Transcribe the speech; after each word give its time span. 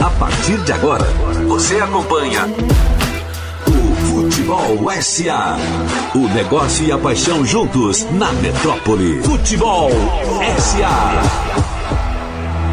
A 0.00 0.10
partir 0.18 0.56
de 0.58 0.72
agora, 0.72 1.04
você 1.46 1.76
acompanha 1.78 2.46
o 3.66 3.94
Futebol 4.06 4.90
SA. 5.00 5.56
O 6.14 6.28
negócio 6.28 6.86
e 6.86 6.92
a 6.92 6.98
paixão 6.98 7.44
juntos 7.44 8.04
na 8.12 8.32
metrópole. 8.32 9.22
Futebol 9.22 9.90
SA. 10.58 11.71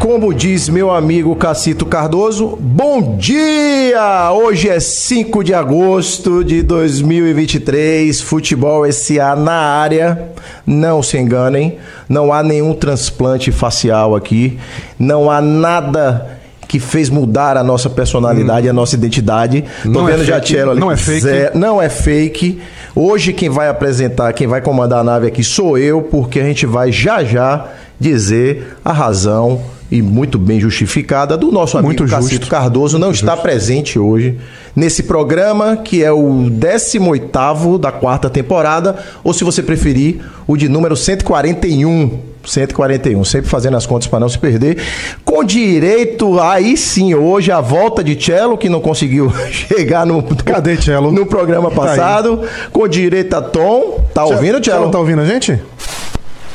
Como 0.00 0.32
diz 0.32 0.66
meu 0.70 0.90
amigo 0.90 1.36
Cacito 1.36 1.84
Cardoso, 1.84 2.56
bom 2.58 3.18
dia! 3.18 4.32
Hoje 4.32 4.66
é 4.66 4.80
5 4.80 5.44
de 5.44 5.52
agosto 5.52 6.42
de 6.42 6.62
2023, 6.62 8.18
Futebol 8.22 8.90
SA 8.90 9.36
na 9.36 9.52
área. 9.52 10.30
Não 10.66 11.02
se 11.02 11.18
enganem, 11.18 11.76
não 12.08 12.32
há 12.32 12.42
nenhum 12.42 12.72
transplante 12.72 13.52
facial 13.52 14.16
aqui, 14.16 14.58
não 14.98 15.30
há 15.30 15.38
nada 15.42 16.38
que 16.66 16.80
fez 16.80 17.10
mudar 17.10 17.58
a 17.58 17.62
nossa 17.62 17.90
personalidade, 17.90 18.70
a 18.70 18.72
nossa 18.72 18.94
identidade. 18.94 19.66
Tô 19.82 19.90
Não 19.90 20.08
é 20.08 20.12
vendo 20.12 20.24
já 20.24 20.36
fake, 20.36 20.46
Tchelo 20.46 20.70
ali. 20.70 20.80
não 20.80 20.90
é 20.90 20.96
fake. 20.96 21.58
Não 21.58 21.82
é 21.82 21.88
fake. 21.90 22.62
Hoje 22.96 23.34
quem 23.34 23.50
vai 23.50 23.68
apresentar, 23.68 24.32
quem 24.32 24.46
vai 24.46 24.62
comandar 24.62 25.00
a 25.00 25.04
nave 25.04 25.26
aqui 25.26 25.44
sou 25.44 25.76
eu, 25.76 26.00
porque 26.00 26.40
a 26.40 26.44
gente 26.44 26.64
vai 26.64 26.90
já 26.90 27.22
já 27.22 27.66
dizer 27.98 28.78
a 28.82 28.92
razão 28.94 29.60
e 29.90 30.00
muito 30.00 30.38
bem 30.38 30.60
justificada 30.60 31.36
do 31.36 31.50
nosso 31.50 31.76
amigo 31.76 31.88
Muito 31.88 32.06
Cacito 32.06 32.30
justo. 32.34 32.48
Cardoso 32.48 32.98
não 32.98 33.10
está 33.10 33.36
presente 33.36 33.98
hoje 33.98 34.38
nesse 34.74 35.02
programa 35.02 35.76
que 35.76 36.04
é 36.04 36.12
o 36.12 36.48
18º 36.48 37.78
da 37.78 37.90
quarta 37.90 38.30
temporada, 38.30 38.96
ou 39.24 39.32
se 39.32 39.42
você 39.42 39.62
preferir, 39.62 40.20
o 40.46 40.56
de 40.56 40.68
número 40.68 40.96
141. 40.96 42.30
141, 42.42 43.22
sempre 43.22 43.50
fazendo 43.50 43.76
as 43.76 43.84
contas 43.84 44.08
para 44.08 44.18
não 44.20 44.28
se 44.28 44.38
perder. 44.38 44.78
Com 45.26 45.44
direito 45.44 46.40
aí 46.40 46.74
sim 46.74 47.14
hoje 47.14 47.52
a 47.52 47.60
volta 47.60 48.02
de 48.02 48.18
Cello 48.18 48.56
que 48.56 48.66
não 48.66 48.80
conseguiu 48.80 49.30
chegar 49.52 50.06
no 50.06 50.22
Cadê 50.22 50.80
Cello? 50.80 51.12
no 51.12 51.26
programa 51.26 51.68
Tá 51.68 51.76
passado, 51.76 52.40
com 52.72 52.88
direito 52.88 53.34
a 53.34 53.42
Tom. 53.42 54.02
Tá 54.14 54.24
ouvindo, 54.24 54.64
Cello? 54.64 54.90
Tá 54.90 54.98
ouvindo 54.98 55.20
a 55.20 55.26
gente? 55.26 55.60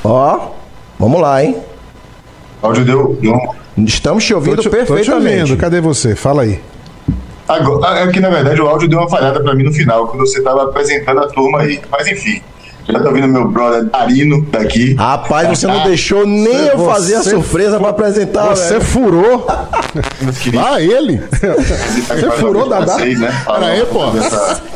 Ó, 0.03 0.49
vamos 0.97 1.21
lá, 1.21 1.43
hein? 1.43 1.55
O 2.65 2.67
áudio 2.69 2.83
deu. 2.85 3.19
Não. 3.21 3.85
Estamos 3.85 4.23
te 4.23 4.33
ouvindo 4.33 4.55
Tô 4.57 4.61
te- 4.63 4.69
tô 4.69 4.75
te 4.75 4.77
perfeitamente. 4.87 5.41
ouvindo. 5.41 5.57
Cadê 5.57 5.79
você? 5.81 6.15
Fala 6.15 6.41
aí. 6.41 6.59
Agora, 7.47 7.99
é 7.99 8.07
que 8.07 8.19
na 8.19 8.29
verdade 8.29 8.59
o 8.59 8.67
áudio 8.67 8.87
deu 8.89 8.97
uma 8.99 9.07
falhada 9.09 9.39
pra 9.39 9.53
mim 9.53 9.63
no 9.63 9.71
final, 9.71 10.07
quando 10.07 10.21
você 10.25 10.41
tava 10.41 10.63
apresentando 10.63 11.19
a 11.19 11.27
turma 11.27 11.59
aí. 11.61 11.79
Mas 11.91 12.07
enfim, 12.07 12.41
já 12.89 12.99
tá 12.99 13.07
ouvindo 13.07 13.27
meu 13.27 13.47
brother 13.47 13.87
Arino 13.93 14.41
daqui. 14.49 14.95
Rapaz, 14.95 15.47
você 15.49 15.67
não 15.67 15.83
deixou 15.83 16.25
nem 16.25 16.55
eu 16.67 16.83
fazer 16.85 17.15
a 17.15 17.23
surpresa 17.23 17.79
pra 17.79 17.89
apresentar, 17.89 18.47
Você 18.47 18.73
velho. 18.79 18.81
furou. 18.85 19.45
Ah, 19.47 20.81
ele? 20.81 21.21
Você 21.31 22.31
furou, 22.31 22.67
Dadá? 22.67 22.93
Vocês, 22.95 23.19
né? 23.19 23.43
Pera 23.45 23.65
aí, 23.67 23.85
pô. 23.85 24.01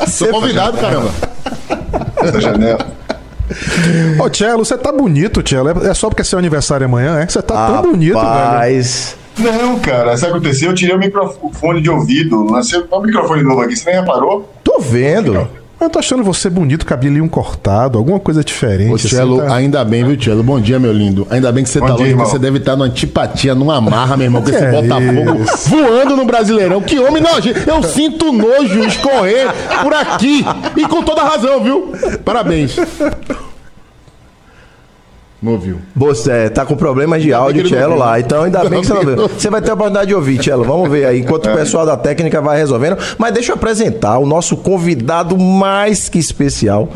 Sou 0.06 0.28
convidado, 0.28 0.78
caramba. 0.78 1.10
dessa 2.22 2.40
janela. 2.40 2.99
Ô, 4.18 4.28
Tchelo, 4.30 4.64
você 4.64 4.76
tá 4.76 4.92
bonito, 4.92 5.42
Tchelo. 5.42 5.68
É 5.86 5.90
é 5.90 5.94
só 5.94 6.08
porque 6.08 6.22
é 6.22 6.24
seu 6.24 6.38
aniversário 6.38 6.86
amanhã, 6.86 7.20
é? 7.20 7.26
Você 7.26 7.42
tá 7.42 7.66
tão 7.66 7.82
bonito, 7.82 8.14
velho. 8.14 8.26
Rapaz, 8.26 9.16
Não, 9.38 9.78
cara, 9.80 10.16
sabe 10.16 10.32
o 10.32 10.34
que 10.34 10.46
aconteceu? 10.46 10.70
Eu 10.70 10.74
tirei 10.74 10.94
o 10.94 10.98
microfone 10.98 11.80
de 11.80 11.90
ouvido. 11.90 12.44
Lancei 12.44 12.82
o 12.90 13.00
microfone 13.00 13.42
novo 13.42 13.60
aqui, 13.62 13.76
você 13.76 13.90
nem 13.90 14.00
reparou? 14.00 14.52
tô 14.62 14.78
vendo. 14.80 15.48
Eu 15.80 15.88
tô 15.88 15.98
achando 15.98 16.22
você 16.22 16.50
bonito, 16.50 16.84
cabelinho 16.84 17.26
cortado, 17.26 17.96
alguma 17.96 18.20
coisa 18.20 18.44
diferente. 18.44 18.92
Ô, 18.92 18.96
assim, 18.96 19.08
Tchelo, 19.08 19.38
tá? 19.38 19.54
ainda 19.54 19.82
bem, 19.82 20.04
viu, 20.04 20.14
Tchelo? 20.14 20.42
Bom 20.42 20.60
dia, 20.60 20.78
meu 20.78 20.92
lindo. 20.92 21.26
Ainda 21.30 21.50
bem 21.50 21.64
que 21.64 21.70
você 21.70 21.80
Bom 21.80 21.86
tá 21.86 21.92
dia, 21.92 22.00
longe, 22.00 22.10
irmão. 22.10 22.24
porque 22.26 22.36
você 22.36 22.42
deve 22.42 22.58
estar 22.58 22.76
numa 22.76 22.84
antipatia, 22.84 23.54
numa 23.54 23.80
marra, 23.80 24.14
meu 24.14 24.26
irmão, 24.26 24.42
com 24.42 24.50
esse 24.50 24.58
Que 24.58 24.64
é 24.64 24.70
Botafogo 24.82 25.42
isso? 25.42 25.68
voando 25.70 26.16
no 26.16 26.24
Brasileirão. 26.26 26.82
Que 26.82 26.98
homem 26.98 27.22
nojento. 27.22 27.60
Eu 27.68 27.82
sinto 27.82 28.30
nojo 28.30 28.84
escorrer 28.84 29.48
por 29.82 29.94
aqui. 29.94 30.44
E 30.76 30.86
com 30.86 31.02
toda 31.02 31.22
razão, 31.22 31.64
viu? 31.64 31.92
Parabéns. 32.26 32.76
Não 35.42 35.52
ouviu. 35.52 35.78
Você 35.96 36.50
tá 36.50 36.66
com 36.66 36.76
problemas 36.76 37.22
de 37.22 37.32
áudio, 37.32 37.62
não 37.62 37.70
Tchelo, 37.70 37.96
lá. 37.96 38.20
Então 38.20 38.42
ainda 38.44 38.62
bem 38.68 38.82
que 38.82 38.86
você 38.86 38.92
não 38.92 39.00
Ainda 39.00 39.16
viu. 39.16 39.28
bem. 39.28 39.38
Você 39.38 39.48
vai 39.48 39.62
ter 39.62 39.70
a 39.70 39.74
oportunidade 39.74 40.08
de 40.08 40.14
ouvir, 40.14 40.38
Tchelo. 40.38 40.64
Vamos 40.64 40.90
ver 40.90 41.06
aí, 41.06 41.20
enquanto 41.20 41.48
o 41.48 41.54
pessoal 41.54 41.86
da 41.86 41.96
técnica 41.96 42.42
vai 42.42 42.58
resolvendo. 42.58 42.98
Mas 43.16 43.32
deixa 43.32 43.52
eu 43.52 43.56
apresentar 43.56 44.18
o 44.18 44.26
nosso 44.26 44.56
convidado 44.58 45.38
mais 45.38 46.10
que 46.10 46.18
especial. 46.18 46.88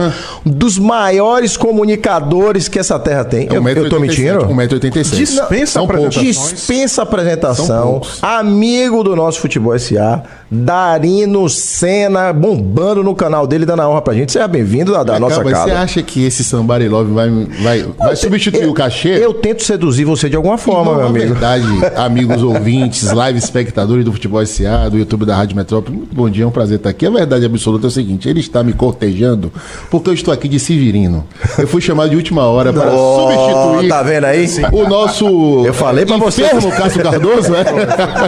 Um 0.44 0.50
dos 0.50 0.78
maiores 0.78 1.56
comunicadores 1.56 2.68
que 2.68 2.78
essa 2.78 2.98
terra 2.98 3.24
tem. 3.24 3.48
Eu, 3.50 3.66
eu 3.66 3.88
tô 3.88 3.98
mentindo? 3.98 4.40
1,86m. 4.40 5.16
Dispensa 5.16 5.80
apresentações. 5.82 6.26
Dispensa 6.26 7.02
apresentação. 7.02 8.02
Amigo 8.20 9.02
do 9.02 9.16
nosso 9.16 9.40
Futebol 9.40 9.78
SA, 9.78 10.22
Darino 10.50 11.48
Senna, 11.48 12.32
bombando 12.32 13.02
no 13.02 13.14
canal 13.14 13.46
dele, 13.46 13.64
dando 13.64 13.80
a 13.80 13.88
honra 13.88 14.02
pra 14.02 14.12
gente. 14.14 14.32
Seja 14.32 14.46
bem-vindo 14.46 14.92
da, 14.92 15.02
da 15.02 15.18
nossa 15.18 15.42
casa. 15.42 15.64
Você 15.64 15.70
acha 15.70 16.02
que 16.02 16.24
esse 16.26 16.44
Somebody 16.44 16.88
Love 16.88 17.12
vai, 17.12 17.30
vai, 17.62 17.82
vai 17.82 18.16
substituir 18.38 18.64
Eu- 18.64 18.70
o 18.70 18.74
cachê? 18.74 19.08
Eu 19.08 19.34
tento 19.34 19.62
seduzir 19.62 20.04
você 20.04 20.28
de 20.28 20.36
alguma 20.36 20.58
forma, 20.58 20.84
Não, 20.92 20.94
meu 20.98 21.02
na 21.04 21.10
amigo. 21.10 21.26
verdade, 21.34 21.64
amigos 21.96 22.42
ouvintes, 22.42 23.10
live 23.12 23.38
espectadores 23.38 24.04
do 24.04 24.12
Futebol 24.12 24.44
SA, 24.44 24.88
do 24.90 24.98
YouTube 24.98 25.24
da 25.24 25.36
Rádio 25.36 25.56
Metrópole, 25.56 25.96
muito 25.96 26.14
bom 26.14 26.28
dia, 26.28 26.44
é 26.44 26.46
um 26.46 26.50
prazer 26.50 26.76
estar 26.78 26.90
aqui. 26.90 27.06
A 27.06 27.10
verdade 27.10 27.44
absoluta 27.46 27.86
é 27.86 27.88
o 27.88 27.90
seguinte: 27.90 28.28
ele 28.28 28.40
está 28.40 28.62
me 28.62 28.72
cortejando 28.72 29.52
porque 29.90 30.10
eu 30.10 30.14
estou 30.14 30.32
aqui 30.34 30.48
de 30.48 30.58
Severino. 30.58 31.24
Eu 31.58 31.66
fui 31.68 31.80
chamado 31.80 32.10
de 32.10 32.16
última 32.16 32.42
hora 32.44 32.72
para 32.72 32.92
Oh, 32.92 33.28
substituir 33.30 33.88
tá 33.88 34.02
vendo 34.02 34.24
aí? 34.24 34.46
o 34.72 34.88
nosso. 34.88 35.62
Eu 35.64 35.74
falei 35.74 36.04
pra 36.04 36.16
você. 36.16 36.42
enfermo 36.44 36.70
Cássio 36.72 37.02
Cardoso, 37.02 37.50
né? 37.52 37.64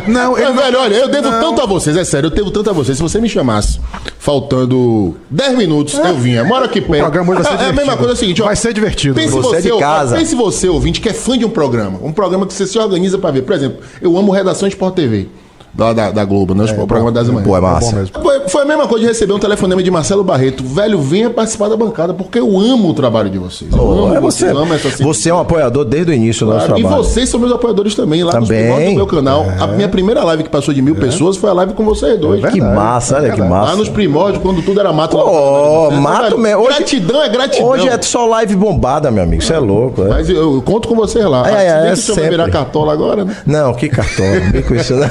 Não, 0.07 0.37
ele 0.39 0.47
Mas, 0.47 0.65
velho, 0.65 0.79
olha, 0.81 0.95
eu 0.95 1.09
devo 1.09 1.29
tanto 1.31 1.61
a 1.61 1.67
vocês, 1.67 1.97
é 1.97 2.05
sério, 2.05 2.29
eu 2.29 2.31
devo 2.31 2.51
tanto 2.51 2.71
a 2.71 2.73
vocês. 2.73 2.97
Se 2.97 3.03
você 3.03 3.21
me 3.21 3.29
chamasse 3.29 3.81
faltando 4.27 5.15
10 5.31 5.57
minutos, 5.57 5.95
eu 5.97 6.15
vinha. 6.17 6.43
Mora 6.43 6.65
aqui 6.65 6.81
perto. 6.81 7.03
programa 7.03 7.33
hoje 7.33 7.43
vai 7.45 7.45
ser 7.45 7.49
É, 7.51 7.53
é 7.53 7.55
a 7.55 7.71
divertido. 7.71 7.77
mesma 7.77 7.97
coisa 7.97 8.13
é 8.13 8.15
o 8.15 8.17
seguinte, 8.17 8.43
ó. 8.43 8.47
Vai 8.47 8.57
ser 8.57 8.73
divertido. 8.73 9.15
Pense 9.15 9.33
Você 9.33 9.49
você, 9.61 9.69
é 9.69 9.73
de 9.73 9.79
casa. 9.79 10.17
Pense 10.17 10.35
você, 10.35 10.69
ouvinte, 10.69 11.01
que 11.01 11.09
é 11.09 11.13
fã 11.13 11.39
de 11.39 11.45
um 11.45 11.49
programa. 11.49 12.01
Um 12.03 12.13
programa 12.13 12.45
que 12.45 12.53
você 12.53 12.67
se 12.67 12.77
organiza 12.77 13.19
pra 13.19 13.31
ver. 13.31 13.43
Por 13.43 13.55
exemplo, 13.55 13.79
eu 14.03 14.17
amo 14.19 14.33
Redação 14.33 14.67
Sport 14.67 14.97
TV. 14.97 15.29
Da, 15.77 15.93
da, 15.93 16.11
da 16.11 16.25
Globo, 16.25 16.55
né? 16.55 16.65
o 16.65 16.87
programa 16.87 17.13
das 17.13 17.29
manhãs. 17.29 17.47
Pô, 17.47 17.57
é 17.57 17.61
massa. 17.61 17.91
bom 17.91 17.97
mesmo. 17.99 18.23
Foi, 18.23 18.41
foi 18.49 18.63
a 18.63 18.65
mesma 18.65 18.87
coisa 18.87 19.03
de 19.05 19.09
receber 19.09 19.33
um 19.35 19.39
telefonema 19.39 19.83
de 19.83 19.91
Marcelo 19.91 20.25
Barreto. 20.25 20.65
Velho, 20.65 20.99
venha 21.01 21.29
participar 21.29 21.69
da 21.69 21.77
bancada, 21.77 22.15
porque 22.15 22.39
eu 22.39 22.59
amo 22.59 22.89
o 22.91 22.95
trabalho 22.95 23.29
de 23.29 23.37
vocês. 23.39 23.71
Eu 23.71 23.79
Pô, 23.79 23.93
amo 24.07 24.15
é 24.15 24.21
você, 24.21 24.47
vocês, 24.47 24.57
amo 24.57 24.75
essa 24.75 25.05
você 25.05 25.29
é 25.31 25.35
um 25.35 25.41
apoiador 25.41 25.85
desde 25.85 26.11
o 26.13 26.15
início 26.15 26.47
do 26.47 26.53
nosso 26.53 26.67
Claro, 26.67 26.81
E 26.81 26.83
trabalho. 26.83 27.05
vocês 27.05 27.29
são 27.29 27.39
meus 27.39 27.53
apoiadores 27.53 27.95
também, 27.95 28.25
lá 28.25 28.33
nos 28.41 28.49
Também. 28.49 28.63
primórdios 28.63 28.91
do 28.93 28.97
meu 28.97 29.07
canal. 29.07 29.47
A 29.61 29.67
minha 29.67 29.89
primeira 29.89 30.25
live 30.25 30.43
que 30.45 30.49
passou 30.51 30.73
de 30.73 30.81
mil 30.81 30.97
pessoas 30.97 31.37
foi 31.37 31.51
a 31.51 31.53
live 31.53 31.75
com 31.75 31.85
vocês 31.85 32.19
dois. 32.19 32.45
Que 32.51 32.61
massa, 32.61 33.17
olha 33.17 33.33
que 33.33 33.43
massa. 33.43 33.73
Lá 33.73 33.77
nos 33.77 33.89
primórdios, 33.89 34.43
quando 34.43 34.63
tudo 34.63 34.81
era 34.81 34.93
mato. 34.93 35.17
No- 35.17 35.91
mato 36.01 36.23
Velho, 36.23 36.39
mesmo. 36.39 36.63
Hoje- 36.63 36.77
Gratidão 36.79 37.23
é 37.23 37.29
gratidão. 37.29 37.69
Hoje 37.69 37.89
é 37.89 38.01
só 38.01 38.27
live 38.27 38.57
bombada, 38.57 39.11
meu 39.11 39.23
amigo. 39.23 39.43
Você 39.43 39.53
é 39.53 39.59
louco, 39.59 40.03
é? 40.05 40.09
Mas 40.09 40.29
eu, 40.31 40.55
eu 40.55 40.63
conto 40.63 40.89
com 40.89 40.95
vocês 40.95 41.25
lá. 41.25 41.49
É, 41.51 41.67
é, 41.67 41.81
bem 41.83 41.89
é 41.89 41.95
que 41.95 41.97
sempre. 42.01 42.31
virar 42.31 42.51
cartola 42.51 42.93
agora, 42.93 43.25
né? 43.25 43.37
Não, 43.45 43.75
que 43.75 43.89
cartola. 43.89 44.41
Não 44.41 44.53
vem 44.53 44.63
com 44.63 44.75
isso, 44.75 44.95
não. 44.95 45.07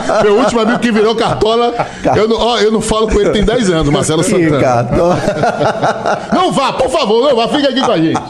Meu 0.22 0.38
último 0.38 0.60
amigo 0.60 0.78
que 0.78 0.90
virou 0.92 1.14
cartola, 1.14 1.72
eu 2.16 2.28
não, 2.28 2.36
ó, 2.38 2.58
eu 2.58 2.70
não 2.72 2.80
falo 2.80 3.08
com 3.08 3.20
ele 3.20 3.30
tem 3.30 3.44
10 3.44 3.70
anos, 3.70 3.92
Marcelo 3.92 4.22
Santana. 4.22 4.60
cartola. 4.60 5.18
Não 6.34 6.52
vá, 6.52 6.72
por 6.72 6.88
favor, 6.90 7.22
não 7.28 7.36
vá, 7.36 7.48
fica 7.48 7.68
aqui 7.68 7.80
com 7.80 7.92
a 7.92 7.96
gente. 7.96 8.20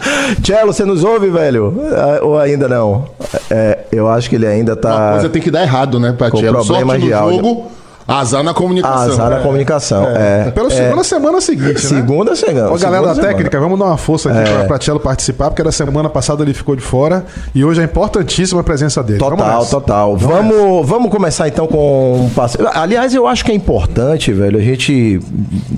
Tchelo, 0.43 0.73
você 0.73 0.85
nos 0.85 1.03
ouve, 1.03 1.31
velho? 1.31 1.75
Ah, 1.93 2.21
Ou 2.25 2.39
ainda 2.39 2.69
não? 2.69 3.07
É, 3.51 3.79
eu 3.91 4.09
acho 4.09 4.29
que 4.29 4.37
ele 4.37 4.47
ainda 4.47 4.73
Uma 4.73 4.81
tá. 4.81 5.11
coisa 5.13 5.29
tem 5.29 5.43
que 5.43 5.51
dar 5.51 5.63
errado, 5.63 5.99
né, 5.99 6.13
Patiello? 6.17 6.65
problemas 6.65 7.01
Sorte 7.01 7.07
no 7.11 7.17
áudio. 7.17 7.37
jogo, 7.39 7.71
azar 8.07 8.43
na 8.43 8.53
comunicação. 8.53 9.13
Azar 9.13 9.31
na 9.31 9.41
comunicação. 9.41 10.05
É. 10.09 10.51
Pela 10.51 10.71
segunda 10.71 11.05
semana 11.05 11.41
seguinte, 11.41 11.73
né? 11.73 11.79
Segunda 11.79 12.35
chegando. 12.35 12.73
Ó, 12.73 12.79
galera 12.79 13.15
da 13.15 13.15
técnica, 13.15 13.59
vamos 13.59 13.79
dar 13.79 13.87
uma 13.87 13.97
força 13.97 14.31
aqui 14.31 14.51
pra, 14.51 14.65
pra 14.65 14.79
Tchelo 14.79 15.01
participar, 15.01 15.51
porque 15.51 15.63
da 15.63 15.73
semana 15.73 16.09
passada 16.09 16.43
ele 16.43 16.55
ficou 16.55 16.77
de 16.77 16.83
fora 16.83 17.25
e 17.55 17.65
hoje 17.65 17.81
é 17.81 17.85
importantíssima 17.85 18.61
a 18.61 18.65
presença 18.65 19.03
dele. 19.03 19.19
Vamos 19.19 19.39
Total, 19.39 19.59
nessa. 19.59 19.71
total. 19.71 20.17
Vamos, 20.17 20.89
vamos 20.89 21.11
começar 21.11 21.49
então 21.49 21.67
com 21.67 22.27
um 22.27 22.31
passe. 22.31 22.59
Aliás, 22.75 23.15
eu 23.15 23.27
acho 23.27 23.45
que 23.45 23.53
é 23.53 23.55
importante, 23.55 24.33
velho. 24.33 24.59
A 24.59 24.63
gente. 24.63 25.21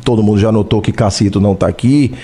Todo 0.04 0.22
mundo 0.22 0.38
já 0.38 0.50
notou 0.50 0.80
que 0.80 0.92
Cacito 0.92 1.40
não 1.40 1.54
tá 1.54 1.66
aqui. 1.66 2.14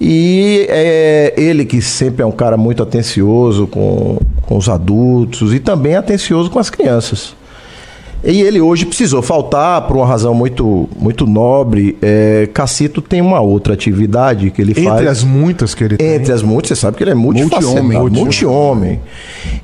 E 0.00 0.66
é 0.68 1.32
ele 1.36 1.64
que 1.64 1.80
sempre 1.80 2.22
é 2.22 2.26
um 2.26 2.32
cara 2.32 2.56
muito 2.56 2.82
atencioso 2.82 3.66
com, 3.66 4.18
com 4.42 4.56
os 4.56 4.68
adultos 4.68 5.54
e 5.54 5.60
também 5.60 5.94
atencioso 5.94 6.50
com 6.50 6.58
as 6.58 6.68
crianças. 6.68 7.34
E 8.26 8.40
ele 8.40 8.60
hoje 8.60 8.86
precisou 8.86 9.20
faltar 9.20 9.82
por 9.86 9.96
uma 9.96 10.06
razão 10.06 10.34
muito, 10.34 10.88
muito 10.98 11.26
nobre. 11.26 11.96
É, 12.00 12.48
Cacito 12.54 13.02
tem 13.02 13.20
uma 13.20 13.40
outra 13.40 13.74
atividade 13.74 14.50
que 14.50 14.62
ele 14.62 14.70
Entre 14.72 14.84
faz. 14.84 15.06
as 15.08 15.22
muitas 15.24 15.74
que 15.74 15.84
ele 15.84 15.96
tem. 15.98 16.14
Entre 16.14 16.32
as 16.32 16.42
muitas, 16.42 16.68
você 16.70 16.76
sabe 16.76 16.96
que 16.96 17.02
ele 17.04 17.10
é 17.10 17.14
multifacetado, 17.14 17.82
Multi-homem. 17.82 18.10
multi-homem. 18.10 19.00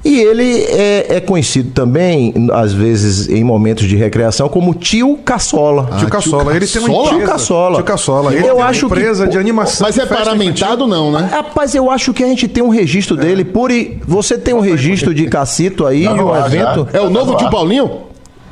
E 0.04 0.20
ele 0.20 0.62
é, 0.68 1.16
é 1.16 1.20
conhecido 1.20 1.70
também, 1.70 2.34
às 2.52 2.72
vezes, 2.72 3.28
em 3.28 3.42
momentos 3.42 3.84
de 3.88 3.96
recreação, 3.96 4.48
como 4.48 4.74
tio 4.74 5.16
Caçola. 5.24 5.88
Tio 5.98 6.08
Caçola. 6.08 6.54
Ele 6.54 6.66
tem 6.66 6.82
uma 6.82 6.90
empresa. 6.90 7.16
Tio 7.18 7.26
Caçola. 7.26 7.74
Tio 7.76 7.84
Caçola. 7.84 8.30
Ele 8.32 8.40
Eu 8.40 8.44
tem 8.44 8.52
uma 8.52 8.64
acho 8.66 8.80
que- 8.80 8.86
empresa 8.86 9.26
de 9.26 9.38
animação. 9.38 9.86
Mas 9.86 9.96
é 9.98 10.04
paramentado, 10.04 10.86
não, 10.86 11.10
né? 11.10 11.28
Rapaz, 11.32 11.74
eu 11.74 11.90
acho 11.90 12.12
que 12.12 12.22
a 12.22 12.26
gente 12.26 12.46
tem 12.46 12.62
um 12.62 12.68
registro 12.68 13.16
dele. 13.16 13.44
Por 13.44 13.70
você 14.06 14.36
tem 14.36 14.52
um 14.52 14.60
registro 14.60 15.14
de 15.14 15.26
Cacito 15.28 15.86
aí, 15.86 16.00
de 16.06 16.14
no 16.14 16.30
um 16.30 16.36
evento? 16.46 16.88
É 16.92 17.00
o 17.00 17.08
novo 17.08 17.36
tio 17.36 17.48
Paulinho? 17.48 18.09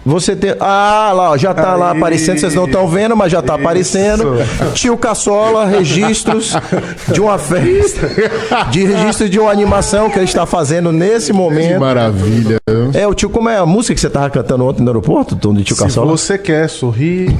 Você 0.08 0.34
tem. 0.34 0.54
Ah, 0.58 1.12
lá, 1.14 1.30
ó, 1.32 1.36
já 1.36 1.52
tá 1.52 1.74
lá 1.74 1.92
Aí. 1.92 1.98
aparecendo, 1.98 2.38
vocês 2.40 2.54
não 2.54 2.64
estão 2.64 2.88
vendo, 2.88 3.14
mas 3.14 3.30
já 3.30 3.42
tá 3.42 3.54
aparecendo. 3.54 4.36
Tio 4.72 4.96
Caçola, 4.96 5.66
registros 5.66 6.54
de 7.12 7.20
uma 7.20 7.36
festa, 7.38 8.08
de 8.70 8.84
registro 8.84 9.28
de 9.28 9.38
uma 9.38 9.50
animação 9.50 10.08
que 10.08 10.16
ele 10.18 10.24
está 10.24 10.46
fazendo 10.46 10.90
nesse 10.92 11.26
Que 11.26 11.32
momento. 11.34 11.78
maravilha. 11.80 12.56
É, 12.94 13.06
o 13.06 13.12
tio, 13.12 13.28
como 13.28 13.48
é 13.50 13.58
a 13.58 13.66
música 13.66 13.94
que 13.94 14.00
você 14.00 14.08
tava 14.08 14.30
cantando 14.30 14.64
ontem 14.64 14.82
no 14.82 14.88
aeroporto, 14.88 15.36
Tom, 15.36 15.52
de 15.52 15.62
tio 15.62 15.76
Se 15.76 15.82
Caçola? 15.82 16.10
você 16.10 16.38
quer 16.38 16.68
sorrir, 16.70 17.36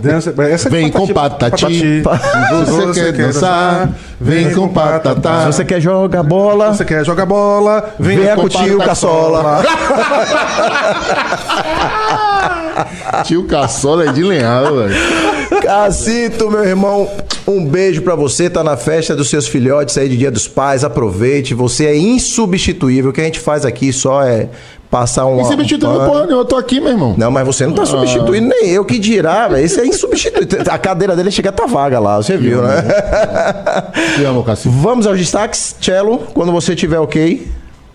dança. 0.00 0.32
Essa 0.48 0.68
é 0.68 0.70
Vem 0.70 0.90
com 0.90 1.08
patati. 1.08 2.02
patati. 2.02 2.64
Você 2.66 3.12
quer 3.12 3.12
dançar, 3.12 3.90
vem 4.20 4.52
com 4.52 4.68
patatá. 4.68 5.40
Se 5.40 5.46
você 5.46 5.64
quer 5.64 5.80
jogar 5.80 6.22
bola, 6.22 6.74
Você 6.74 6.84
quer 6.84 7.04
jogar 7.04 7.26
bola, 7.26 7.94
vem 7.98 8.18
venha 8.18 8.34
com 8.34 8.42
com 8.42 8.46
o 8.46 8.50
tio 8.50 8.78
Caçola. 8.78 9.62
Tio 13.24 13.44
Caçola 13.44 14.08
é 14.08 14.12
de 14.12 14.22
lenhado, 14.22 14.76
velho. 14.76 14.94
Cacito, 15.62 16.50
meu 16.50 16.64
irmão, 16.64 17.08
um 17.46 17.64
beijo 17.64 18.02
pra 18.02 18.14
você. 18.14 18.48
Tá 18.48 18.62
na 18.64 18.76
festa 18.76 19.14
dos 19.14 19.28
seus 19.28 19.46
filhotes 19.46 19.98
aí 19.98 20.08
de 20.08 20.16
Dia 20.16 20.30
dos 20.30 20.48
Pais. 20.48 20.84
Aproveite. 20.84 21.52
Você 21.52 21.86
é 21.86 21.96
insubstituível. 21.96 23.10
O 23.10 23.12
que 23.12 23.20
a 23.20 23.24
gente 23.24 23.40
faz 23.40 23.64
aqui 23.64 23.92
só 23.92 24.22
é 24.22 24.48
passar 24.90 25.26
um. 25.26 25.40
E 25.40 25.44
substituiu 25.44 25.90
um 25.90 26.04
porra 26.04 26.20
nenhuma, 26.26 26.42
eu 26.42 26.44
tô 26.44 26.56
aqui, 26.56 26.80
meu 26.80 26.90
irmão. 26.90 27.14
Não, 27.16 27.30
mas 27.30 27.46
você 27.46 27.66
não 27.66 27.74
tá 27.74 27.86
substituindo 27.86 28.48
nem 28.48 28.68
eu 28.70 28.84
que 28.84 28.98
dirá, 28.98 29.48
velho. 29.48 29.64
Esse 29.64 29.80
é 29.80 29.86
insubstituível. 29.86 30.60
A 30.70 30.78
cadeira 30.78 31.14
dele 31.14 31.30
chega 31.30 31.50
a 31.50 31.52
tá 31.52 31.66
vaga 31.66 31.98
lá, 32.00 32.16
você 32.16 32.36
viu, 32.36 32.60
né? 32.62 32.82
Te 34.16 34.24
amo, 34.24 34.42
Cacique. 34.42 34.74
Vamos 34.74 35.06
aos 35.06 35.18
destaques, 35.18 35.76
Cello, 35.80 36.18
quando 36.34 36.52
você 36.52 36.74
tiver 36.74 36.98
ok. 36.98 37.46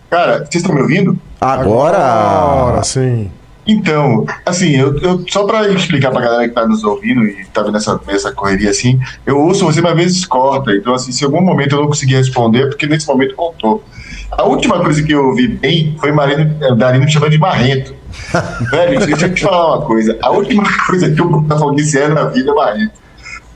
Cara, 0.10 0.40
vocês 0.40 0.56
estão 0.64 0.74
me 0.74 0.82
ouvindo? 0.82 1.18
Agora. 1.42 1.98
Ora, 1.98 2.84
sim. 2.84 3.30
Então, 3.68 4.26
assim, 4.46 4.76
eu, 4.76 4.96
eu- 5.00 5.26
só 5.28 5.44
pra 5.44 5.68
explicar 5.70 6.12
pra 6.12 6.22
galera 6.22 6.48
que 6.48 6.54
tá 6.54 6.68
nos 6.68 6.84
ouvindo 6.84 7.26
e 7.26 7.46
tá 7.52 7.64
vendo 7.64 7.76
essa, 7.78 8.00
essa 8.08 8.32
correria 8.32 8.70
assim, 8.70 9.00
eu 9.26 9.40
ouço 9.40 9.66
você, 9.66 9.82
mas 9.82 9.94
às 9.94 9.98
vezes 9.98 10.26
corta. 10.26 10.72
Então, 10.72 10.94
assim, 10.94 11.12
se 11.12 11.24
em 11.24 11.26
algum 11.26 11.42
momento 11.42 11.74
eu 11.76 11.80
não 11.82 11.88
conseguir 11.88 12.16
responder, 12.16 12.62
é 12.62 12.68
porque 12.68 12.86
nesse 12.86 13.08
momento 13.08 13.36
contou. 13.36 13.84
A 14.32 14.44
última 14.44 14.80
coisa 14.84 15.02
que 15.04 15.12
eu 15.12 15.28
ouvi 15.28 15.48
bem 15.48 15.96
foi 16.00 16.12
Marino, 16.12 16.56
eh, 16.62 16.76
Darino 16.76 17.10
chamando 17.10 17.32
de 17.32 17.38
marrento. 17.38 17.94
Velho, 18.72 19.06
deixa 19.06 19.28
eu 19.28 19.34
te 19.34 19.44
falar 19.44 19.78
uma 19.78 19.86
coisa. 19.86 20.18
A 20.22 20.30
última 20.32 20.64
coisa 20.86 21.10
que 21.12 21.22
o 21.22 21.30
Botafoguense 21.30 21.98
é 21.98 22.08
na 22.08 22.26
vida 22.26 22.52
é 22.52 22.54
marrento. 22.54 22.94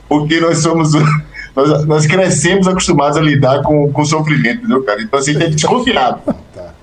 Porque 0.07 0.39
nós 0.39 0.59
somos. 0.59 0.91
Nós, 1.55 1.85
nós 1.85 2.05
crescemos 2.05 2.67
acostumados 2.67 3.17
a 3.17 3.21
lidar 3.21 3.63
com, 3.63 3.91
com 3.91 4.05
sofrimento, 4.05 4.59
entendeu, 4.59 4.83
cara? 4.83 5.01
Então, 5.01 5.19
assim, 5.19 5.31
a 5.31 5.33
gente 5.33 5.45
é 5.45 5.49
desconfiado. 5.49 6.21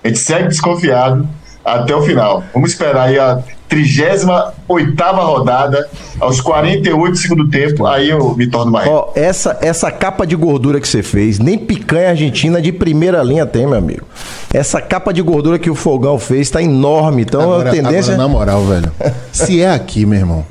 A 0.05 0.09
gente 0.09 0.19
segue 0.19 0.49
desconfiado 0.49 1.27
até 1.65 1.95
o 1.95 2.03
final. 2.03 2.45
Vamos 2.53 2.73
esperar 2.73 3.05
aí 3.05 3.19
a 3.19 3.43
38 3.69 4.95
rodada, 5.17 5.89
aos 6.21 6.41
48 6.41 7.13
do 7.13 7.19
segundo 7.19 7.49
tempo, 7.49 7.87
aí 7.87 8.11
eu 8.11 8.35
me 8.35 8.47
torno 8.47 8.71
mais. 8.73 8.89
Ó, 8.89 9.13
essa, 9.15 9.59
essa 9.61 9.91
capa 9.91 10.27
de 10.27 10.37
gordura 10.37 10.81
que 10.81 10.89
você 10.89 11.03
fez, 11.03 11.39
nem 11.39 11.59
picanha 11.59 12.11
argentina 12.11 12.61
de 12.61 12.73
primeira 12.73 13.23
linha 13.23 13.45
tem, 13.45 13.67
meu 13.67 13.79
amigo. 13.79 14.07
Essa 14.53 14.81
capa 14.81 15.13
de 15.13 15.23
gordura 15.23 15.59
que 15.59 15.69
o 15.69 15.75
Fogão 15.75 16.19
fez 16.19 16.51
tá 16.51 16.63
enorme. 16.63 17.23
Então 17.23 17.41
Agora, 17.41 17.71
a 17.71 17.73
tendência. 17.73 18.15
agora, 18.15 18.17
na 18.17 18.29
moral, 18.29 18.65
velho. 18.65 18.93
Se 19.33 19.61
é 19.61 19.71
aqui, 19.71 20.07
meu 20.07 20.19
irmão, 20.19 20.47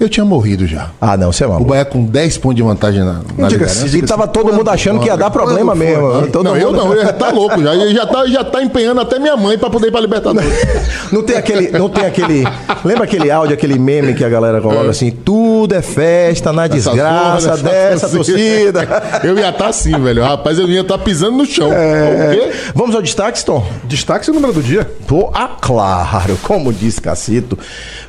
eu 0.00 0.08
tinha 0.08 0.24
morrido 0.24 0.66
já. 0.66 0.88
Ah, 1.00 1.16
não, 1.16 1.30
você 1.30 1.44
é 1.44 1.46
O 1.46 1.50
maluco. 1.50 1.68
Bahia 1.70 1.84
com 1.84 2.04
10 2.04 2.38
pontos 2.38 2.56
de 2.56 2.62
vantagem 2.62 3.04
na, 3.04 3.20
na 3.36 3.48
diga 3.48 3.66
liderança. 3.66 3.96
E 3.98 4.02
tava 4.02 4.26
todo 4.26 4.52
mundo 4.52 4.68
achando 4.70 4.98
que 4.98 5.06
ia 5.06 5.16
dar 5.16 5.30
problema 5.30 5.72
Quando 5.72 5.78
foi? 5.78 5.86
mesmo. 5.86 6.26
Todo 6.32 6.44
não, 6.44 6.56
eu 6.56 6.72
mundo- 6.72 6.84
não, 6.84 6.92
ele 6.92 7.02
já 7.04 7.12
tá 7.12 7.30
louco 7.30 7.62
já. 7.62 7.74
Ele 7.74 7.94
já 7.94 8.06
tá, 8.06 8.26
já 8.26 8.42
tá 8.42 8.62
empenhando 8.62 9.00
até 9.00 9.18
minha 9.18 9.36
mãe 9.36 9.58
pra 9.58 9.68
poder 9.70 9.88
ir 9.88 9.90
pra 9.90 10.00
Libertadores. 10.00 10.50
Não 11.12 11.22
tem 11.22 11.36
aquele. 11.36 11.70
Não 11.70 11.88
tem 11.88 12.06
aquele. 12.06 12.44
Lembra 12.84 13.04
aquele 13.04 13.30
áudio, 13.30 13.54
aquele 13.54 13.78
meme 13.78 14.14
que 14.14 14.24
a 14.24 14.28
galera 14.28 14.60
coloca 14.60 14.90
assim? 14.90 15.10
Tudo 15.10 15.74
é 15.74 15.82
festa 15.82 16.52
na 16.52 16.66
desgraça 16.66 17.50
Essa 17.52 17.62
dessa 17.62 18.08
torcida. 18.08 18.88
Eu 19.22 19.36
ia 19.38 19.50
estar 19.50 19.66
assim, 19.68 19.98
velho. 20.00 20.22
Rapaz, 20.22 20.58
eu 20.58 20.68
ia 20.68 20.80
estar 20.80 20.98
pisando 20.98 21.36
no 21.36 21.44
chão. 21.44 21.70
É. 21.72 22.50
O? 22.74 22.78
Vamos 22.78 22.94
ao 22.94 23.02
destaque, 23.02 23.44
Tom? 23.44 23.64
Destaque 23.84 24.30
e 24.30 24.32
número 24.32 24.52
do 24.52 24.62
dia. 24.62 24.88
Pô, 25.06 25.30
ah, 25.34 25.50
claro, 25.60 26.38
como 26.42 26.72
disse 26.72 27.00
Cacito. 27.00 27.58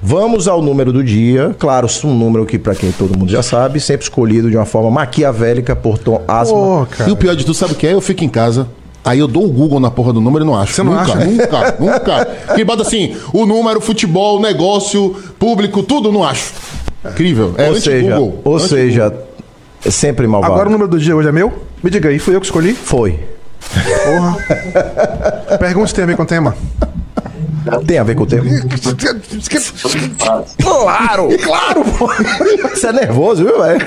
Vamos 0.01 0.48
ao 0.48 0.62
número 0.62 0.92
do 0.92 1.03
dia. 1.03 1.56
Claro, 1.59 1.88
um 2.03 2.15
número 2.15 2.45
que, 2.45 2.57
pra 2.57 2.74
quem 2.74 2.92
todo 2.92 3.18
mundo 3.18 3.31
já 3.31 3.44
sabe, 3.44 3.80
sempre 3.80 4.03
escolhido 4.03 4.50
de 4.50 4.57
uma 4.57 4.65
forma 4.65 4.89
maquiavélica 4.89 5.75
por 5.75 5.98
Tom 5.98 6.21
Asma. 6.27 6.88
Cara. 6.88 7.09
E 7.09 7.13
o 7.13 7.15
pior 7.15 7.36
de 7.36 7.45
tudo, 7.45 7.53
sabe 7.53 7.74
o 7.74 7.75
que 7.75 7.86
é? 7.86 7.94
Eu 7.94 8.01
fico 8.01 8.24
em 8.24 8.30
casa. 8.30 8.68
Aí 9.03 9.19
eu 9.19 9.27
dou 9.27 9.45
o 9.45 9.50
Google 9.50 9.80
na 9.80 9.89
porra 9.89 10.13
do 10.13 10.21
número 10.21 10.44
e 10.44 10.48
não 10.48 10.56
acho. 10.56 10.74
Você 10.74 10.83
não 10.83 10.94
nunca, 10.94 11.13
acha? 11.13 11.25
nunca, 11.25 11.75
nunca. 11.80 12.25
Que 12.56 12.63
bota 12.63 12.83
assim, 12.83 13.15
o 13.33 13.45
número, 13.45 13.81
futebol, 13.81 14.39
negócio, 14.39 15.15
público, 15.39 15.81
tudo, 15.83 16.12
não 16.12 16.24
acho. 16.24 16.53
Incrível. 17.06 17.53
É 17.57 17.69
ou 17.69 17.75
seja, 17.75 17.98
anti-Google. 17.98 18.42
ou 18.44 18.59
seja, 18.59 19.13
é 19.83 19.89
sempre 19.89 20.27
malvado. 20.27 20.53
Agora 20.53 20.69
o 20.69 20.71
número 20.71 20.89
do 20.89 21.00
dia 21.00 21.15
hoje 21.15 21.30
é 21.30 21.31
meu? 21.31 21.51
Me 21.83 21.89
diga 21.89 22.09
aí, 22.09 22.19
fui 22.19 22.36
eu 22.36 22.39
que 22.39 22.45
escolhi? 22.45 22.74
Foi. 22.74 23.19
Porra. 24.06 24.38
Pergunta 25.57 25.88
se 25.88 25.95
tem 25.95 26.03
a 26.03 26.07
ver 26.07 26.15
com 26.15 26.24
o 26.24 26.25
tema. 26.25 26.56
Tem 27.85 27.97
a 27.97 28.03
ver 28.03 28.15
com 28.15 28.23
o 28.23 28.25
tempo? 28.25 28.45
Claro! 30.61 31.29
Claro, 31.43 31.83
pô! 31.97 32.07
Você 32.69 32.87
é 32.87 32.93
nervoso, 32.93 33.43
viu, 33.45 33.61
velho? 33.61 33.79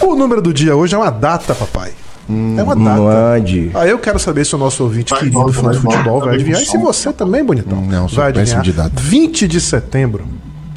O 0.00 0.14
número 0.16 0.42
do 0.42 0.52
dia 0.52 0.74
hoje 0.76 0.94
é 0.94 0.98
uma 0.98 1.10
data, 1.10 1.54
papai. 1.54 1.92
é 2.28 2.62
uma 2.62 2.74
data. 2.74 3.00
Mande. 3.00 3.70
Aí 3.74 3.90
eu 3.90 3.98
quero 3.98 4.18
saber 4.18 4.44
se 4.44 4.54
o 4.54 4.58
nosso 4.58 4.82
ouvinte 4.84 5.10
Vai, 5.10 5.20
querido 5.20 5.38
volta, 5.38 5.52
fã 5.52 5.70
de 5.70 5.78
futebol 5.78 6.20
vai 6.20 6.34
adivinhar. 6.34 6.60
E 6.60 6.66
se 6.66 6.76
você 6.78 7.12
também, 7.12 7.44
bonitão. 7.44 7.80
Não, 7.82 8.08
sou 8.08 8.18
vai 8.22 8.32
péssimo 8.32 8.60
adivinhar. 8.60 8.88
de 8.88 8.94
data. 8.94 9.02
20 9.08 9.48
de 9.48 9.60
setembro. 9.60 10.26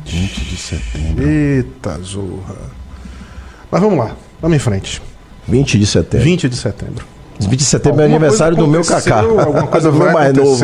20 0.06 0.42
de 0.42 0.58
setembro. 0.58 1.28
Eita, 1.28 2.00
zorra. 2.04 2.56
Mas 3.72 3.82
vamos 3.82 3.98
lá, 3.98 4.12
vamos 4.42 4.56
em 4.56 4.60
frente. 4.60 5.02
20 5.48 5.80
de 5.80 5.86
setembro. 5.86 6.26
20 6.26 6.50
de 6.50 6.56
setembro. 6.56 7.06
20 7.40 7.60
de 7.60 7.66
setembro 7.66 8.02
é 8.02 8.06
aniversário 8.06 8.56
do 8.56 8.68
meu 8.68 8.84
Cacá. 8.84 9.20
Alguma 9.20 9.68
coisa 9.68 9.92
do 9.92 9.98
meu 9.98 10.12
mais 10.14 10.34
novo. 10.34 10.64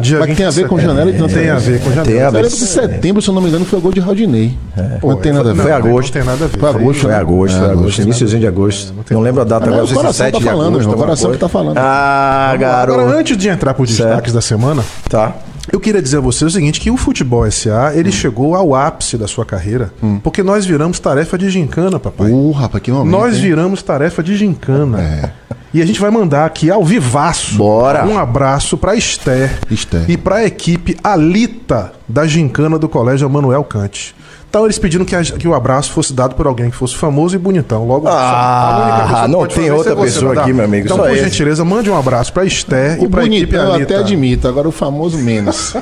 Dia 0.00 0.18
Mas 0.20 0.28
20 0.28 0.36
tem 0.36 0.46
a 0.46 0.50
de 0.50 0.56
ver 0.56 0.68
com 0.68 0.78
janela 0.78 1.12
de 1.12 1.18
Tem 1.34 1.50
a 1.50 1.56
ver 1.56 1.80
com 1.80 1.90
Tem 1.90 2.00
a 2.00 2.04
janela. 2.04 2.30
ver. 2.30 2.36
Lembro 2.42 2.50
que 2.50 2.56
setembro, 2.64 3.22
se 3.22 3.28
eu 3.28 3.34
não 3.34 3.42
me 3.42 3.48
engano, 3.48 3.64
foi 3.64 3.78
o 3.78 3.82
gol 3.82 3.92
de 3.92 4.00
Rodinei. 4.00 4.56
Pô, 5.00 5.10
não 5.10 5.16
tem 5.18 5.32
nada 5.32 5.50
a 5.50 5.52
ver. 5.52 5.62
Foi 5.62 5.70
não, 5.70 5.76
agosto. 5.78 6.06
Não 6.08 6.12
tem 6.12 6.24
nada 6.24 6.44
a 6.44 6.48
ver. 6.48 6.58
Foi 6.58 6.68
agosto, 6.70 7.00
Foi 7.02 7.10
né? 7.10 7.16
agosto, 7.16 7.54
É, 7.54 7.58
foi 7.58 7.68
agosto, 7.68 7.78
agosto, 7.80 7.98
né? 7.98 8.04
iníciozinho 8.04 8.40
de 8.40 8.46
agosto. 8.46 8.94
Não 9.10 9.20
lembro 9.20 9.40
a 9.42 9.44
data 9.44 9.66
agora, 9.66 9.84
o 9.84 9.90
é 9.90 9.94
coração 9.94 10.12
7 10.12 10.32
tá 10.34 10.40
falando, 10.40 10.80
o 10.90 10.94
coração 10.96 11.30
que 11.32 11.38
tá 11.38 11.48
falando. 11.48 11.76
Ah, 11.78 12.50
Agora, 12.54 12.68
garoto. 12.86 13.00
antes 13.18 13.36
de 13.36 13.48
entrar 13.48 13.74
para 13.74 13.82
os 13.82 13.88
destaques 13.90 14.32
da 14.32 14.40
semana, 14.40 14.82
Tá. 15.08 15.34
Eu 15.72 15.80
queria 15.80 16.00
dizer 16.00 16.18
a 16.18 16.20
você 16.20 16.44
o 16.44 16.50
seguinte, 16.50 16.80
que 16.80 16.90
o 16.90 16.96
Futebol 16.96 17.50
SA, 17.50 17.92
ele 17.94 18.12
chegou 18.12 18.54
ao 18.54 18.74
ápice 18.74 19.16
da 19.16 19.26
sua 19.26 19.44
carreira, 19.44 19.92
porque 20.22 20.42
nós 20.42 20.64
viramos 20.64 20.98
tarefa 20.98 21.36
de 21.36 21.50
gincana, 21.50 21.98
papai. 21.98 22.30
Uh, 22.30 22.50
rapaz, 22.52 22.82
que 22.82 22.90
momento. 22.90 23.10
Nós 23.10 23.36
hein? 23.36 23.42
viramos 23.42 23.82
tarefa 23.82 24.22
de 24.22 24.36
gincana. 24.36 25.32
E 25.74 25.82
a 25.82 25.86
gente 25.86 26.00
vai 26.00 26.10
mandar 26.10 26.46
aqui 26.46 26.70
ao 26.70 26.82
vivaço 26.84 27.56
Bora. 27.56 28.06
um 28.06 28.16
abraço 28.18 28.78
pra 28.78 28.94
Esther, 28.94 29.58
Esther. 29.70 30.08
e 30.08 30.16
pra 30.16 30.44
equipe 30.44 30.96
Alita 31.04 31.92
da 32.08 32.26
gincana 32.26 32.78
do 32.78 32.88
Colégio 32.88 33.28
Manuel 33.28 33.62
Kant. 33.64 34.14
Então 34.48 34.64
eles 34.64 34.78
pediram 34.78 35.04
que, 35.04 35.14
a- 35.14 35.22
que 35.22 35.46
o 35.46 35.54
abraço 35.54 35.92
fosse 35.92 36.12
dado 36.14 36.34
por 36.34 36.46
alguém 36.46 36.70
que 36.70 36.76
fosse 36.76 36.96
famoso 36.96 37.34
e 37.36 37.38
bonitão. 37.38 37.86
Logo, 37.86 38.08
Ah, 38.08 39.24
a 39.24 39.28
não 39.28 39.46
tem 39.46 39.70
outra 39.70 39.92
é 39.92 39.94
você, 39.94 40.14
pessoa 40.14 40.34
dá? 40.34 40.42
aqui, 40.42 40.52
meu 40.52 40.64
amigo, 40.64 40.86
Então, 40.86 40.96
só 40.96 41.02
por 41.04 41.12
esse. 41.12 41.24
gentileza, 41.24 41.64
mande 41.64 41.90
um 41.90 41.96
abraço 41.98 42.32
pra 42.32 42.44
Esther 42.44 42.98
O 43.00 43.04
e 43.04 43.08
pra 43.08 43.24
equipe 43.24 43.46
bonitão 43.46 43.64
eu 43.68 43.72
Alita. 43.74 43.94
até 43.94 44.02
admito, 44.02 44.48
agora 44.48 44.66
o 44.68 44.72
famoso 44.72 45.18
menos. 45.18 45.74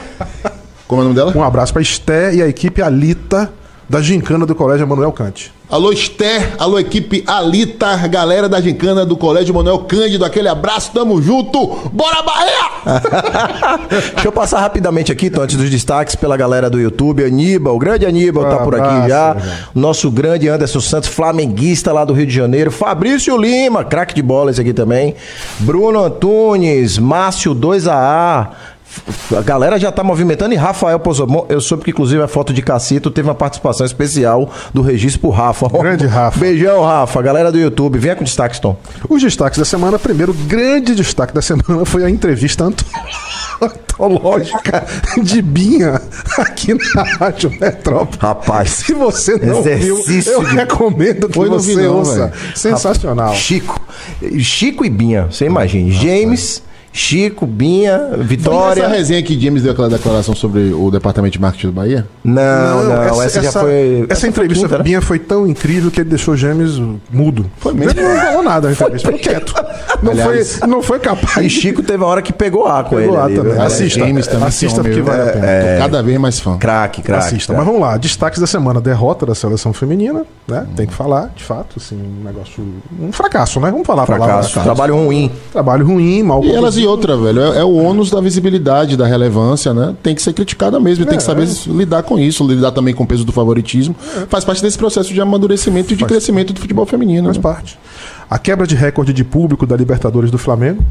Como 0.88 1.00
é 1.00 1.04
o 1.04 1.09
nome 1.09 1.14
dela? 1.16 1.33
Um 1.37 1.42
abraço 1.42 1.73
pra 1.73 1.80
Esther 1.83 2.35
e 2.35 2.42
a 2.42 2.49
equipe 2.49 2.83
Alita 2.83 3.50
da 3.88 4.00
gincana 4.00 4.47
do 4.47 4.55
Colégio 4.55 4.87
Manuel 4.87 5.12
Kant. 5.12 5.53
Alô, 5.71 5.91
Esther, 5.91 6.53
alô, 6.59 6.79
equipe 6.79 7.25
Alita, 7.26 7.97
galera 8.07 8.49
da 8.49 8.61
gincana 8.61 9.05
do 9.05 9.17
Colégio 9.17 9.55
Manuel 9.55 9.79
Cândido, 9.81 10.25
aquele 10.25 10.47
abraço, 10.47 10.93
tamo 10.93 11.21
junto, 11.23 11.67
bora 11.91 12.23
Bahia! 12.23 13.79
Deixa 14.12 14.29
eu 14.29 14.31
passar 14.31 14.61
rapidamente 14.61 15.11
aqui, 15.11 15.26
então, 15.26 15.43
antes 15.43 15.57
dos 15.57 15.71
destaques, 15.71 16.14
pela 16.14 16.37
galera 16.37 16.69
do 16.69 16.79
YouTube. 16.79 17.25
Aníbal, 17.25 17.75
o 17.75 17.79
grande 17.79 18.05
Aníbal 18.05 18.45
tá 18.45 18.59
por 18.59 18.75
aqui 18.79 19.09
já. 19.09 19.31
irmão. 19.31 19.55
Nosso 19.75 20.11
grande 20.11 20.49
Anderson 20.49 20.81
Santos, 20.81 21.09
flamenguista 21.09 21.93
lá 21.93 22.05
do 22.05 22.12
Rio 22.12 22.26
de 22.26 22.35
Janeiro. 22.35 22.71
Fabrício 22.71 23.37
Lima, 23.37 23.83
craque 23.85 24.14
de 24.14 24.23
bola 24.23 24.50
esse 24.50 24.61
aqui 24.61 24.75
também. 24.75 25.14
Bruno 25.61 26.05
Antunes, 26.05 26.99
Márcio 26.99 27.55
2AA. 27.55 28.49
A 29.37 29.41
galera 29.43 29.79
já 29.79 29.91
tá 29.91 30.03
movimentando 30.05 30.55
e 30.55 30.57
Rafael 30.57 30.99
Pozobon, 31.01 31.47
eu 31.49 31.61
soube 31.61 31.85
que 31.85 31.91
inclusive 31.91 32.23
a 32.23 32.29
foto 32.29 32.53
de 32.53 32.63
Cacito 32.63 33.11
teve 33.11 33.29
uma 33.29 33.35
participação 33.35 33.85
especial 33.87 34.51
do 34.73 34.83
registro 34.83 35.21
pro 35.23 35.31
Rafa. 35.31 35.69
Grande 35.69 36.07
Rafa. 36.07 36.39
Beijão, 36.39 36.83
Rafa. 36.83 37.23
Galera 37.23 37.51
do 37.51 37.59
YouTube, 37.59 37.99
venha 37.99 38.17
com 38.17 38.25
destaque, 38.25 38.61
Tom. 38.61 38.77
Os 39.09 39.23
destaques 39.23 39.59
da 39.59 39.65
semana, 39.65 39.99
primeiro 39.99 40.33
grande 40.33 40.95
destaque 40.95 41.33
da 41.35 41.43
semana 41.43 41.85
foi 41.85 42.05
a 42.05 42.11
entrevista 42.11 42.65
anto- 42.65 42.85
antológica 43.61 44.85
de 45.23 45.41
Binha 45.43 46.01
aqui 46.39 46.75
na 46.95 47.03
Rádio 47.03 47.51
Metrópole. 47.61 48.19
Rapaz. 48.21 48.71
Se 48.71 48.93
você 48.95 49.37
não 49.37 49.63
viu, 49.63 49.99
eu 50.27 50.45
de- 50.45 50.55
recomendo 50.55 51.29
que 51.29 51.39
você 51.39 51.75
não, 51.77 51.97
ouça. 51.99 52.29
velho. 52.29 52.33
Sensacional. 52.57 53.35
Chico. 53.35 53.81
Chico 54.39 54.85
e 54.85 54.91
Binha, 54.91 55.29
você 55.31 55.47
imagina. 55.47 55.91
James, 55.93 56.63
Chico, 56.97 57.45
Binha, 57.45 58.07
Foi 58.15 58.23
Vitória. 58.25 58.83
essa 58.85 58.89
resenha 58.95 59.21
que 59.21 59.39
James 59.39 59.65
deu 59.65 59.73
aquela 59.73 59.89
declaração 59.89 60.33
sobre 60.33 60.73
o 60.73 60.93
departamento 60.93 61.33
de 61.33 61.41
marketing 61.41 61.67
do 61.67 61.73
Bahia? 61.73 62.07
Não, 62.23 62.85
não, 62.85 63.21
essa, 63.21 63.43
já 63.43 63.51
foi. 63.51 64.07
Essa 64.09 64.21
foi 64.21 64.29
entrevista 64.29 64.69
né? 64.69 64.79
Binha 64.85 65.03
foi 65.03 65.19
tão 65.19 65.45
incrível 65.45 65.91
que 65.91 66.01
ele 66.01 66.11
deixou 66.11 66.37
Gêmeos 66.37 66.81
mudo. 67.11 67.51
Foi 67.59 67.75
mesmo? 67.75 67.91
Ele 67.99 68.03
não 68.09 68.17
falou 68.17 68.43
nada 68.45 68.69
na 68.69 68.73
entrevista, 68.75 69.09
ficou 69.13 69.21
quieto. 69.21 69.53
Não, 70.05 70.13
Aliás- 70.13 70.59
foi, 70.59 70.69
não 70.69 70.83
foi 70.83 71.01
capaz. 71.01 71.45
E 71.45 71.51
Chico 71.51 71.83
teve 71.83 71.99
uma 71.99 72.07
hora 72.07 72.23
que 72.23 72.33
pegou 72.33 72.65
ar 72.67 72.85
com 72.85 72.95
Pegou 72.97 73.15
ele. 73.15 73.17
ar 73.17 73.25
ali, 73.25 73.35
também. 73.35 73.53
viu? 73.55 73.63
Assista. 73.63 73.99
James 73.99 74.27
também 74.29 74.47
assista 74.49 74.81
que 74.81 74.89
homem, 74.91 75.03
porque 75.03 75.11
vale 75.11 75.31
a 75.31 75.33
pena. 75.33 75.47
Tô 75.47 75.83
cada 75.83 76.03
vez 76.03 76.19
mais 76.21 76.39
fã. 76.39 76.57
Craque, 76.59 77.03
craque. 77.03 77.27
Assista. 77.27 77.53
craque. 77.53 77.59
Mas 77.59 77.67
vamos 77.67 77.81
lá, 77.89 77.97
destaques 77.97 78.39
da 78.41 78.47
semana. 78.47 78.81
Derrota 78.81 79.27
da 79.27 79.35
seleção 79.35 79.73
feminina, 79.73 80.25
né? 80.47 80.65
Tem 80.77 80.87
que 80.87 80.95
falar, 80.95 81.33
de 81.35 81.43
fato, 81.43 81.77
assim, 81.79 81.97
um 81.97 82.23
negócio. 82.25 82.65
Um 83.01 83.11
fracasso, 83.11 83.59
né? 83.59 83.69
Vamos 83.73 83.85
falar 83.85 84.05
a 84.05 84.07
palavra 84.07 84.27
Fracasso. 84.43 84.61
Trabalho 84.61 84.95
ruim. 84.95 85.33
Trabalho 85.53 85.85
ruim, 85.87 86.23
mal 86.23 86.45
E 86.45 86.53
elas 86.55 86.77
e 86.85 86.87
outra, 86.87 87.17
velho, 87.17 87.41
é, 87.41 87.59
é 87.59 87.64
o 87.64 87.75
ônus 87.75 88.11
da 88.11 88.21
visibilidade, 88.21 88.97
da 88.97 89.07
relevância, 89.07 89.73
né? 89.75 89.95
Tem 90.03 90.14
que 90.14 90.23
ser 90.23 90.33
criticada 90.33 90.79
mesmo, 90.79 91.05
e 91.05 91.07
tem 91.07 91.17
que 91.17 91.23
saber 91.23 91.49
lidar 91.67 92.03
com 92.03 92.19
isso, 92.19 92.47
lidar 92.47 92.71
também 92.71 92.95
com 92.95 93.05
o 93.05 93.07
peso 93.07 93.25
do 93.25 93.33
favoritismo. 93.33 93.95
Faz 94.29 94.45
parte 94.45 94.62
desse 94.62 94.79
processo 94.79 95.12
de 95.12 95.21
amadurecimento 95.21 95.93
e 95.93 95.97
de 95.97 96.05
crescimento 96.05 96.53
do 96.53 96.61
futebol 96.61 96.87
feminino. 96.87 97.25
Faz 97.25 97.37
né? 97.37 97.43
parte. 97.43 97.79
A 98.31 98.38
quebra 98.38 98.67
de 98.67 98.75
recorde 98.75 99.12
de 99.12 99.25
público 99.25 99.67
da 99.67 99.76
Libertadores 99.76 100.31
do 100.31 100.38
Flamengo. 100.38 100.85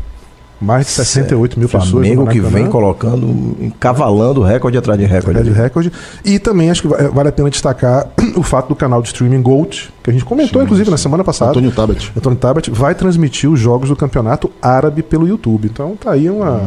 Mais 0.62 0.86
de 0.86 0.92
68 0.94 1.60
mil 1.60 1.68
pessoas. 1.68 1.86
no 1.86 1.92
Flamengo 1.92 2.28
que 2.28 2.40
vem 2.40 2.68
colocando, 2.68 3.28
encavalando 3.60 4.42
recorde 4.42 4.78
atrás 4.78 4.98
de 5.00 5.06
recorde. 5.06 5.40
Recorde, 5.40 5.60
recorde. 5.62 5.92
E 6.24 6.40
também 6.40 6.70
acho 6.72 6.82
que 6.84 6.88
va- 6.88 7.10
vale 7.10 7.30
a 7.30 7.32
pena 7.32 7.50
destacar 7.50 8.08
o 8.38 8.44
fato 8.44 8.70
do 8.70 8.76
canal 8.76 9.02
de 9.02 9.10
streaming 9.10 9.42
Gold, 9.42 9.92
que 10.02 10.10
a 10.10 10.14
gente 10.14 10.24
comentou, 10.24 10.64
inclusive, 10.64 10.90
na 10.90 10.98
semana 10.98 11.24
passada. 11.24 11.52
Antônio 11.52 11.72
Tabet. 11.72 12.12
Antônio 12.16 12.38
Tabet 12.40 12.70
vai 12.72 12.96
transmitir 12.96 13.50
os 13.50 13.60
jogos 13.60 13.90
do 13.90 13.96
campeonato 13.96 14.50
árabe 14.62 15.04
pelo 15.04 15.28
YouTube. 15.28 15.68
Então 15.72 15.96
tá 15.98 16.12
aí 16.12 16.30
uma 16.30 16.62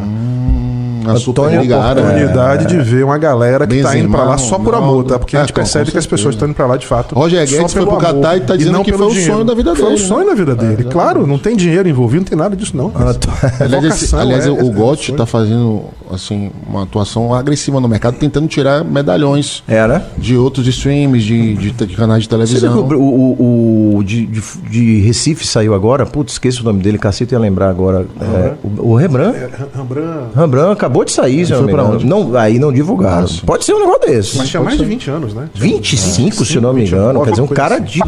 A 1.13 1.17
Superliga 1.17 1.79
Árabe. 1.81 2.01
oportunidade 2.09 2.67
de 2.67 2.79
ver 2.81 3.05
uma 3.05 3.19
galera 3.19 3.67
que 3.67 3.77
tá 3.83 3.89
Benzema, 3.91 4.05
indo 4.05 4.11
pra 4.13 4.25
lá 4.25 4.39
só 4.39 4.59
por 4.59 4.75
amor, 4.75 5.05
tá? 5.05 5.19
Porque 5.19 5.37
a 5.37 5.41
Ah, 5.41 5.43
gente 5.43 5.53
percebe 5.53 5.91
que 5.91 5.99
as 5.99 6.07
pessoas 6.07 6.35
estão 6.35 6.49
indo 6.49 6.55
pra 6.55 6.67
lá 6.67 6.77
de 6.77 6.87
fato. 6.87 7.15
Roger 7.15 7.47
só 7.49 7.57
Guedes 7.57 7.73
foi 7.73 7.87
pro 7.87 7.97
Catar 7.97 8.37
e 8.37 8.41
tá 8.41 8.57
dizendo 8.57 8.83
que 8.83 8.93
foi 8.93 9.07
o 9.07 9.11
dinheiro. 9.11 9.33
sonho 9.33 9.45
da 9.45 9.55
vida 9.55 9.75
Foi 9.75 9.85
dele, 9.85 9.97
o 9.97 10.03
né? 10.03 10.07
sonho 10.09 10.27
da 10.27 10.35
vida 10.35 10.55
dele. 10.55 10.85
Claro, 10.85 11.27
não 11.27 11.39
tem 11.39 11.57
dinheiro 11.57 11.89
envolvido, 11.89 12.21
não 12.23 12.29
tem 12.29 12.39
nada 12.39 12.55
disso, 12.57 12.77
não. 12.77 12.93
Aliás, 14.21 14.47
é- 14.47 14.51
o 14.51 14.59
é 14.69 14.71
Gotti 14.71 15.13
tá 15.13 15.27
fazendo 15.27 15.85
assim, 16.11 16.51
uma 16.69 16.85
atuação 16.85 17.35
agressiva 17.35 17.81
no 17.81 17.89
mercado, 17.89 18.17
tentando 18.19 18.47
tirar 18.47 18.85
medalhões 18.85 19.63
É, 19.67 19.87
né? 19.87 20.03
de 20.17 20.37
outros 20.37 20.67
streams, 20.69 21.25
de, 21.25 21.55
de, 21.55 21.71
de 21.73 21.97
canais 21.97 22.23
de 22.25 22.29
Você 22.29 22.37
viu 22.37 22.47
televisão. 22.61 22.89
que 22.89 22.95
o, 22.95 23.01
o, 23.01 23.97
o 23.99 24.05
de, 24.05 24.27
de, 24.27 24.43
de 24.71 25.01
Recife 25.01 25.47
saiu 25.47 25.75
agora? 25.75 26.07
Putz, 26.07 26.35
esqueci 26.35 26.61
o 26.61 26.65
nome 26.65 26.81
dele, 26.81 26.99
Cacito 26.99 27.35
ia 27.35 27.39
lembrar 27.39 27.69
agora. 27.69 28.07
É, 28.21 28.53
o, 28.63 28.91
o 28.93 28.95
Rembrandt. 28.95 29.37
Rembrandt. 29.75 30.37
Rembrandt 30.37 30.73
acabou 30.73 30.96
de 31.05 31.13
sair, 31.13 31.47
se 31.47 31.53
eu 31.53 31.63
não 31.63 31.65
foi 31.65 31.67
me 31.67 31.73
pra 31.73 31.83
engano. 31.83 31.97
onde? 31.97 32.07
Não, 32.07 32.39
aí 32.39 32.59
não 32.59 32.73
divulgaram. 32.73 33.23
Nossa. 33.23 33.45
Pode 33.45 33.65
ser 33.65 33.75
um 33.75 33.81
negócio 33.81 34.01
desse. 34.01 34.39
Mas 34.39 34.49
tinha 34.49 34.63
mais 34.63 34.79
de 34.79 34.85
20 34.85 35.11
anos, 35.11 35.35
né? 35.35 35.49
25, 35.55 36.45
se 36.45 36.57
eu 36.57 36.63
não 36.63 36.73
me 36.73 36.87
engano. 36.87 37.23
Quer 37.23 37.31
dizer, 37.31 37.43
um 37.43 37.47
cara 37.47 37.79
de 37.79 38.01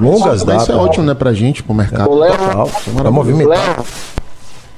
longas 0.00 0.44
datas. 0.44 0.62
Isso 0.64 0.72
é 0.72 0.76
ótimo, 0.76 1.04
né, 1.04 1.14
pra 1.14 1.32
gente, 1.32 1.62
pro 1.62 1.74
mercado. 1.74 2.08
Total. 2.08 2.70
Tá 3.02 3.10
movimentado. 3.10 3.84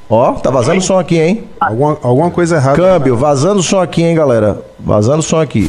Ó, 0.09 0.33
tá 0.35 0.51
vazando 0.51 0.81
som 0.81 0.99
aqui, 0.99 1.19
hein? 1.19 1.45
Alguma, 1.59 1.99
alguma 2.01 2.31
coisa 2.31 2.57
errada. 2.57 2.77
Câmbio, 2.77 3.17
vazando 3.17 3.63
som 3.63 3.81
aqui, 3.81 4.03
hein, 4.03 4.15
galera? 4.15 4.63
Vazando 4.79 5.23
som 5.23 5.41
aqui. 5.41 5.69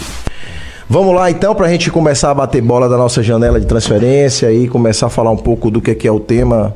Vamos 0.89 1.13
lá, 1.15 1.29
então, 1.29 1.53
pra 1.53 1.67
gente 1.67 1.91
começar 1.91 2.31
a 2.31 2.33
bater 2.33 2.61
bola 2.61 2.87
da 2.87 2.95
nossa 2.95 3.21
janela 3.21 3.59
de 3.59 3.65
transferência 3.65 4.51
e 4.53 4.67
começar 4.69 5.07
a 5.07 5.09
falar 5.09 5.31
um 5.31 5.37
pouco 5.37 5.69
do 5.69 5.81
que 5.81 5.93
que 5.93 6.07
é 6.07 6.11
o 6.11 6.19
tema 6.19 6.73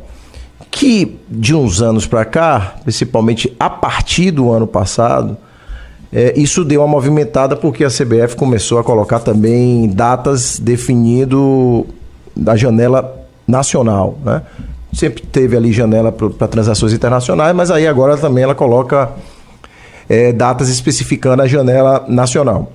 que, 0.72 1.20
de 1.30 1.54
uns 1.54 1.82
anos 1.82 2.08
pra 2.08 2.24
cá, 2.24 2.76
principalmente 2.84 3.54
a 3.60 3.70
partir 3.70 4.32
do 4.32 4.52
ano 4.52 4.66
passado, 4.66 5.38
é, 6.14 6.34
isso 6.40 6.64
deu 6.64 6.82
uma 6.82 6.88
movimentada 6.88 7.56
porque 7.56 7.84
a 7.84 7.90
CBF 7.90 8.36
começou 8.36 8.80
a 8.80 8.84
colocar 8.84 9.20
também 9.20 9.88
datas 9.90 10.60
definindo 10.60 11.86
da 12.36 12.56
janela 12.56 13.28
nacional, 13.48 14.18
né? 14.24 14.42
Sempre 14.94 15.24
teve 15.24 15.56
ali 15.56 15.72
janela 15.72 16.12
para 16.12 16.48
transações 16.48 16.92
internacionais, 16.92 17.56
mas 17.56 17.72
aí 17.72 17.88
agora 17.88 18.18
também 18.18 18.44
ela 18.44 18.56
coloca 18.56 19.10
é, 20.10 20.34
datas 20.34 20.68
especificando 20.68 21.42
a 21.42 21.48
janela 21.48 22.06
nacional. 22.10 22.74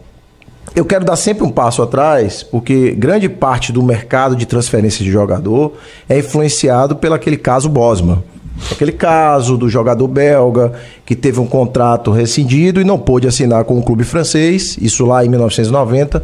Eu 0.76 0.84
quero 0.84 1.06
dar 1.06 1.16
sempre 1.16 1.42
um 1.42 1.48
passo 1.48 1.80
atrás, 1.80 2.42
porque 2.42 2.90
grande 2.90 3.30
parte 3.30 3.72
do 3.72 3.82
mercado 3.82 4.36
de 4.36 4.44
transferência 4.44 5.02
de 5.02 5.10
jogador 5.10 5.72
é 6.06 6.18
influenciado 6.18 6.94
pelo 6.96 7.14
aquele 7.14 7.38
caso 7.38 7.66
Bosman. 7.66 8.22
Aquele 8.70 8.92
caso 8.92 9.56
do 9.56 9.70
jogador 9.70 10.06
belga 10.06 10.74
que 11.06 11.16
teve 11.16 11.40
um 11.40 11.46
contrato 11.46 12.10
rescindido 12.10 12.78
e 12.78 12.84
não 12.84 12.98
pôde 12.98 13.26
assinar 13.26 13.64
com 13.64 13.78
o 13.78 13.82
clube 13.82 14.04
francês, 14.04 14.76
isso 14.78 15.06
lá 15.06 15.24
em 15.24 15.30
1990, 15.30 16.22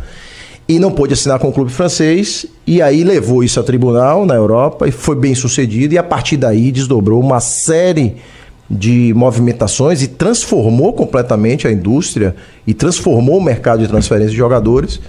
e 0.69 0.79
não 0.79 0.93
pôde 0.93 1.15
assinar 1.15 1.39
com 1.39 1.49
o 1.49 1.53
clube 1.53 1.73
francês, 1.73 2.45
e 2.67 2.83
aí 2.83 3.05
levou 3.05 3.43
isso 3.43 3.59
a 3.59 3.63
tribunal 3.63 4.27
na 4.27 4.35
Europa 4.35 4.87
e 4.87 4.93
foi 4.93 5.17
bem 5.17 5.35
sucedido, 5.35 5.95
e 5.95 5.99
a 5.99 6.03
partir 6.03 6.37
daí 6.37 6.71
desdobrou 6.71 7.19
uma 7.19 7.41
série 7.41 8.09
de 8.11 8.17
movimentações 9.15 10.03
e 10.03 10.09
transformou 10.09 10.93
completamente 10.93 11.67
a 11.69 11.73
indústria 11.73 12.35
e 12.67 12.73
transformou 12.73 13.39
o 13.39 13.43
mercado 13.43 13.81
de 13.81 13.89
transferência 13.89 14.31
de 14.31 14.37
jogadores. 14.37 15.01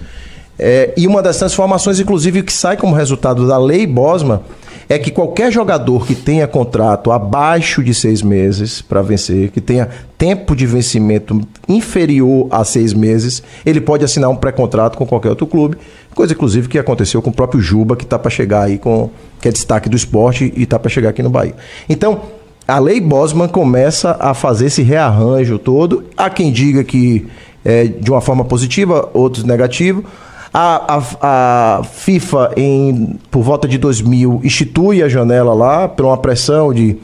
É, 0.58 0.92
e 0.96 1.06
uma 1.06 1.22
das 1.22 1.38
transformações, 1.38 1.98
inclusive, 1.98 2.42
que 2.42 2.52
sai 2.52 2.76
como 2.76 2.94
resultado 2.94 3.46
da 3.48 3.58
lei 3.58 3.86
Bosman 3.86 4.40
é 4.88 4.98
que 4.98 5.10
qualquer 5.10 5.50
jogador 5.50 6.06
que 6.06 6.14
tenha 6.14 6.46
contrato 6.46 7.10
abaixo 7.10 7.82
de 7.82 7.94
seis 7.94 8.22
meses 8.22 8.82
para 8.82 9.00
vencer, 9.02 9.50
que 9.50 9.60
tenha 9.60 9.88
tempo 10.18 10.54
de 10.54 10.66
vencimento 10.66 11.40
inferior 11.66 12.48
a 12.50 12.64
seis 12.64 12.92
meses, 12.92 13.42
ele 13.64 13.80
pode 13.80 14.04
assinar 14.04 14.30
um 14.30 14.36
pré-contrato 14.36 14.96
com 14.96 15.06
qualquer 15.06 15.30
outro 15.30 15.46
clube. 15.46 15.78
Coisa, 16.14 16.34
inclusive, 16.34 16.68
que 16.68 16.78
aconteceu 16.78 17.20
com 17.22 17.30
o 17.30 17.32
próprio 17.32 17.60
Juba, 17.60 17.96
que 17.96 18.04
está 18.04 18.18
para 18.18 18.30
chegar 18.30 18.62
aí 18.62 18.78
com. 18.78 19.10
que 19.40 19.48
é 19.48 19.50
destaque 19.50 19.88
do 19.88 19.96
esporte 19.96 20.52
e 20.54 20.62
está 20.62 20.78
para 20.78 20.90
chegar 20.90 21.10
aqui 21.10 21.22
no 21.22 21.30
Bahia. 21.30 21.54
Então, 21.88 22.20
a 22.66 22.78
lei 22.78 22.98
Bosman 23.00 23.48
começa 23.48 24.16
a 24.18 24.32
fazer 24.32 24.66
esse 24.66 24.82
rearranjo 24.82 25.58
todo. 25.58 26.04
Há 26.16 26.30
quem 26.30 26.50
diga 26.50 26.82
que 26.82 27.26
é 27.64 27.84
de 27.84 28.10
uma 28.10 28.20
forma 28.20 28.44
positiva, 28.44 29.08
outros 29.12 29.44
negativo. 29.44 30.04
A, 30.52 30.96
a, 30.96 31.78
a 31.78 31.84
FIFA, 31.84 32.52
em, 32.56 33.18
por 33.30 33.42
volta 33.42 33.68
de 33.68 33.76
2000, 33.76 34.40
institui 34.44 35.02
a 35.02 35.08
janela 35.08 35.52
lá 35.52 35.88
por 35.88 36.06
uma 36.06 36.16
pressão 36.16 36.72
de, 36.72 36.96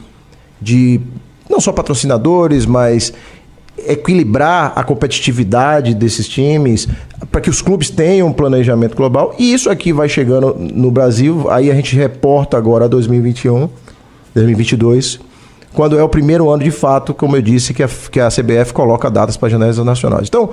de 0.59 0.99
não 1.49 1.59
só 1.59 1.71
patrocinadores, 1.71 2.65
mas 2.65 3.13
equilibrar 3.87 4.73
a 4.75 4.83
competitividade 4.83 5.93
desses 5.93 6.27
times 6.27 6.87
para 7.31 7.41
que 7.41 7.49
os 7.49 7.61
clubes 7.61 7.89
tenham 7.89 8.29
um 8.29 8.33
planejamento 8.33 8.95
global. 8.95 9.35
E 9.37 9.53
isso 9.53 9.69
aqui 9.69 9.93
vai 9.93 10.09
chegando 10.09 10.55
no 10.57 10.89
Brasil. 10.89 11.51
Aí 11.51 11.69
a 11.69 11.75
gente 11.75 11.95
reporta 11.95 12.57
agora 12.57 12.89
2021, 12.89 13.69
2022 14.33 15.30
quando 15.73 15.97
é 15.97 16.03
o 16.03 16.09
primeiro 16.09 16.49
ano 16.49 16.63
de 16.63 16.71
fato, 16.71 17.13
como 17.13 17.35
eu 17.35 17.41
disse, 17.41 17.73
que 17.73 17.83
a, 17.83 17.87
que 17.87 18.19
a 18.19 18.29
CBF 18.29 18.73
coloca 18.73 19.09
datas 19.09 19.37
para 19.37 19.49
janelas 19.49 19.77
nacionais. 19.77 20.27
Então, 20.27 20.49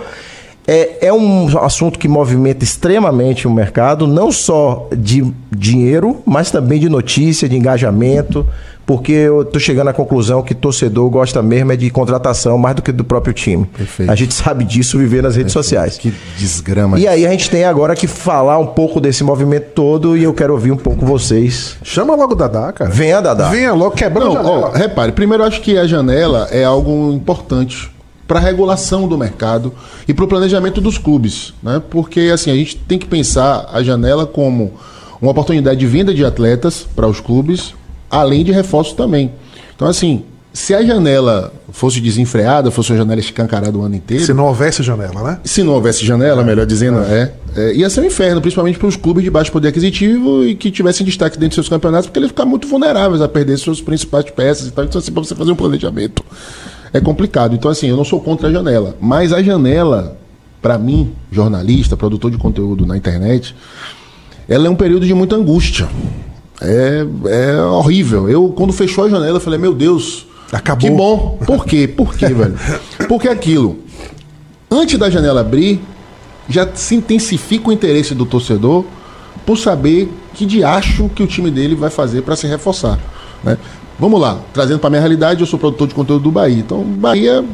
é, 0.68 1.06
é 1.06 1.12
um 1.12 1.58
assunto 1.60 1.98
que 1.98 2.06
movimenta 2.06 2.62
extremamente 2.62 3.48
o 3.48 3.50
mercado, 3.50 4.06
não 4.06 4.30
só 4.30 4.86
de 4.94 5.32
dinheiro, 5.50 6.20
mas 6.26 6.50
também 6.50 6.78
de 6.78 6.90
notícia, 6.90 7.48
de 7.48 7.56
engajamento, 7.56 8.46
porque 8.84 9.12
eu 9.12 9.42
estou 9.42 9.58
chegando 9.58 9.88
à 9.88 9.94
conclusão 9.94 10.42
que 10.42 10.54
torcedor 10.54 11.08
gosta 11.08 11.42
mesmo 11.42 11.72
é 11.72 11.76
de 11.76 11.88
contratação 11.88 12.58
mais 12.58 12.76
do 12.76 12.82
que 12.82 12.92
do 12.92 13.02
próprio 13.02 13.32
time. 13.32 13.64
Perfeito. 13.64 14.12
A 14.12 14.14
gente 14.14 14.34
sabe 14.34 14.62
disso 14.62 14.98
viver 14.98 15.22
nas 15.22 15.36
redes 15.36 15.54
sociais. 15.54 15.96
Que 15.96 16.12
desgrama. 16.36 16.98
E 16.98 17.08
aí 17.08 17.26
a 17.26 17.30
gente 17.30 17.48
tem 17.48 17.64
agora 17.64 17.96
que 17.96 18.06
falar 18.06 18.58
um 18.58 18.66
pouco 18.66 19.00
desse 19.00 19.24
movimento 19.24 19.70
todo 19.74 20.18
e 20.18 20.24
eu 20.24 20.34
quero 20.34 20.52
ouvir 20.52 20.72
um 20.72 20.76
pouco 20.76 21.04
vocês. 21.06 21.76
Chama 21.82 22.14
logo 22.14 22.34
o 22.34 22.36
Dadá, 22.36 22.72
cara. 22.72 22.90
Venha, 22.90 23.22
Dadá. 23.22 23.48
Venha 23.48 23.72
logo, 23.72 23.92
quebrando 23.92 24.34
Não, 24.34 24.40
a 24.40 24.44
janela. 24.44 24.70
ó, 24.74 24.76
repare, 24.76 25.12
primeiro 25.12 25.44
eu 25.44 25.48
acho 25.48 25.62
que 25.62 25.78
a 25.78 25.86
janela 25.86 26.46
é 26.50 26.64
algo 26.64 27.10
importante 27.12 27.90
para 28.28 28.38
a 28.38 28.42
regulação 28.42 29.08
do 29.08 29.16
mercado 29.16 29.72
e 30.06 30.12
para 30.12 30.26
o 30.26 30.28
planejamento 30.28 30.82
dos 30.82 30.98
clubes, 30.98 31.54
né? 31.62 31.82
Porque 31.90 32.20
assim 32.32 32.50
a 32.50 32.54
gente 32.54 32.76
tem 32.76 32.98
que 32.98 33.06
pensar 33.06 33.70
a 33.72 33.82
janela 33.82 34.26
como 34.26 34.74
uma 35.20 35.30
oportunidade 35.30 35.80
de 35.80 35.86
venda 35.86 36.12
de 36.12 36.24
atletas 36.24 36.86
para 36.94 37.08
os 37.08 37.20
clubes, 37.20 37.74
além 38.10 38.44
de 38.44 38.52
reforços 38.52 38.92
também. 38.92 39.32
Então 39.74 39.88
assim 39.88 40.22
se 40.52 40.74
a 40.74 40.82
janela 40.82 41.52
fosse 41.70 42.00
desenfreada, 42.00 42.70
fosse 42.70 42.90
uma 42.90 42.98
janela 42.98 43.20
escancarada 43.20 43.78
o 43.78 43.82
ano 43.82 43.94
inteiro, 43.94 44.24
Se 44.24 44.32
não 44.32 44.46
houvesse 44.46 44.82
janela, 44.82 45.22
né? 45.22 45.38
se 45.44 45.62
não 45.62 45.74
houvesse 45.74 46.04
janela, 46.04 46.42
melhor 46.42 46.66
dizendo, 46.66 46.98
é. 47.00 47.32
é, 47.54 47.74
ia 47.74 47.88
ser 47.88 48.00
um 48.00 48.04
inferno, 48.04 48.40
principalmente 48.40 48.78
para 48.78 48.88
os 48.88 48.96
clubes 48.96 49.22
de 49.22 49.30
baixo 49.30 49.52
poder 49.52 49.68
aquisitivo 49.68 50.44
e 50.44 50.56
que 50.56 50.70
tivessem 50.70 51.06
destaque 51.06 51.36
dentro 51.36 51.50
dos 51.50 51.54
seus 51.54 51.68
campeonatos, 51.68 52.06
porque 52.06 52.18
eles 52.18 52.30
ficam 52.30 52.46
muito 52.46 52.66
vulneráveis 52.66 53.22
a 53.22 53.28
perder 53.28 53.56
suas 53.56 53.80
principais 53.80 54.24
peças 54.30 54.66
e 54.66 54.70
tal. 54.72 54.84
Então, 54.84 54.98
assim, 54.98 55.12
para 55.12 55.22
você 55.22 55.34
fazer 55.34 55.52
um 55.52 55.56
planejamento 55.56 56.24
é 56.92 57.00
complicado. 57.00 57.54
Então, 57.54 57.70
assim, 57.70 57.88
eu 57.88 57.96
não 57.96 58.04
sou 58.04 58.20
contra 58.20 58.48
a 58.48 58.52
janela, 58.52 58.96
mas 59.00 59.32
a 59.32 59.42
janela, 59.42 60.18
para 60.60 60.78
mim, 60.78 61.12
jornalista, 61.30 61.96
produtor 61.96 62.30
de 62.30 62.38
conteúdo 62.38 62.86
na 62.86 62.96
internet, 62.96 63.54
ela 64.48 64.66
é 64.66 64.70
um 64.70 64.76
período 64.76 65.06
de 65.06 65.14
muita 65.14 65.36
angústia. 65.36 65.88
É, 66.60 67.06
é 67.26 67.62
horrível. 67.62 68.28
Eu, 68.28 68.48
quando 68.50 68.72
fechou 68.72 69.04
a 69.04 69.08
janela, 69.08 69.38
falei, 69.38 69.58
meu 69.58 69.74
Deus, 69.74 70.26
Acabou. 70.52 70.90
que 70.90 70.96
bom. 70.96 71.38
Por 71.44 71.64
quê? 71.64 71.86
Por 71.86 72.16
quê, 72.16 72.28
velho? 72.28 72.56
Porque 73.08 73.28
aquilo, 73.28 73.78
antes 74.70 74.98
da 74.98 75.10
janela 75.10 75.40
abrir, 75.42 75.80
já 76.48 76.66
se 76.74 76.94
intensifica 76.94 77.68
o 77.68 77.72
interesse 77.72 78.14
do 78.14 78.24
torcedor 78.24 78.84
por 79.44 79.58
saber 79.58 80.10
que 80.34 80.46
diacho 80.46 81.08
que 81.10 81.22
o 81.22 81.26
time 81.26 81.50
dele 81.50 81.74
vai 81.74 81.90
fazer 81.90 82.22
para 82.22 82.36
se 82.36 82.46
reforçar. 82.46 82.98
Né? 83.44 83.56
Vamos 83.98 84.20
lá, 84.20 84.38
trazendo 84.52 84.78
para 84.78 84.90
minha 84.90 85.00
realidade, 85.00 85.40
eu 85.40 85.46
sou 85.46 85.58
produtor 85.58 85.88
de 85.88 85.94
conteúdo 85.94 86.22
do 86.22 86.30
Bahia. 86.30 86.60
Então, 86.60 86.84
Bahia, 86.84 87.44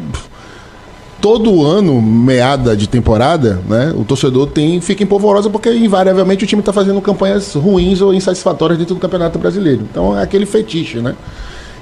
todo 1.22 1.64
ano, 1.64 2.02
meada 2.02 2.76
de 2.76 2.86
temporada, 2.86 3.62
né, 3.66 3.94
o 3.96 4.04
torcedor 4.04 4.48
tem, 4.48 4.78
fica 4.78 5.02
empolvorosa 5.02 5.48
porque 5.48 5.72
invariavelmente 5.72 6.44
o 6.44 6.46
time 6.46 6.60
está 6.60 6.70
fazendo 6.70 7.00
campanhas 7.00 7.54
ruins 7.54 8.02
ou 8.02 8.12
insatisfatórias 8.12 8.78
dentro 8.78 8.94
do 8.94 9.00
Campeonato 9.00 9.38
Brasileiro. 9.38 9.88
Então 9.90 10.18
é 10.18 10.22
aquele 10.22 10.44
fetiche, 10.44 10.98
né? 10.98 11.16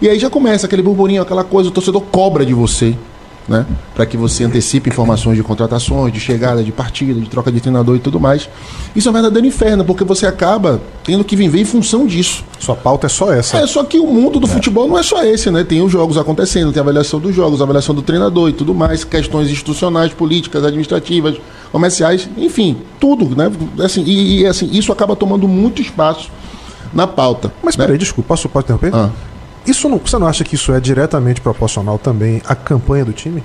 E 0.01 0.09
aí 0.09 0.17
já 0.17 0.31
começa 0.31 0.67
aquele 0.67 0.83
burburinho, 0.83 1.23
aquela 1.23 1.43
coisa, 1.43 1.69
o 1.69 1.73
torcedor 1.73 2.03
cobra 2.03 2.47
de 2.47 2.55
você, 2.55 2.97
né? 3.49 3.67
Para 3.95 4.07
que 4.07 4.17
você 4.17 4.45
antecipe 4.45 4.91
informações 4.91 5.37
de 5.37 5.43
contratações, 5.43 6.13
de 6.13 6.21
chegada, 6.21 6.63
de 6.63 6.73
partida, 6.73 7.21
de 7.21 7.29
troca 7.29 7.51
de 7.51 7.61
treinador 7.61 7.97
e 7.97 7.99
tudo 7.99 8.21
mais. 8.21 8.49
Isso 8.95 9.09
é 9.09 9.11
um 9.11 9.15
verdadeiro 9.15 9.47
inferno, 9.47 9.85
porque 9.85 10.05
você 10.05 10.27
acaba 10.27 10.81
tendo 11.05 11.25
que 11.25 11.35
viver 11.35 11.61
em 11.61 11.65
função 11.65 12.07
disso. 12.07 12.45
Sua 12.59 12.77
pauta 12.77 13.07
é 13.07 13.09
só 13.09 13.33
essa. 13.33 13.59
É, 13.59 13.67
só 13.67 13.83
que 13.85 13.99
o 13.99 14.07
mundo 14.07 14.39
do 14.39 14.47
futebol 14.47 14.89
não 14.89 14.99
é 14.99 15.03
só 15.03 15.25
esse, 15.25 15.51
né? 15.51 15.65
Tem 15.65 15.83
os 15.83 15.91
jogos 15.91 16.17
acontecendo, 16.17 16.73
tem 16.73 16.81
a 16.81 16.83
avaliação 16.83 17.19
dos 17.19 17.35
jogos, 17.35 17.61
a 17.61 17.65
avaliação 17.65 17.95
do 17.95 18.03
treinador 18.03 18.49
e 18.49 18.53
tudo 18.53 18.75
mais, 18.75 19.05
questões 19.05 19.51
institucionais, 19.51 20.13
políticas, 20.13 20.65
administrativas, 20.65 21.37
comerciais, 21.71 22.29
enfim, 22.37 22.77
tudo, 23.01 23.35
né? 23.37 23.51
Assim, 23.85 24.03
e, 24.05 24.41
e, 24.41 24.47
assim, 24.47 24.69
isso 24.73 24.93
acaba 24.93 25.17
tomando 25.17 25.49
muito 25.49 25.83
espaço 25.83 26.31
na 26.93 27.07
pauta. 27.07 27.53
Mas 27.63 27.77
né? 27.77 27.85
peraí, 27.85 27.99
desculpa, 27.99 28.29
posso, 28.29 28.49
posso 28.49 28.67
interromper? 28.67 28.95
Ah. 28.95 29.11
Isso 29.67 29.89
não, 29.89 29.99
você 29.99 30.19
não 30.19 30.27
acha 30.27 30.45
que 30.45 30.57
isso 30.57 30.73
é 30.73 30.81
diretamente 30.81 31.41
proporcional 31.41 31.99
também 31.99 32.43
à 32.47 32.55
campanha 32.55 33.05
do 33.05 33.13
time? 33.13 33.43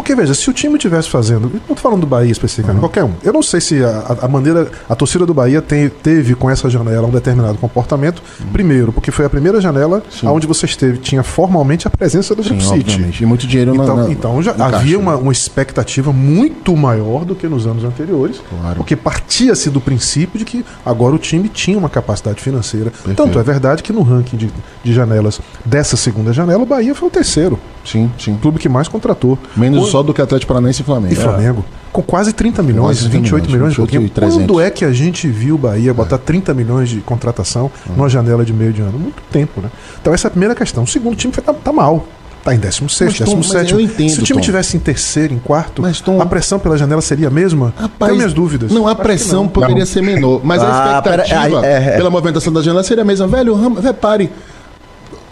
Porque, 0.00 0.14
veja, 0.14 0.34
se 0.34 0.48
o 0.48 0.52
time 0.52 0.74
estivesse 0.76 1.08
fazendo. 1.10 1.50
Não 1.68 1.74
tô 1.74 1.80
falando 1.82 2.00
do 2.00 2.06
Bahia 2.06 2.32
especificamente, 2.32 2.80
qualquer 2.80 3.04
um. 3.04 3.12
Eu 3.22 3.32
não 3.32 3.42
sei 3.42 3.60
se 3.60 3.82
a, 3.84 4.16
a- 4.22 4.28
maneira. 4.28 4.70
A 4.88 4.94
torcida 4.94 5.26
do 5.26 5.34
Bahia 5.34 5.60
tem- 5.60 5.88
teve 5.88 6.34
com 6.34 6.48
essa 6.48 6.68
janela 6.70 7.06
um 7.06 7.10
determinado 7.10 7.58
comportamento. 7.58 8.22
Primeiro, 8.52 8.92
porque 8.92 9.10
foi 9.10 9.26
a 9.26 9.30
primeira 9.30 9.60
janela 9.60 10.02
onde 10.24 10.46
você 10.46 10.66
esteve, 10.66 10.98
tinha 10.98 11.22
formalmente 11.22 11.86
a 11.86 11.90
presença 11.90 12.34
do 12.34 12.42
Sim, 12.42 12.56
Grupo 12.56 12.64
City. 12.74 13.22
E 13.22 13.26
muito 13.26 13.46
dinheiro 13.46 13.74
Então, 13.74 13.96
na- 13.96 14.10
então 14.10 14.42
já 14.42 14.52
havia 14.52 14.70
caixa, 14.70 14.98
uma, 14.98 15.12
né? 15.16 15.22
uma 15.22 15.32
expectativa 15.32 16.12
muito 16.12 16.76
maior 16.76 17.24
do 17.24 17.34
que 17.34 17.46
nos 17.46 17.66
anos 17.66 17.84
anteriores. 17.84 18.40
Claro. 18.48 18.76
Porque 18.76 18.96
partia-se 18.96 19.68
do 19.70 19.80
princípio 19.80 20.38
de 20.38 20.44
que 20.44 20.64
agora 20.84 21.14
o 21.14 21.18
time 21.18 21.48
tinha 21.48 21.76
uma 21.76 21.88
capacidade 21.90 22.40
financeira. 22.40 22.92
Tanto 23.14 23.38
é 23.38 23.42
verdade 23.42 23.82
que 23.82 23.92
no 23.92 24.02
ranking 24.02 24.36
de, 24.36 24.50
de 24.82 24.92
janelas 24.92 25.40
dessa 25.64 25.96
segunda 25.96 26.32
janela, 26.32 26.62
o 26.62 26.66
Bahia 26.66 26.94
foi 26.94 27.08
o 27.08 27.10
terceiro. 27.10 27.58
Sim, 27.84 28.10
sim. 28.18 28.32
O 28.34 28.38
clube 28.38 28.58
que 28.58 28.68
mais 28.68 28.88
contratou. 28.88 29.38
Menos 29.56 29.89
só 29.90 30.02
do 30.02 30.14
que 30.14 30.22
Atlético 30.22 30.48
Paranaense 30.52 30.82
e 30.82 30.84
Flamengo. 30.84 31.12
e 31.12 31.16
Flamengo. 31.16 31.64
Com 31.92 32.02
quase 32.02 32.32
30 32.32 32.62
milhões, 32.62 32.98
Quase 32.98 33.00
30 33.10 33.16
28 33.18 33.42
milhões, 33.46 33.52
milhões, 33.56 33.72
de 33.72 33.76
pouquinho. 33.78 34.00
28 34.02 34.16
e 34.16 34.20
300. 34.20 34.46
Quando 34.46 34.60
é 34.60 34.70
que 34.70 34.84
a 34.84 34.92
gente 34.92 35.26
viu 35.28 35.56
o 35.56 35.58
Bahia 35.58 35.92
botar 35.92 36.18
30 36.18 36.54
milhões 36.54 36.88
de 36.88 37.00
contratação 37.00 37.70
numa 37.96 38.08
janela 38.08 38.44
de 38.44 38.52
meio 38.52 38.72
de 38.72 38.80
ano? 38.80 38.98
Muito 38.98 39.20
tempo, 39.30 39.60
né? 39.60 39.68
Então 40.00 40.14
essa 40.14 40.26
é 40.26 40.28
a 40.28 40.30
primeira 40.30 40.54
questão. 40.54 40.84
O 40.84 40.86
segundo 40.86 41.16
time 41.16 41.32
tá, 41.32 41.52
tá 41.52 41.72
mal. 41.72 42.06
Tá 42.42 42.54
em 42.54 42.58
16, 42.58 43.18
Mas, 43.20 43.28
Tom, 43.28 43.38
17. 43.40 43.62
mas 43.64 43.70
eu 43.72 43.80
entendo, 43.80 44.08
Se 44.12 44.20
o 44.20 44.22
time 44.22 44.38
Tom. 44.40 44.44
tivesse 44.46 44.74
em 44.74 44.80
terceiro, 44.80 45.34
em 45.34 45.38
quarto, 45.38 45.82
Mas, 45.82 46.00
Tom- 46.00 46.22
a 46.22 46.24
pressão 46.24 46.58
pela 46.58 46.78
janela 46.78 47.02
seria 47.02 47.28
a 47.28 47.30
mesma? 47.30 47.74
Rapaz, 47.76 48.08
Tenho 48.08 48.16
minhas 48.16 48.32
dúvidas. 48.32 48.72
Não, 48.72 48.88
a 48.88 48.94
pressão 48.94 49.42
não. 49.42 49.48
poderia 49.50 49.80
Não. 49.80 49.84
ser 49.86 50.00
menor. 50.02 50.40
Mas 50.42 50.62
Ah, 50.62 50.96
a 50.98 51.02
pera- 51.02 51.22
expectativa 51.22 51.66
é, 51.66 51.70
é, 51.72 51.88
é. 51.88 51.96
pela 51.98 52.08
movimentação 52.08 52.50
da 52.50 52.62
janela 52.62 52.82
seria 52.82 53.02
a 53.02 53.04
mesma. 53.06 53.26
Velho, 53.26 53.54
repare, 53.82 54.30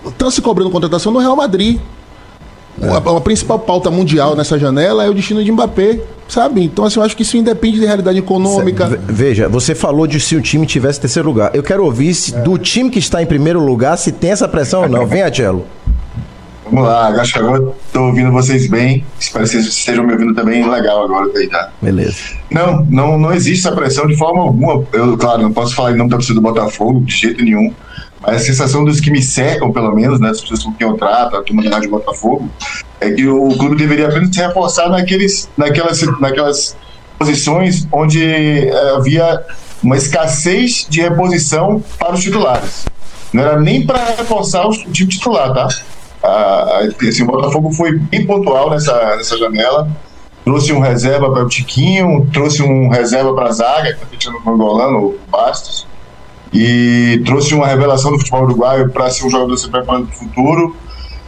estão 0.06 0.30
se 0.30 0.42
cobrando 0.42 0.70
contratação 0.70 1.10
no 1.12 1.18
Real 1.18 1.34
Madrid. 1.34 1.80
A, 2.82 3.16
a 3.16 3.20
principal 3.20 3.58
pauta 3.58 3.90
mundial 3.90 4.37
nessa 4.37 4.58
janela 4.58 5.04
é 5.04 5.08
o 5.11 5.14
destino 5.14 5.42
de 5.42 5.50
Mbappé, 5.50 6.00
sabe? 6.28 6.62
Então, 6.62 6.85
assim, 6.85 6.99
eu 7.00 7.04
acho 7.04 7.16
que 7.16 7.23
isso 7.23 7.37
independe 7.37 7.80
de 7.80 7.87
realidade 7.87 8.18
econômica. 8.18 8.87
Ve- 8.87 8.99
Veja, 9.08 9.49
você 9.49 9.75
falou 9.75 10.06
de 10.06 10.21
se 10.21 10.36
o 10.36 10.41
time 10.43 10.67
tivesse 10.67 11.00
terceiro 11.00 11.28
lugar. 11.28 11.50
Eu 11.54 11.62
quero 11.62 11.84
ouvir 11.84 12.14
se 12.14 12.32
do 12.36 12.56
time 12.58 12.91
que 12.91 12.99
está 12.99 13.23
em 13.23 13.26
primeiro 13.26 13.58
lugar 13.64 13.97
se 13.99 14.12
tem 14.12 14.30
essa 14.30 14.47
pressão 14.47 14.82
ou 14.82 14.88
não. 14.88 15.06
Vem, 15.06 15.23
Atielo. 15.23 15.64
Vamos 16.71 16.84
lá, 16.84 17.08
acho 17.08 17.32
que 17.32 17.38
agora 17.38 17.67
tô 17.95 18.02
ouvindo 18.08 18.30
vocês 18.30 18.67
bem. 18.69 19.02
Espero 19.19 19.45
que 19.45 19.50
vocês 19.52 19.67
estejam 19.67 20.04
me 20.04 20.12
ouvindo 20.12 20.34
também 20.34 20.69
legal 20.69 21.02
agora, 21.04 21.26
tá 21.30 21.38
aí, 21.38 21.49
tá? 21.49 21.71
Beleza. 21.80 22.17
Não, 22.50 22.84
não, 22.91 23.19
não 23.19 23.32
existe 23.32 23.67
essa 23.67 23.75
pressão 23.75 24.06
de 24.06 24.14
forma 24.17 24.43
alguma. 24.43 24.84
Eu, 24.93 25.17
claro, 25.17 25.41
não 25.41 25.50
posso 25.52 25.75
falar 25.75 25.93
em 25.93 25.97
nome 25.97 26.10
da 26.10 26.17
torcida 26.17 26.34
do 26.34 26.43
Botafogo, 26.43 27.00
de 27.00 27.17
jeito 27.17 27.43
nenhum. 27.43 27.73
Mas 28.21 28.37
a 28.37 28.39
sensação 28.39 28.85
dos 28.85 29.00
que 29.00 29.11
me 29.11 29.23
cercam, 29.23 29.73
pelo 29.73 29.95
menos, 29.95 30.19
né, 30.21 30.31
as 30.31 30.41
pessoas 30.41 30.63
com 30.63 30.73
quem 30.73 30.87
eu 30.87 30.95
trato, 30.95 31.37
a 31.37 31.41
da 31.41 31.71
Rádio 31.71 31.91
Botafogo, 31.91 32.50
é 33.00 33.11
que 33.11 33.26
o 33.26 33.57
clube 33.57 33.76
deveria 33.76 34.09
apenas 34.09 34.35
se 34.35 34.41
reforçar 34.41 34.89
naqueles, 34.89 35.49
naquelas, 35.57 36.00
naquelas 36.21 36.76
posições 37.19 37.87
onde 37.93 38.23
eh, 38.25 38.95
havia 38.97 39.45
uma 39.83 39.97
escassez 39.97 40.87
de 40.89 41.00
reposição 41.00 41.83
para 41.99 42.15
os 42.15 42.23
titulares. 42.23 42.87
Não 43.33 43.43
era 43.43 43.61
nem 43.61 43.87
para 43.87 44.04
reforçar 44.17 44.67
o 44.67 44.73
time 44.73 45.09
titular, 45.09 45.52
tá? 45.52 45.69
Ah, 46.23 46.81
assim, 47.09 47.23
o 47.23 47.26
Botafogo 47.26 47.71
foi 47.73 47.97
bem 47.97 48.26
pontual 48.26 48.71
nessa, 48.71 49.17
nessa 49.17 49.39
janela 49.39 49.89
trouxe 50.49 50.73
um 50.73 50.81
reserva 50.81 51.31
para 51.31 51.45
o 51.45 51.49
Tiquinho, 51.49 52.26
trouxe 52.33 52.63
um 52.63 52.89
reserva 52.89 53.35
para 53.35 53.49
a 53.49 53.52
zaga, 53.52 53.89
que 53.89 54.02
está 54.02 54.07
fechando 54.07 54.39
o 54.43 54.50
Angolano, 54.50 54.99
o 55.09 55.19
Bastos, 55.31 55.87
e 56.52 57.23
trouxe 57.25 57.54
uma 57.54 57.67
revelação 57.67 58.11
do 58.13 58.19
futebol 58.19 58.45
uruguaio 58.45 58.91
para 58.91 59.11
ser 59.11 59.26
um 59.26 59.30
jogador 59.30 59.56
se 59.56 59.69
preparando 59.69 60.06
para 60.06 60.17
o 60.17 60.19
futuro. 60.19 60.76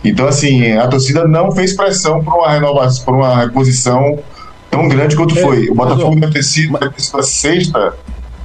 Então, 0.03 0.27
assim, 0.27 0.73
a 0.73 0.89
torcida 0.89 1.27
não 1.29 1.53
fez 1.53 1.75
pressão 1.75 2.25
por 2.25 2.35
uma 2.35 2.51
renovação, 2.51 3.05
por 3.05 3.15
uma 3.15 3.37
reposição 3.37 4.19
tão 4.71 4.89
grande 4.89 5.15
quanto 5.15 5.39
É, 5.39 5.43
foi. 5.43 5.69
O 5.69 5.75
Botafogo 5.75 6.19
deve 6.19 6.33
ter 6.33 6.43
sido, 6.43 6.79
deve 6.79 6.95
ter 6.95 7.03
sido 7.03 7.19
a 7.19 7.23
sexta 7.23 7.95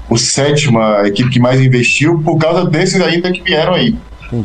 ou 0.09 0.17
sétima 0.17 1.07
equipe 1.07 1.29
que 1.29 1.39
mais 1.39 1.61
investiu 1.61 2.19
por 2.23 2.37
causa 2.37 2.65
desses 2.65 3.01
ainda 3.01 3.31
que 3.31 3.41
vieram 3.41 3.73
aí. 3.73 3.95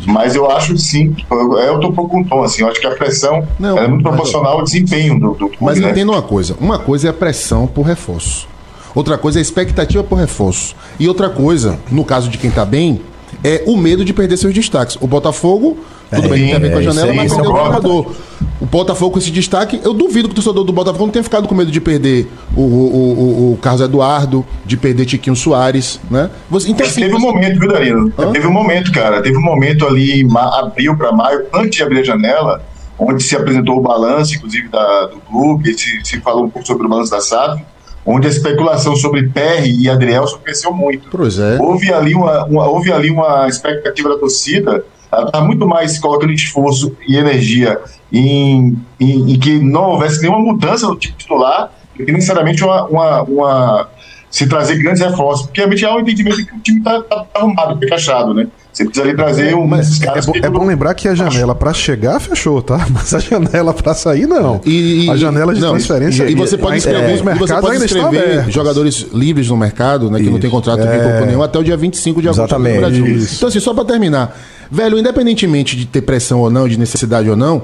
Mas 0.07 0.35
eu 0.35 0.49
acho 0.51 0.77
sim, 0.77 1.16
eu, 1.31 1.59
eu 1.59 1.81
tô 1.81 1.88
um 1.88 1.93
pouco 1.93 2.11
com 2.11 2.21
o 2.21 2.25
tom, 2.25 2.43
assim, 2.43 2.62
eu 2.62 2.69
acho 2.69 2.79
que 2.81 2.87
a 2.87 2.90
pressão 2.90 3.47
Não, 3.59 3.79
é 3.79 3.88
muito 3.88 4.03
proporcional 4.03 4.59
ao 4.59 4.64
desempenho 4.64 5.19
do, 5.19 5.31
do 5.31 5.49
clube, 5.49 5.57
Mas 5.61 5.81
né? 5.81 5.90
entenda 5.90 6.12
uma 6.12 6.23
coisa: 6.23 6.55
uma 6.61 6.79
coisa 6.79 7.09
é 7.09 7.11
a 7.11 7.14
pressão 7.14 7.66
por 7.66 7.83
reforço, 7.83 8.47
outra 8.94 9.18
coisa 9.18 9.38
é 9.38 9.40
a 9.40 9.42
expectativa 9.42 10.03
por 10.03 10.16
reforço. 10.16 10.74
E 10.98 11.09
outra 11.09 11.29
coisa, 11.29 11.79
no 11.90 12.05
caso 12.05 12.29
de 12.29 12.38
quem 12.38 12.50
tá 12.50 12.64
bem, 12.64 13.00
é 13.44 13.62
o 13.66 13.76
medo 13.76 14.05
de 14.05 14.12
perder 14.12 14.37
seus 14.37 14.53
destaques. 14.53 14.96
O 15.00 15.07
Botafogo, 15.07 15.79
tudo 16.11 16.26
É, 16.26 16.29
bem, 16.29 16.46
tem 16.46 16.55
a 16.55 16.59
ver 16.59 16.72
com 16.72 16.79
a 16.79 16.81
é, 16.81 16.85
janela, 16.85 17.12
mas 17.14 17.26
isso 17.26 17.37
perdeu 17.37 17.53
o 17.53 17.59
é 17.59 17.64
jogador. 17.64 18.16
O 18.61 18.66
Botafogo 18.66 19.12
com 19.12 19.18
esse 19.18 19.31
destaque, 19.31 19.81
eu 19.83 19.94
duvido 19.94 20.29
que 20.29 20.33
o 20.33 20.35
torcedor 20.35 20.64
do 20.64 20.72
Botafogo 20.72 21.07
não 21.07 21.12
tenha 21.12 21.22
ficado 21.22 21.48
com 21.48 21.55
medo 21.55 21.70
de 21.70 21.81
perder 21.81 22.31
o, 22.55 22.61
o, 22.61 22.64
o, 22.64 23.53
o 23.53 23.59
Carlos 23.59 23.81
Eduardo, 23.81 24.44
de 24.66 24.76
perder 24.76 25.07
Tiquinho 25.07 25.35
Soares, 25.37 25.98
né? 26.11 26.31
Você, 26.50 26.70
então, 26.70 26.85
Mas 26.85 26.92
assim, 26.92 27.03
teve 27.03 27.14
um 27.14 27.20
momento, 27.20 27.59
viu, 27.59 27.68
Darino? 27.68 28.12
Hã? 28.18 28.33
Teve 28.33 28.46
um 28.46 28.53
momento, 28.53 28.92
cara. 28.92 29.22
Teve 29.22 29.38
um 29.38 29.42
momento 29.42 29.87
ali, 29.87 30.26
abril 30.37 30.96
para 30.96 31.12
maio, 31.12 31.46
antes 31.55 31.76
de 31.76 31.83
abrir 31.83 32.00
a 32.00 32.05
janela, 32.05 32.62
onde 32.98 33.22
se 33.22 33.35
apresentou 33.35 33.79
o 33.79 33.81
balanço, 33.81 34.35
inclusive, 34.35 34.68
da, 34.68 35.07
do 35.07 35.20
clube, 35.20 35.72
se, 35.79 36.00
se 36.05 36.20
falou 36.20 36.44
um 36.44 36.50
pouco 36.50 36.66
sobre 36.66 36.87
o 36.87 36.88
balanço 36.88 37.11
da 37.11 37.20
SAF, 37.20 37.62
onde 38.05 38.27
a 38.27 38.31
especulação 38.31 38.97
sobre 38.97 39.29
Perry 39.29 39.75
e 39.83 39.89
Adrielson 39.91 40.39
cresceu 40.39 40.73
muito. 40.73 41.09
Pois 41.11 41.39
é. 41.39 41.59
Houve 41.61 41.93
ali 41.93 42.15
uma, 42.15 42.45
uma- 42.45 42.69
houve 42.69 42.93
ali 42.93 43.11
uma 43.11 43.47
expectativa 43.49 44.09
da 44.09 44.19
torcida, 44.19 44.85
ela 45.13 45.27
está 45.27 45.41
muito 45.41 45.67
mais 45.67 45.99
colocando 45.99 46.33
esforço 46.33 46.97
e 47.07 47.17
energia 47.17 47.79
em, 48.13 48.77
em, 48.99 49.33
em 49.35 49.39
que 49.39 49.59
não 49.59 49.91
houvesse 49.91 50.21
nenhuma 50.23 50.39
mudança 50.41 50.87
no 50.87 50.97
time 50.97 51.15
titular, 51.17 51.71
do 51.97 52.05
que 52.05 52.13
necessariamente 52.13 52.63
uma, 52.65 52.85
uma, 52.87 53.23
uma- 53.23 53.89
se 54.31 54.47
trazer 54.49 54.77
grandes 54.81 55.03
reforços, 55.03 55.47
porque 55.47 55.61
realmente 55.61 55.85
há 55.85 55.93
um 55.95 56.01
entendimento 56.01 56.47
que 56.47 56.55
o 56.55 56.61
time 56.61 56.79
está 56.79 57.03
tá, 57.03 57.25
tá 57.25 57.41
arrumado, 57.41 57.85
encaixado, 57.85 58.33
né? 58.33 58.47
Você 58.72 58.85
precisa 58.85 59.04
ali 59.04 59.16
trazer 59.16 59.54
um 59.54 59.66
mas 59.66 60.00
É 60.00 60.20
que 60.20 60.46
é 60.46 60.48
bom 60.48 60.64
lembrar 60.64 60.94
que 60.94 61.09
a 61.09 61.14
janela 61.14 61.54
pra 61.54 61.72
chegar 61.72 62.20
fechou, 62.20 62.62
tá? 62.62 62.87
Mas 62.90 63.12
a 63.12 63.18
janela 63.18 63.74
pra 63.74 63.94
sair, 63.94 64.26
não. 64.26 64.61
E, 64.64 65.06
e- 65.06 65.11
a 65.11 65.16
janela 65.16 65.52
de 65.52 65.61
não, 65.61 65.70
transferência. 65.70 66.30
E 66.30 66.35
você 66.35 66.56
pode 66.56 66.78
escrever, 66.78 67.02
alguns 67.02 67.20
e 67.20 67.22
você 67.22 67.52
mercados 67.52 67.61
pode 67.61 67.85
escrever 67.85 68.50
jogadores 68.50 69.06
livres 69.12 69.48
no 69.48 69.56
mercado, 69.56 70.11
né, 70.11 70.20
que 70.20 70.30
não 70.30 70.38
tem 70.38 70.48
contrato 70.48 70.83
é. 70.83 71.26
nenhum, 71.26 71.42
até 71.42 71.59
o 71.59 71.64
dia 71.64 71.76
25 71.76 72.22
de 72.22 72.28
agosto 72.28 72.40
Exatamente, 72.42 72.74
no 72.74 72.80
Brasil. 72.80 73.06
isso. 73.06 73.37
Então, 73.37 73.48
assim, 73.48 73.61
só 73.61 73.74
para 73.74 73.85
terminar, 73.85 74.37
Velho, 74.70 74.98
independentemente 74.98 75.76
de 75.76 75.85
ter 75.85 76.02
pressão 76.02 76.40
ou 76.40 76.48
não, 76.48 76.68
de 76.68 76.78
necessidade 76.78 77.28
ou 77.28 77.37
não, 77.37 77.62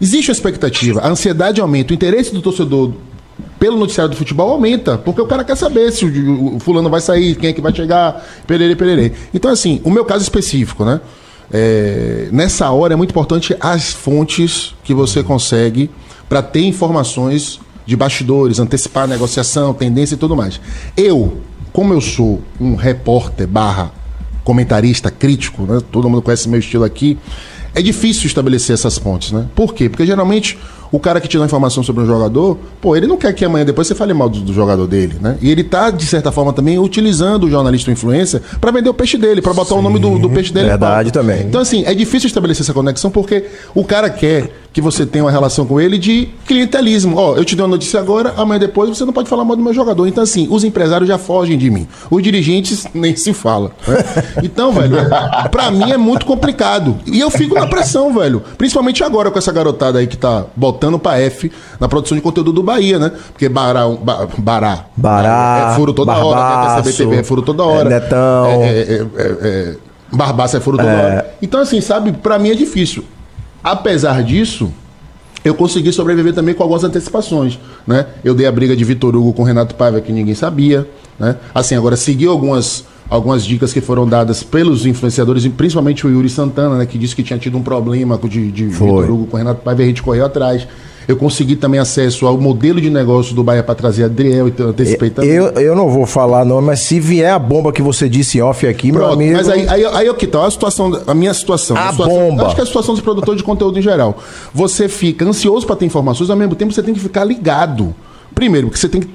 existe 0.00 0.30
uma 0.30 0.34
expectativa. 0.34 1.00
A 1.00 1.08
ansiedade 1.08 1.60
aumenta, 1.60 1.92
o 1.92 1.94
interesse 1.94 2.32
do 2.32 2.40
torcedor 2.40 2.92
pelo 3.58 3.78
noticiário 3.78 4.10
do 4.10 4.16
futebol 4.16 4.50
aumenta, 4.50 4.98
porque 4.98 5.20
o 5.20 5.26
cara 5.26 5.44
quer 5.44 5.56
saber 5.56 5.90
se 5.92 6.04
o, 6.04 6.58
fulano 6.60 6.88
vai 6.88 7.00
sair, 7.00 7.34
quem 7.36 7.50
é 7.50 7.52
que 7.52 7.60
vai 7.60 7.74
chegar, 7.74 8.24
perere, 8.46 8.74
perere. 8.76 9.12
Então, 9.32 9.50
assim, 9.50 9.80
o 9.84 9.90
meu 9.90 10.04
caso 10.04 10.22
específico, 10.22 10.84
né? 10.84 11.00
É, 11.52 12.28
nessa 12.32 12.70
hora 12.70 12.94
é 12.94 12.96
muito 12.96 13.10
importante 13.10 13.56
as 13.60 13.92
fontes 13.92 14.74
que 14.82 14.92
você 14.92 15.22
consegue 15.22 15.90
para 16.28 16.42
ter 16.42 16.64
informações 16.64 17.60
de 17.86 17.94
bastidores, 17.94 18.58
antecipar 18.58 19.06
negociação, 19.06 19.72
tendência 19.72 20.16
e 20.16 20.18
tudo 20.18 20.34
mais. 20.34 20.60
Eu, 20.96 21.40
como 21.72 21.92
eu 21.92 22.00
sou 22.00 22.42
um 22.60 22.74
repórter 22.74 23.46
barra 23.46 23.92
comentarista 24.42 25.10
crítico, 25.10 25.62
né? 25.62 25.80
todo 25.92 26.08
mundo 26.10 26.22
conhece 26.22 26.48
meu 26.48 26.58
estilo 26.58 26.84
aqui, 26.84 27.16
é 27.74 27.82
difícil 27.82 28.26
estabelecer 28.26 28.74
essas 28.74 28.98
pontes, 28.98 29.32
né? 29.32 29.46
Por 29.54 29.74
quê? 29.74 29.88
Porque 29.88 30.06
geralmente 30.06 30.58
o 30.90 30.98
cara 30.98 31.20
que 31.20 31.28
te 31.28 31.38
dá 31.38 31.44
informação 31.44 31.82
sobre 31.82 32.02
um 32.02 32.06
jogador, 32.06 32.58
pô, 32.80 32.96
ele 32.96 33.06
não 33.06 33.16
quer 33.16 33.32
que 33.32 33.44
amanhã 33.44 33.64
depois 33.64 33.86
você 33.86 33.94
fale 33.94 34.14
mal 34.14 34.28
do, 34.28 34.40
do 34.40 34.52
jogador 34.52 34.86
dele, 34.86 35.16
né? 35.20 35.36
E 35.40 35.50
ele 35.50 35.64
tá, 35.64 35.90
de 35.90 36.06
certa 36.06 36.30
forma, 36.30 36.52
também 36.52 36.78
utilizando 36.78 37.44
o 37.44 37.50
jornalista 37.50 37.90
ou 37.90 37.92
influência 37.92 38.42
para 38.60 38.70
vender 38.70 38.88
o 38.88 38.94
peixe 38.94 39.16
dele, 39.16 39.42
para 39.42 39.52
botar 39.52 39.74
Sim, 39.74 39.80
o 39.80 39.82
nome 39.82 39.98
do, 39.98 40.18
do 40.18 40.30
peixe 40.30 40.52
dele. 40.52 40.68
Verdade 40.68 41.10
também. 41.10 41.42
Então, 41.42 41.60
assim, 41.60 41.84
é 41.84 41.94
difícil 41.94 42.26
estabelecer 42.26 42.62
essa 42.62 42.72
conexão 42.72 43.10
porque 43.10 43.44
o 43.74 43.84
cara 43.84 44.08
quer 44.10 44.50
que 44.72 44.80
você 44.80 45.06
tenha 45.06 45.24
uma 45.24 45.30
relação 45.30 45.64
com 45.64 45.80
ele 45.80 45.96
de 45.96 46.28
clientelismo. 46.46 47.16
Ó, 47.16 47.34
eu 47.34 47.44
te 47.46 47.56
dei 47.56 47.64
uma 47.64 47.70
notícia 47.70 47.98
agora, 47.98 48.34
amanhã 48.36 48.60
depois 48.60 48.90
você 48.90 49.06
não 49.06 49.12
pode 49.12 49.26
falar 49.26 49.42
mal 49.42 49.56
do 49.56 49.62
meu 49.62 49.72
jogador. 49.72 50.06
Então, 50.06 50.22
assim, 50.22 50.46
os 50.50 50.64
empresários 50.64 51.08
já 51.08 51.16
fogem 51.16 51.56
de 51.56 51.70
mim. 51.70 51.88
Os 52.10 52.22
dirigentes 52.22 52.86
nem 52.92 53.16
se 53.16 53.32
fala. 53.32 53.72
Né? 53.88 53.96
Então, 54.42 54.72
velho, 54.72 54.96
pra 55.50 55.70
mim 55.70 55.90
é 55.90 55.96
muito 55.96 56.26
complicado. 56.26 56.98
E 57.06 57.18
eu 57.18 57.30
fico 57.30 57.54
na 57.54 57.66
pressão, 57.66 58.12
velho. 58.12 58.42
Principalmente 58.58 59.02
agora 59.02 59.30
com 59.30 59.38
essa 59.38 59.50
garotada 59.50 59.98
aí 59.98 60.06
que 60.06 60.16
tá 60.16 60.44
botando 60.54 60.75
pra 60.98 61.18
F 61.20 61.50
na 61.80 61.88
produção 61.88 62.16
de 62.16 62.22
conteúdo 62.22 62.52
do 62.52 62.62
Bahia, 62.62 62.98
né? 62.98 63.12
Porque 63.32 63.48
Bará. 63.48 63.88
Ba, 63.88 64.28
bará. 64.38 64.84
Bará. 64.96 65.70
É 65.72 65.76
furo 65.76 65.92
toda 65.92 66.12
Barbaço, 66.12 66.30
hora. 66.36 66.82
Né? 66.82 66.92
TV 66.92 67.16
é 67.16 67.22
furo 67.22 67.42
toda 67.42 67.64
hora. 67.64 67.88
É 67.88 68.00
Netão. 68.00 68.46
É, 68.62 68.68
é, 68.68 69.06
é, 69.16 69.36
é, 69.42 69.76
Barbaça 70.12 70.56
é 70.58 70.60
furo 70.60 70.76
toda 70.76 70.90
É. 70.90 70.94
hora. 70.94 71.34
Então, 71.42 71.60
assim, 71.60 71.80
sabe, 71.80 72.12
pra 72.12 72.38
mim 72.38 72.50
é 72.50 72.54
difícil. 72.54 73.04
Apesar 73.62 74.22
disso, 74.22 74.72
eu 75.44 75.54
consegui 75.54 75.92
sobreviver 75.92 76.32
também 76.34 76.54
com 76.54 76.62
algumas 76.62 76.84
antecipações, 76.84 77.58
né? 77.86 78.06
Eu 78.24 78.34
dei 78.34 78.46
a 78.46 78.52
briga 78.52 78.76
de 78.76 78.84
Vitor 78.84 79.14
Hugo 79.16 79.32
com 79.32 79.42
Renato 79.42 79.74
Paiva 79.74 80.00
que 80.00 80.12
ninguém 80.12 80.34
sabia, 80.34 80.88
né? 81.18 81.36
Assim, 81.54 81.74
agora 81.74 81.96
segui 81.96 82.26
algumas 82.26 82.84
algumas 83.08 83.44
dicas 83.44 83.72
que 83.72 83.80
foram 83.80 84.06
dadas 84.06 84.42
pelos 84.42 84.84
influenciadores, 84.86 85.44
e 85.44 85.50
principalmente 85.50 86.06
o 86.06 86.10
Yuri 86.10 86.28
Santana, 86.28 86.76
né, 86.78 86.86
que 86.86 86.98
disse 86.98 87.14
que 87.14 87.22
tinha 87.22 87.38
tido 87.38 87.56
um 87.56 87.62
problema 87.62 88.18
com- 88.18 88.28
de, 88.28 88.50
de. 88.50 88.66
Vitor 88.66 89.10
Hugo 89.10 89.26
com 89.26 89.36
Renato 89.36 89.62
Paiva 89.62 89.82
a 89.82 89.86
gente 89.86 90.02
correu 90.02 90.24
atrás. 90.26 90.66
Eu 91.08 91.16
consegui 91.16 91.54
também 91.54 91.78
acesso 91.78 92.26
ao 92.26 92.36
modelo 92.36 92.80
de 92.80 92.90
negócio 92.90 93.32
do 93.32 93.44
Bahia 93.44 93.62
para 93.62 93.76
trazer 93.76 94.02
Adriel, 94.02 94.48
então 94.48 94.66
eu 94.66 94.70
antecipei 94.70 95.08
também. 95.08 95.30
Eu, 95.30 95.46
eu 95.52 95.76
não 95.76 95.88
vou 95.88 96.04
falar 96.04 96.44
não, 96.44 96.60
mas 96.60 96.80
se 96.80 96.98
vier 96.98 97.32
a 97.32 97.38
bomba 97.38 97.72
que 97.72 97.80
você 97.80 98.08
disse 98.08 98.42
off 98.42 98.66
aqui, 98.66 98.90
meu 98.90 99.02
Pronto, 99.02 99.12
amigo... 99.14 99.36
mas 99.36 99.48
aí, 99.48 99.68
aí, 99.68 99.84
aí 99.86 100.06
é 100.08 100.10
o 100.10 100.14
que 100.16 100.26
tá, 100.26 100.44
a 100.44 100.50
situação, 100.50 101.00
a 101.06 101.14
minha 101.14 101.32
situação. 101.32 101.76
A 101.76 101.92
situação- 101.92 102.12
bomba. 102.12 102.46
Acho 102.46 102.56
que 102.56 102.60
é 102.60 102.64
a 102.64 102.66
situação 102.66 102.92
dos 102.92 103.04
produtores 103.04 103.38
de 103.38 103.44
conteúdo 103.44 103.78
em 103.78 103.82
geral. 103.82 104.18
Você 104.52 104.88
fica 104.88 105.24
ansioso 105.24 105.64
para 105.64 105.76
ter 105.76 105.86
informações, 105.86 106.28
ao 106.28 106.36
mesmo 106.36 106.56
tempo 106.56 106.72
você 106.72 106.82
tem 106.82 106.92
que 106.92 106.98
ficar 106.98 107.22
ligado. 107.22 107.94
Primeiro, 108.34 108.66
porque 108.66 108.80
você 108.80 108.88
tem 108.88 109.00
que 109.00 109.08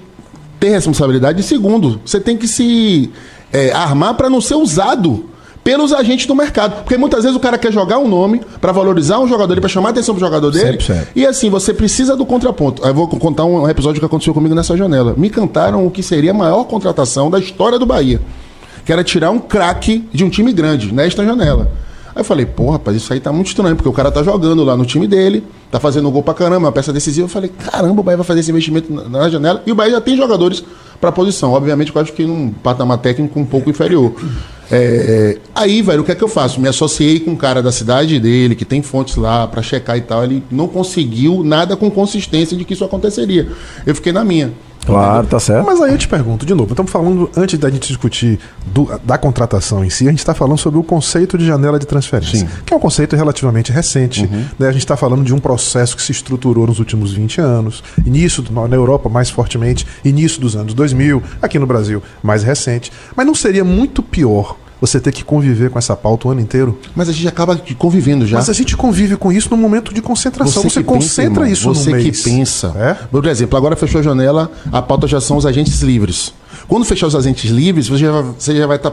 ter 0.62 0.70
responsabilidade. 0.70 1.42
E 1.42 1.44
segundo, 1.44 2.00
você 2.06 2.22
tem 2.22 2.38
que 2.38 2.48
se 2.48 3.12
é, 3.52 3.72
armar 3.72 4.16
para 4.16 4.30
não 4.30 4.42
ser 4.42 4.56
usado 4.56 5.26
pelos 5.64 5.94
agentes 5.94 6.26
do 6.26 6.36
mercado. 6.36 6.84
Porque 6.84 6.98
muitas 6.98 7.24
vezes 7.24 7.36
o 7.36 7.40
cara 7.40 7.58
quer 7.58 7.72
jogar 7.72 8.00
um 8.00 8.08
nome 8.08 8.42
para 8.60 8.72
valorizar 8.72 9.20
um 9.20 9.28
jogador, 9.28 9.60
para 9.60 9.70
chamar 9.70 9.90
a 9.90 9.92
atenção 9.92 10.14
do 10.14 10.20
jogador 10.20 10.52
dele. 10.52 10.78
100%. 10.78 11.08
E 11.16 11.26
assim, 11.26 11.50
você 11.50 11.74
precisa 11.74 12.16
do 12.16 12.26
contraponto. 12.26 12.84
Aí 12.84 12.90
Eu 12.90 12.96
vou 12.96 13.08
contar 13.08 13.46
um 13.46 13.68
episódio 13.70 14.00
que 14.00 14.06
aconteceu 14.06 14.34
comigo 14.34 14.56
nessa 14.56 14.76
janela. 14.76 15.14
Me 15.18 15.30
cantaram 15.30 15.86
o 15.86 15.92
que 15.92 16.02
seria 16.02 16.32
a 16.32 16.34
maior 16.34 16.64
contratação 16.66 17.30
da 17.30 17.40
história 17.40 17.78
do 17.78 17.86
Bahia. 17.86 18.20
Que 18.86 18.92
era 18.92 19.04
tirar 19.04 19.30
um 19.30 19.40
craque 19.40 20.08
de 20.12 20.24
um 20.24 20.30
time 20.30 20.52
grande 20.52 20.92
nesta 20.92 21.24
janela. 21.24 21.72
Aí 22.14 22.22
eu 22.22 22.26
falei, 22.26 22.46
pô, 22.46 22.72
rapaz, 22.72 22.98
isso 22.98 23.14
aí 23.14 23.22
tá 23.22 23.32
muito 23.32 23.48
estranho, 23.48 23.74
porque 23.76 23.88
o 23.88 23.94
cara 23.94 24.12
tá 24.12 24.22
jogando 24.22 24.66
lá 24.66 24.76
no 24.76 24.86
time 24.86 25.08
dele, 25.08 25.46
tá 25.72 25.80
fazendo 25.80 26.12
gol 26.12 26.22
pra 26.22 26.34
caramba, 26.34 26.66
uma 26.66 26.72
peça 26.72 26.92
decisiva. 26.92 27.26
Eu 27.26 27.30
falei, 27.30 27.50
caramba, 27.50 28.02
o 28.02 28.04
Bahia 28.04 28.18
vai 28.18 28.26
fazer 28.26 28.42
esse 28.42 28.52
investimento 28.52 28.92
na, 28.92 29.08
na 29.08 29.30
janela. 29.30 29.64
E 29.66 29.72
o 29.72 29.76
Bahia 29.76 29.92
já 29.92 30.02
tem 30.02 30.18
jogadores 30.18 30.62
pra 31.02 31.12
posição. 31.12 31.52
Obviamente, 31.52 31.92
eu 31.94 32.00
acho 32.00 32.14
que 32.14 32.24
num 32.24 32.52
patamar 32.52 33.00
técnico 33.00 33.40
um 33.40 33.46
pouco 33.46 33.70
inferior. 33.70 34.14
É, 34.72 34.78
é, 34.78 35.38
aí, 35.54 35.82
velho, 35.82 36.02
o 36.02 36.04
que 36.06 36.12
é 36.14 36.16
que 36.16 36.24
eu 36.24 36.30
faço? 36.30 36.62
Me 36.62 36.70
associei 36.70 37.20
com 37.20 37.32
um 37.32 37.36
cara 37.36 37.62
da 37.62 37.74
cidade 37.74 38.18
dele, 38.20 38.56
que 38.56 38.64
tem 38.64 38.82
fontes 38.82 39.18
lá 39.18 39.46
pra 39.48 39.62
checar 39.62 39.98
e 39.98 40.02
tal. 40.02 40.24
Ele 40.24 40.44
não 40.50 40.68
conseguiu 40.68 41.44
nada 41.44 41.76
com 41.76 41.92
consistência 41.92 42.56
de 42.56 42.64
que 42.64 42.74
isso 42.74 42.86
aconteceria. 42.86 43.50
Eu 43.86 43.96
fiquei 43.96 44.14
na 44.14 44.24
minha. 44.24 44.54
Claro, 44.86 45.28
tá 45.28 45.40
certo. 45.40 45.66
Mas 45.66 45.80
aí 45.82 45.92
eu 45.92 45.98
te 45.98 46.08
pergunto, 46.08 46.46
de 46.46 46.54
novo, 46.56 46.72
estamos 46.74 46.92
falando, 46.92 47.30
antes 47.38 47.58
da 47.60 47.70
gente 47.70 47.88
discutir 47.88 48.40
do- 48.66 48.90
da 49.04 49.18
contratação 49.18 49.86
em 49.86 49.90
si, 49.90 50.08
a 50.08 50.10
gente 50.10 50.20
está 50.20 50.34
falando 50.34 50.58
sobre 50.58 50.80
o 50.80 50.84
conceito 50.84 51.38
de 51.38 51.46
janela 51.46 51.78
de 51.78 51.86
transferência, 51.86 52.40
Sim. 52.40 52.48
que 52.66 52.74
é 52.74 52.78
um 52.78 52.80
conceito 52.80 53.16
relativamente 53.16 53.72
recente. 53.72 54.28
né? 54.60 54.68
A 54.68 54.72
gente 54.72 54.82
está 54.82 54.98
falando 54.98 55.24
de 55.24 55.34
um 55.34 55.40
processo 55.40 55.96
que 55.96 56.02
se 56.02 56.12
estruturou 56.12 56.66
nos 56.68 56.80
últimos 56.80 57.14
20 57.14 57.40
anos, 57.40 57.84
início 58.06 58.44
na 58.52 58.76
Europa 58.76 59.08
mais 59.08 59.30
fortemente, 59.30 59.86
início 60.04 60.42
dos 60.42 60.56
anos 60.56 60.74
2000, 60.74 61.22
aqui 61.42 61.60
no 61.60 61.68
Brasil 61.68 62.02
mais 62.24 62.44
recente. 62.44 62.92
Mas 63.16 63.26
não 63.26 63.36
seria 63.36 63.64
muito 63.64 64.02
pior 64.02 64.58
você 64.82 65.00
ter 65.00 65.12
que 65.12 65.24
conviver 65.24 65.70
com 65.70 65.78
essa 65.78 65.96
pauta 65.96 66.28
o 66.28 66.32
ano 66.32 66.42
inteiro? 66.42 66.80
Mas 66.96 67.08
a 67.08 67.12
gente 67.12 67.28
acaba 67.28 67.56
convivendo 67.78 68.26
já. 68.26 68.38
Mas 68.38 68.50
a 68.50 68.54
gente 68.54 68.76
convive 68.76 69.16
com 69.16 69.32
isso 69.32 69.48
no 69.52 69.56
momento 69.56 69.94
de 69.94 70.02
concentração. 70.02 70.64
Você, 70.64 70.82
que 70.82 70.90
pensa, 70.90 71.00
concentra 71.00 71.44
irmão. 71.44 71.54
isso 71.54 71.64
Você 71.74 71.92
no 71.92 71.98
que 71.98 72.04
mês. 72.04 72.24
pensa. 72.24 72.74
É? 72.76 72.94
Por 72.96 73.26
exemplo, 73.28 73.56
agora 73.56 73.76
fechou 73.76 74.00
a 74.00 74.04
janela, 74.04 74.52
a 74.72 74.82
pauta 74.82 75.08
já 75.08 75.22
são 75.22 75.38
os 75.38 75.46
agentes 75.46 75.82
livres. 75.82 76.34
Quando 76.68 76.84
fechar 76.84 77.06
os 77.08 77.16
agentes 77.16 77.52
livres, 77.52 77.88
você 77.88 78.00
já, 78.00 78.22
você 78.22 78.56
já 78.56 78.66
vai 78.66 78.78
estar 78.78 78.92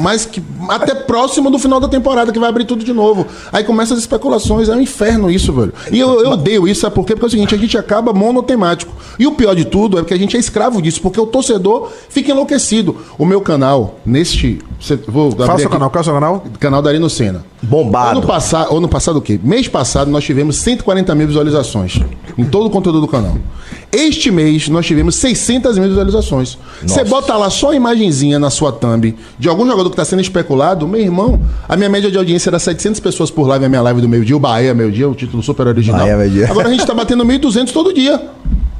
mais 0.00 0.24
que 0.24 0.42
até 0.68 0.94
próximo 0.94 1.50
do 1.50 1.58
final 1.58 1.78
da 1.80 1.88
temporada, 1.88 2.32
que 2.32 2.38
vai 2.38 2.48
abrir 2.48 2.64
tudo 2.64 2.84
de 2.84 2.92
novo. 2.92 3.26
Aí 3.52 3.62
começam 3.64 3.94
as 3.96 4.00
especulações, 4.02 4.68
é 4.68 4.74
um 4.74 4.80
inferno 4.80 5.30
isso, 5.30 5.52
velho. 5.52 5.72
E 5.92 5.98
eu, 5.98 6.20
eu 6.22 6.30
odeio 6.30 6.66
isso, 6.66 6.80
sabe 6.82 6.94
por 6.94 7.04
quê? 7.04 7.12
Porque 7.14 7.26
é 7.26 7.28
o 7.28 7.30
seguinte, 7.30 7.54
a 7.54 7.58
gente 7.58 7.76
acaba 7.78 8.12
monotemático. 8.12 8.92
E 9.18 9.26
o 9.26 9.32
pior 9.32 9.54
de 9.54 9.64
tudo 9.64 9.98
é 9.98 10.04
que 10.04 10.14
a 10.14 10.18
gente 10.18 10.36
é 10.36 10.40
escravo 10.40 10.80
disso, 10.80 11.00
porque 11.00 11.20
o 11.20 11.26
torcedor 11.26 11.90
fica 12.08 12.30
enlouquecido. 12.32 12.96
O 13.18 13.24
meu 13.24 13.40
canal, 13.40 13.98
neste. 14.04 14.58
cê- 14.80 14.96
Vou 15.08 15.30
seu 15.32 15.44
aqui- 15.44 15.68
canal, 15.68 15.90
qual 15.90 16.00
é 16.00 16.02
o 16.02 16.04
seu 16.04 16.14
canal? 16.14 16.44
Canal 16.58 16.82
da 16.82 16.90
Arino 16.90 17.08
Senna. 17.10 17.44
Bombado. 17.62 18.18
Ano 18.18 18.26
passado, 18.26 18.76
ano 18.76 18.88
passado 18.88 19.16
o 19.16 19.20
quê? 19.22 19.40
Mês 19.42 19.66
passado 19.68 20.10
nós 20.10 20.22
tivemos 20.24 20.56
140 20.56 21.14
mil 21.14 21.26
visualizações 21.26 21.98
em 22.36 22.44
todo 22.44 22.66
o 22.66 22.70
conteúdo 22.70 23.00
do 23.00 23.08
canal. 23.08 23.36
Este 23.90 24.30
mês 24.30 24.68
nós 24.68 24.84
tivemos 24.86 25.16
600 25.16 25.78
mil 25.78 25.88
visualizações. 25.88 26.58
Você 26.82 27.02
bota 27.04 27.34
lá 27.36 27.48
só 27.50 27.70
a 27.70 27.74
imagenzinha 27.76 28.38
na 28.38 28.50
sua 28.50 28.70
thumb 28.72 29.16
de 29.38 29.48
algum 29.48 29.65
jogador 29.66 29.90
que 29.90 29.94
está 29.94 30.04
sendo 30.04 30.20
especulado, 30.20 30.86
meu 30.86 31.00
irmão, 31.00 31.40
a 31.68 31.76
minha 31.76 31.88
média 31.88 32.10
de 32.10 32.16
audiência 32.16 32.50
era 32.50 32.58
700 32.58 33.00
pessoas 33.00 33.30
por 33.30 33.46
live, 33.46 33.64
a 33.64 33.68
minha 33.68 33.82
live 33.82 34.00
do 34.00 34.08
meio-dia, 34.08 34.36
o 34.36 34.40
Bahia 34.40 34.74
meio-dia, 34.74 35.08
o 35.08 35.14
título 35.14 35.42
super 35.42 35.66
original. 35.66 36.00
Bahia, 36.00 36.16
meio-dia. 36.16 36.50
Agora 36.50 36.68
a 36.68 36.70
gente 36.70 36.80
está 36.80 36.94
batendo 36.94 37.24
1.200 37.24 37.72
todo 37.72 37.92
dia. 37.92 38.20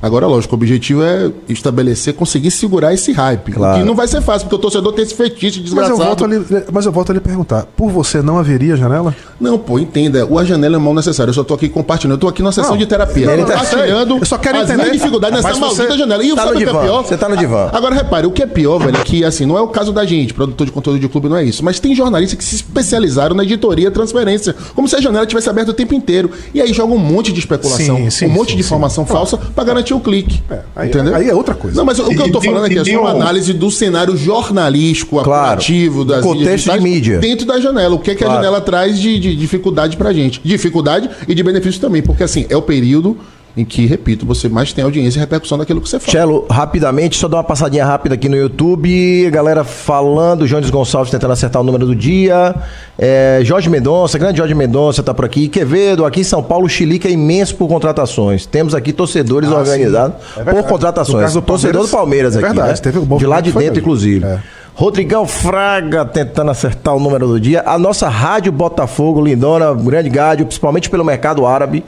Agora, 0.03 0.27
lógico, 0.27 0.55
o 0.55 0.59
objetivo 0.59 1.03
é 1.03 1.31
estabelecer, 1.49 2.15
conseguir 2.15 2.51
segurar 2.51 2.93
esse 2.93 3.13
hype. 3.13 3.53
Claro. 3.53 3.79
Que 3.81 3.85
não 3.85 3.95
vai 3.95 4.07
ser 4.07 4.21
fácil, 4.21 4.47
porque 4.47 4.57
o 4.57 4.59
torcedor 4.59 4.93
tem 4.93 5.05
esse 5.05 5.15
fetiche 5.15 5.61
Mas 5.61 5.65
desgraçado. 5.71 6.01
eu, 6.01 6.07
volto 6.07 6.25
a 6.25 6.29
lhe, 6.29 6.45
mas 6.73 6.87
eu 6.87 6.93
volto 6.93 7.11
a 7.11 7.15
lhe 7.15 7.21
perguntar, 7.21 7.67
por 7.77 7.91
você 7.91 8.21
não 8.23 8.39
haveria 8.39 8.77
janela? 8.77 9.15
Não, 9.41 9.59
pô, 9.59 9.79
entenda. 9.79 10.25
O 10.27 10.39
a 10.39 10.45
janela 10.45 10.77
é 10.77 10.79
mal 10.79 10.95
necessário. 10.95 11.31
Eu 11.31 11.35
só 11.35 11.45
tô 11.45 11.55
aqui 11.55 11.69
compartilhando. 11.69 12.15
Eu 12.17 12.19
tô 12.21 12.29
aqui 12.29 12.43
na 12.43 12.53
sessão 12.53 12.73
Não, 12.73 12.79
de 12.79 12.87
terapia. 12.87 13.31
ele 13.33 13.45
tá- 13.45 13.53
compartilhando 13.55 14.17
Eu 14.19 14.25
só 14.27 14.39
quero 14.39 14.59
as 14.59 14.71
entender. 14.71 14.99
Mas 15.21 15.33
nessa 15.33 15.55
você 15.55 15.61
maldita 15.61 15.99
janela. 15.99 16.25
E 16.25 16.35
tá 16.35 16.43
sabe 16.43 16.55
o 16.55 16.57
que 16.57 16.63
é 16.63 16.67
divã, 16.67 16.81
pior? 16.83 17.03
você 17.03 17.17
tá 17.17 17.29
no 17.29 17.37
divã. 17.37 17.71
Agora, 17.73 17.95
repare, 17.95 18.27
o 18.27 18.31
que 18.31 18.43
é 18.43 18.47
pior, 18.47 18.79
velho, 18.79 18.97
é 18.97 19.03
que, 19.05 19.25
assim, 19.25 19.45
não 19.45 19.57
é 19.59 19.61
o 19.61 19.69
caso 19.69 19.93
da 19.93 20.05
gente, 20.05 20.33
produtor 20.33 20.67
de 20.67 20.73
conteúdo 20.73 20.99
de 21.01 21.09
clube, 21.09 21.29
não 21.29 21.37
é 21.37 21.45
isso. 21.45 21.65
Mas 21.65 21.79
tem 21.81 21.95
jornalistas 21.95 22.39
que 22.39 22.45
se 22.45 22.57
especializaram 22.57 23.35
na 23.37 23.43
editoria 23.45 23.91
transferência. 23.91 24.55
Como 24.75 24.89
se 24.89 24.97
a 24.97 25.01
janela 25.01 25.27
tivesse 25.27 25.49
aberta 25.51 25.71
o 25.71 25.75
tempo 25.75 25.95
inteiro. 25.95 26.31
E 26.55 26.61
aí 26.61 26.73
joga 26.73 26.93
um 26.93 26.99
monte 26.99 27.33
de 27.33 27.41
especulação, 27.41 27.97
Sim, 27.97 28.11
sim, 28.11 28.27
um 28.27 28.31
monte 28.31 28.51
sim, 28.51 28.57
de 28.57 28.61
informação 28.63 29.05
falsa 29.05 29.37
pra 29.37 29.65
garantir 29.65 29.95
o 29.97 30.01
clique. 30.01 30.43
aí- 30.75 30.89
entendeu? 30.89 31.15
aí 31.15 31.29
é 31.29 31.35
outra 31.35 31.55
coisa. 31.55 31.77
Não, 31.77 31.85
mas 31.85 31.99
o 31.99 32.05
que 32.09 32.15
eu 32.15 32.31
tô 32.31 32.39
E 32.39 32.43
tem- 32.43 32.51
falando 32.53 32.65
aqui 32.67 32.79
é 32.79 32.85
só 32.85 33.01
uma 33.01 33.15
um- 33.15 33.21
análise 33.23 33.53
do 33.53 33.71
cenário 33.71 34.17
jornalístico, 34.17 35.17
Claro. 35.23 35.29
apurativo, 35.43 36.05
das 36.05 36.23
contexto 36.25 36.51
digitais, 36.71 36.83
de 36.83 36.89
mídia. 36.89 37.19
dentro 37.19 37.47
da 37.47 37.61
janela. 37.61 37.95
O 37.95 37.99
que 37.99 38.11
é 38.11 38.15
que 38.15 38.23
Claro. 38.25 38.39
a 38.39 38.43
janela 38.43 38.61
traz 38.61 38.99
de, 38.99 39.19
de 39.19 39.35
dificuldade 39.37 39.97
pra 39.97 40.13
gente? 40.13 40.41
Dificuldade 40.45 41.09
e 41.27 41.35
de 41.35 41.43
benefício 41.43 41.81
também, 41.81 42.03
porque 42.03 42.23
assim, 42.23 42.47
é 42.49 42.57
o 42.57 42.63
período 42.63 43.17
em 43.57 43.65
que, 43.65 43.87
repito, 43.87 44.27
você 44.27 44.51
mais 44.51 44.73
tem 44.73 44.85
audiência 44.85 45.19
e 45.19 45.21
repercussão 45.21 45.57
daquilo 45.57 45.81
que 45.81 45.89
você 45.89 45.99
fala. 45.99 46.13
Cello, 46.13 46.47
rapidamente, 46.51 47.17
só 47.17 47.27
dar 47.27 47.39
uma 47.39 47.45
passadinha 47.45 47.87
rápida 47.87 48.15
aqui 48.15 48.29
no 48.29 48.37
YouTube. 48.37 49.31
Galera 49.31 49.65
falando, 49.65 50.47
Jones 50.47 50.69
Gonçalves 50.69 51.11
tentando 51.11 51.33
acertar 51.33 51.63
o 51.63 51.65
número 51.65 51.87
do 51.87 51.97
dia. 51.97 52.55
É, 52.99 53.41
Jorge 53.43 53.71
Mendonça, 53.71 54.19
grande 54.19 54.39
Jorge 54.39 54.55
Mendonça 54.55 55.03
tá 55.03 55.15
por 55.15 55.25
aqui. 55.25 55.49
Quevedo, 55.49 56.05
aqui 56.05 56.21
em 56.21 56.25
São 56.25 56.43
Paulo, 56.43 56.67
o 56.67 56.69
Chilica 56.69 57.09
é 57.09 57.13
imenso 57.13 57.57
por 57.57 57.67
contratações. 57.67 58.45
Temos 58.45 58.75
aqui 58.75 58.93
torcedores 58.93 59.51
organizados 59.51 60.17
É 60.37 60.45
por 60.45 60.63
contratações. 60.65 61.33
Do 61.33 61.41
Torcedor 61.41 61.87
do 61.87 61.89
Palmeiras, 61.89 62.35
é 62.37 62.39
aqui. 62.39 62.49
verdade, 62.49 62.73
né? 62.73 62.77
teve 62.77 62.99
um 62.99 63.05
bom 63.05 63.17
De 63.17 63.27
lá 63.27 63.41
de 63.41 63.53
dentro, 63.53 63.81
inclusive. 63.81 64.25
É. 64.25 64.39
Rodrigão 64.75 65.27
Fraga 65.27 66.05
tentando 66.05 66.51
acertar 66.51 66.95
o 66.95 67.01
número 67.01 67.27
do 67.27 67.41
dia. 67.41 67.63
A 67.65 67.79
nossa 67.79 68.11
Rádio 68.11 68.53
Botafogo, 68.53 69.23
lindona, 69.23 69.73
grande 69.73 70.11
rádio, 70.11 70.45
principalmente 70.45 70.91
pelo 70.91 71.03
mercado 71.03 71.47
árabe. 71.47 71.83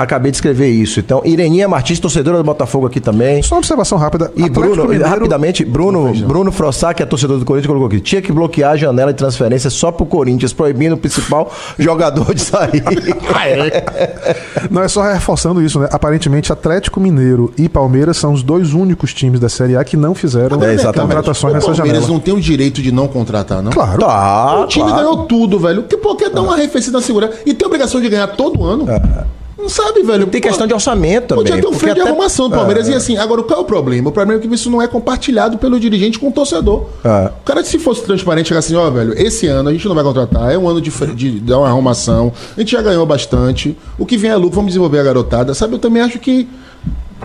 Acabei 0.00 0.30
de 0.30 0.36
escrever 0.36 0.68
isso. 0.68 1.00
Então, 1.00 1.20
Ireninha 1.24 1.66
Martins, 1.68 1.98
torcedora 1.98 2.38
do 2.38 2.44
Botafogo 2.44 2.86
aqui 2.86 3.00
também. 3.00 3.42
Só 3.42 3.56
uma 3.56 3.58
observação 3.58 3.98
rápida. 3.98 4.26
E 4.36 4.42
Atlético 4.44 4.60
Bruno, 4.60 4.82
Mineiro- 4.84 5.08
rapidamente, 5.08 5.64
Bruno, 5.64 6.12
Bruno 6.26 6.52
Frossá, 6.52 6.94
que 6.94 7.02
é 7.02 7.06
torcedor 7.06 7.38
do 7.38 7.44
Corinthians, 7.44 7.66
colocou 7.66 7.88
aqui. 7.88 8.00
Tinha 8.00 8.22
que 8.22 8.30
bloquear 8.30 8.72
a 8.72 8.76
janela 8.76 9.12
de 9.12 9.18
transferência 9.18 9.68
só 9.70 9.90
pro 9.90 10.06
Corinthians, 10.06 10.52
proibindo 10.52 10.92
o 10.94 10.96
principal 10.96 11.50
jogador 11.78 12.32
de 12.34 12.40
sair. 12.40 12.82
Não, 14.70 14.82
é 14.82 14.88
só 14.88 15.02
reforçando 15.02 15.62
isso, 15.62 15.78
né? 15.80 15.88
Aparentemente, 15.90 16.52
Atlético 16.52 17.00
Mineiro 17.00 17.52
e 17.58 17.68
Palmeiras 17.68 18.16
são 18.16 18.32
os 18.32 18.42
dois 18.42 18.72
únicos 18.74 19.12
times 19.12 19.40
da 19.40 19.48
Série 19.48 19.76
A 19.76 19.84
que 19.84 19.96
não 19.96 20.14
fizeram 20.14 20.62
É, 20.62 20.76
contratações 20.76 21.52
o 21.52 21.56
nessa 21.56 21.66
Palmeiras 21.72 21.76
janela. 22.02 22.06
não 22.08 22.20
tem 22.20 22.34
o 22.34 22.40
direito 22.40 22.80
de 22.82 22.92
não 22.92 23.08
contratar, 23.08 23.62
não? 23.62 23.72
Claro. 23.72 23.98
Tá, 23.98 24.60
O 24.60 24.66
time 24.66 24.86
claro. 24.88 24.98
ganhou 25.02 25.26
tudo, 25.26 25.58
velho. 25.58 25.82
Que 25.84 25.96
por 25.96 26.16
que 26.16 26.28
dar 26.28 26.42
uma 26.42 26.54
arrefecida 26.54 26.98
na 26.98 27.02
segurança? 27.02 27.34
E 27.44 27.54
tem 27.54 27.66
obrigação 27.66 28.00
de 28.00 28.08
ganhar 28.08 28.28
todo 28.28 28.64
ano? 28.64 28.86
Não 29.58 29.68
sabe, 29.68 30.02
velho. 30.02 30.26
Tem 30.28 30.40
questão 30.40 30.66
de 30.66 30.72
orçamento 30.72 31.26
também. 31.28 31.44
Podia 31.44 31.60
ter 31.60 31.66
um 31.66 31.72
freio 31.72 31.94
de 31.94 32.00
até- 32.00 32.10
arrumação 32.10 32.48
do 32.48 32.54
Palmeiras. 32.54 32.88
E 32.88 32.94
assim, 32.94 33.16
agora 33.16 33.42
qual 33.42 33.58
é 33.58 33.62
o 33.62 33.64
problema? 33.64 34.08
O 34.08 34.12
problema 34.12 34.40
é 34.40 34.46
que 34.46 34.54
isso 34.54 34.70
não 34.70 34.80
é 34.80 34.86
compartilhado 34.86 35.58
pelo 35.58 35.78
dirigente 35.80 36.18
com 36.18 36.28
o 36.28 36.32
torcedor. 36.32 36.86
É. 37.04 37.30
O 37.40 37.44
cara, 37.44 37.64
se 37.64 37.78
fosse 37.78 38.02
transparente, 38.02 38.48
chegar 38.48 38.60
assim, 38.60 38.76
ó, 38.76 38.88
velho, 38.90 39.12
esse 39.20 39.46
ano 39.48 39.68
a 39.68 39.72
gente 39.72 39.86
não 39.88 39.94
vai 39.94 40.04
contratar, 40.04 40.52
é 40.52 40.56
um 40.56 40.68
ano 40.68 40.80
de, 40.80 40.90
de 41.14 41.40
dar 41.40 41.58
uma 41.58 41.68
arrumação, 41.68 42.32
a 42.56 42.60
gente 42.60 42.72
já 42.72 42.80
ganhou 42.80 43.04
bastante, 43.04 43.76
o 43.98 44.06
que 44.06 44.16
vem 44.16 44.30
é 44.30 44.36
lucro, 44.36 44.56
vamos 44.56 44.68
desenvolver 44.68 45.00
a 45.00 45.02
garotada. 45.02 45.52
Sabe, 45.54 45.74
eu 45.74 45.78
também 45.78 46.02
acho 46.02 46.18
que 46.20 46.48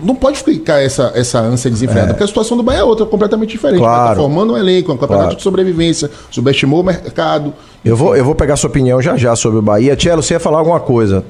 não 0.02 0.16
pode 0.16 0.42
ficar 0.42 0.82
essa, 0.82 1.12
essa 1.14 1.38
ânsia 1.40 1.70
desenfreada, 1.70 2.08
porque 2.08 2.24
a 2.24 2.26
situação 2.26 2.56
do 2.56 2.64
Bahia 2.64 2.80
é 2.80 2.84
outra, 2.84 3.06
completamente 3.06 3.50
diferente. 3.50 3.80
Cara 3.80 3.94
Claro. 3.94 4.16
Tá 4.16 4.16
formando 4.16 4.54
um 4.54 4.56
elenco, 4.58 4.90
é 4.90 4.94
um 4.94 4.98
campeonato 4.98 5.26
Claro. 5.28 5.36
de 5.36 5.42
sobrevivência, 5.42 6.10
subestimou 6.32 6.80
o 6.80 6.82
mercado. 6.84 7.54
Eu 7.84 7.96
vou, 7.96 8.16
eu 8.16 8.24
vou 8.24 8.34
pegar 8.34 8.56
sua 8.56 8.68
opinião 8.68 9.00
já 9.00 9.16
já 9.16 9.36
sobre 9.36 9.60
o 9.60 9.62
Bahia. 9.62 9.94
Tchelo, 9.94 10.20
você 10.20 10.34
ia 10.34 10.40
falar 10.40 10.58
alguma 10.58 10.80
coisa? 10.80 11.24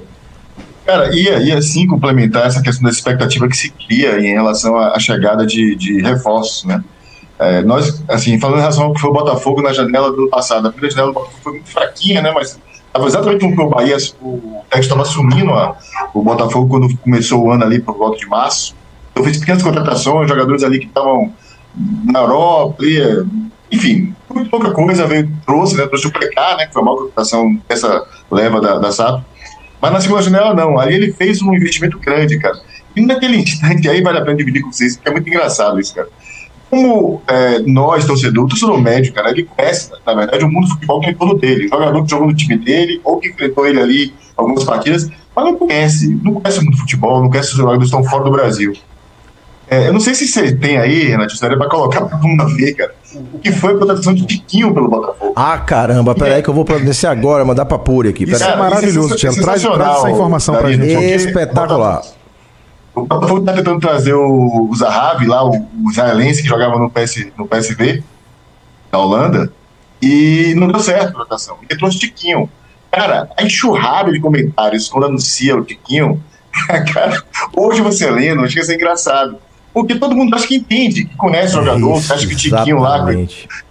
Cara, 0.84 1.14
ia, 1.14 1.38
ia 1.38 1.62
sim 1.62 1.86
complementar 1.86 2.46
essa 2.46 2.60
questão 2.62 2.84
da 2.84 2.90
expectativa 2.90 3.48
que 3.48 3.56
se 3.56 3.70
cria 3.70 4.18
em 4.20 4.32
relação 4.34 4.76
à, 4.76 4.98
chegada 4.98 5.46
de, 5.46 5.74
de 5.76 6.00
reforços, 6.02 6.64
né? 6.64 6.82
É, 7.38 7.62
nós, 7.62 8.02
assim, 8.08 8.38
falando 8.38 8.58
em 8.58 8.60
relação 8.60 8.84
ao 8.84 8.92
que 8.94 9.00
foi 9.00 9.10
o 9.10 9.12
Botafogo 9.12 9.62
na 9.62 9.72
janela 9.72 10.10
do 10.10 10.18
ano 10.22 10.30
passado, 10.30 10.68
a 10.68 10.70
primeira 10.70 10.94
janela 10.94 11.12
do 11.12 11.14
Botafogo 11.14 11.40
foi 11.42 11.52
muito 11.54 11.70
fraquinha, 11.70 12.20
né? 12.22 12.30
Mas 12.32 12.58
estava 12.86 13.06
exatamente 13.06 13.40
como 13.40 13.62
o 13.62 13.70
Bahia, 13.70 13.96
o 14.20 14.62
técnico 14.70 14.80
estava 14.80 15.02
assumindo 15.02 15.52
a- 15.52 15.74
o 16.12 16.22
Botafogo 16.22 16.68
quando 16.68 16.96
começou 16.98 17.42
o 17.44 17.50
ano 17.50 17.64
ali 17.64 17.80
por 17.80 17.96
volta 17.96 18.18
de 18.18 18.26
março. 18.26 18.74
Eu 19.14 19.24
fiz 19.24 19.38
pequenas 19.38 19.62
contratações, 19.62 20.28
jogadores 20.28 20.62
ali 20.62 20.78
que 20.80 20.86
estavam 20.86 21.32
na 22.04 22.20
Europa, 22.20 22.84
e, 22.84 23.24
enfim, 23.72 24.14
muito 24.32 24.48
pouca 24.50 24.70
coisa 24.70 25.06
veio, 25.06 25.28
trouxe, 25.46 25.76
né? 25.76 25.86
Trouxe 25.86 26.06
o 26.06 26.12
Precá, 26.12 26.56
né? 26.56 26.66
Que 26.66 26.72
foi 26.72 26.82
a 26.82 26.84
maior 26.84 26.98
contratação 26.98 27.58
dessa 27.68 28.04
leva 28.30 28.60
da, 28.60 28.78
da 28.78 28.92
SAP. 28.92 29.22
Mas 29.80 29.92
na 29.92 30.00
segunda 30.00 30.22
janela, 30.22 30.54
não. 30.54 30.78
Ali 30.78 30.94
ele 30.94 31.12
fez 31.12 31.42
um 31.42 31.54
investimento 31.54 31.98
grande, 31.98 32.38
cara. 32.38 32.58
E 32.96 33.00
naquele 33.00 33.36
instante, 33.36 33.88
aí 33.88 34.00
vale 34.02 34.18
a 34.18 34.22
pena 34.22 34.36
dividir 34.36 34.62
com 34.62 34.72
vocês, 34.72 34.96
porque 34.96 35.08
é 35.08 35.12
muito 35.12 35.28
engraçado 35.28 35.80
isso, 35.80 35.94
cara. 35.94 36.08
Como 36.70 37.22
é, 37.28 37.58
nós, 37.60 38.04
torcedor, 38.04 38.48
torcedor 38.48 38.80
médio, 38.80 39.12
cara, 39.12 39.30
ele 39.30 39.44
conhece, 39.44 39.90
na 40.04 40.14
verdade, 40.14 40.44
o 40.44 40.48
mundo 40.48 40.66
do 40.66 40.74
futebol 40.74 41.00
que 41.00 41.10
é 41.10 41.14
todo 41.14 41.34
dele. 41.38 41.68
Jogador 41.68 42.04
que 42.04 42.10
jogou 42.10 42.26
no 42.26 42.34
time 42.34 42.56
dele, 42.56 43.00
ou 43.04 43.18
que 43.18 43.28
enfrentou 43.28 43.66
ele 43.66 43.80
ali 43.80 44.14
algumas 44.36 44.64
partidas, 44.64 45.08
mas 45.34 45.44
não 45.44 45.56
conhece, 45.56 46.18
não 46.22 46.34
conhece 46.34 46.60
muito 46.62 46.78
futebol, 46.78 47.20
não 47.20 47.28
conhece 47.28 47.50
os 47.50 47.56
jogadores 47.56 47.90
que 47.90 47.96
estão 47.96 48.10
fora 48.10 48.24
do 48.24 48.30
Brasil. 48.30 48.72
É, 49.68 49.88
eu 49.88 49.92
não 49.92 50.00
sei 50.00 50.14
se 50.14 50.26
você 50.26 50.54
tem 50.54 50.78
aí, 50.78 51.04
Renato, 51.04 51.36
pra 51.38 51.68
colocar 51.68 52.02
pra 52.02 52.18
todo 52.18 52.28
mundo 52.28 52.46
ver, 52.54 52.74
cara, 52.74 52.94
o 53.32 53.38
que 53.38 53.52
foi 53.52 53.74
a 53.74 53.78
contratação 53.78 54.14
de 54.14 54.26
Tiquinho 54.26 54.72
pelo 54.74 54.88
Botafogo. 54.88 55.32
Ah, 55.36 55.58
caramba, 55.58 56.14
peraí 56.14 56.42
que 56.42 56.48
eu 56.48 56.54
vou 56.54 56.64
providenciar 56.64 57.12
agora, 57.12 57.44
mandar 57.44 57.64
pra 57.64 57.78
Puri 57.78 58.08
aqui. 58.08 58.24
Isso 58.24 58.42
é 58.42 58.56
maravilhoso, 58.56 59.14
isso 59.14 59.26
é 59.26 59.30
Tiago. 59.30 59.42
Traz, 59.42 59.62
traz 59.62 59.96
essa 59.98 60.10
informação 60.10 60.56
pra 60.56 60.72
gente. 60.72 60.86
Espetacular. 60.86 62.02
O 62.94 63.06
Botafogo 63.06 63.40
está 63.40 63.52
tentando 63.52 63.80
trazer 63.80 64.14
o, 64.14 64.68
o 64.70 64.74
Zahavi 64.74 65.26
lá, 65.26 65.44
o, 65.44 65.50
o 65.50 65.90
israelense 65.90 66.42
que 66.42 66.48
jogava 66.48 66.78
no, 66.78 66.88
PS, 66.88 67.26
no 67.36 67.46
PSV, 67.46 68.04
da 68.90 68.98
Holanda, 68.98 69.52
e 70.00 70.54
não 70.56 70.68
deu 70.68 70.78
certo 70.78 71.08
a 71.08 71.12
contratação. 71.12 71.58
Ele 71.68 71.78
trouxe 71.78 71.96
o 71.96 72.00
Tiquinho. 72.00 72.48
Cara, 72.92 73.28
a 73.36 73.42
enxurrada 73.42 74.12
de 74.12 74.20
comentários 74.20 74.88
quando 74.88 75.06
anuncia 75.06 75.56
o 75.56 75.64
Tiquinho, 75.64 76.22
cara, 76.92 77.20
hoje 77.56 77.80
você 77.80 78.08
lendo, 78.08 78.48
chega 78.48 78.62
a 78.62 78.66
ser 78.66 78.74
engraçado. 78.74 79.38
Porque 79.74 79.96
todo 79.96 80.14
mundo 80.14 80.36
acha 80.36 80.46
que 80.46 80.54
entende, 80.54 81.04
que 81.04 81.16
conhece 81.16 81.58
o 81.58 81.58
jogador, 81.58 82.00
que 82.00 82.12
acha 82.12 82.26
que 82.28 82.34
o 82.34 82.36
Tiquinho 82.36 82.78
lá 82.78 83.04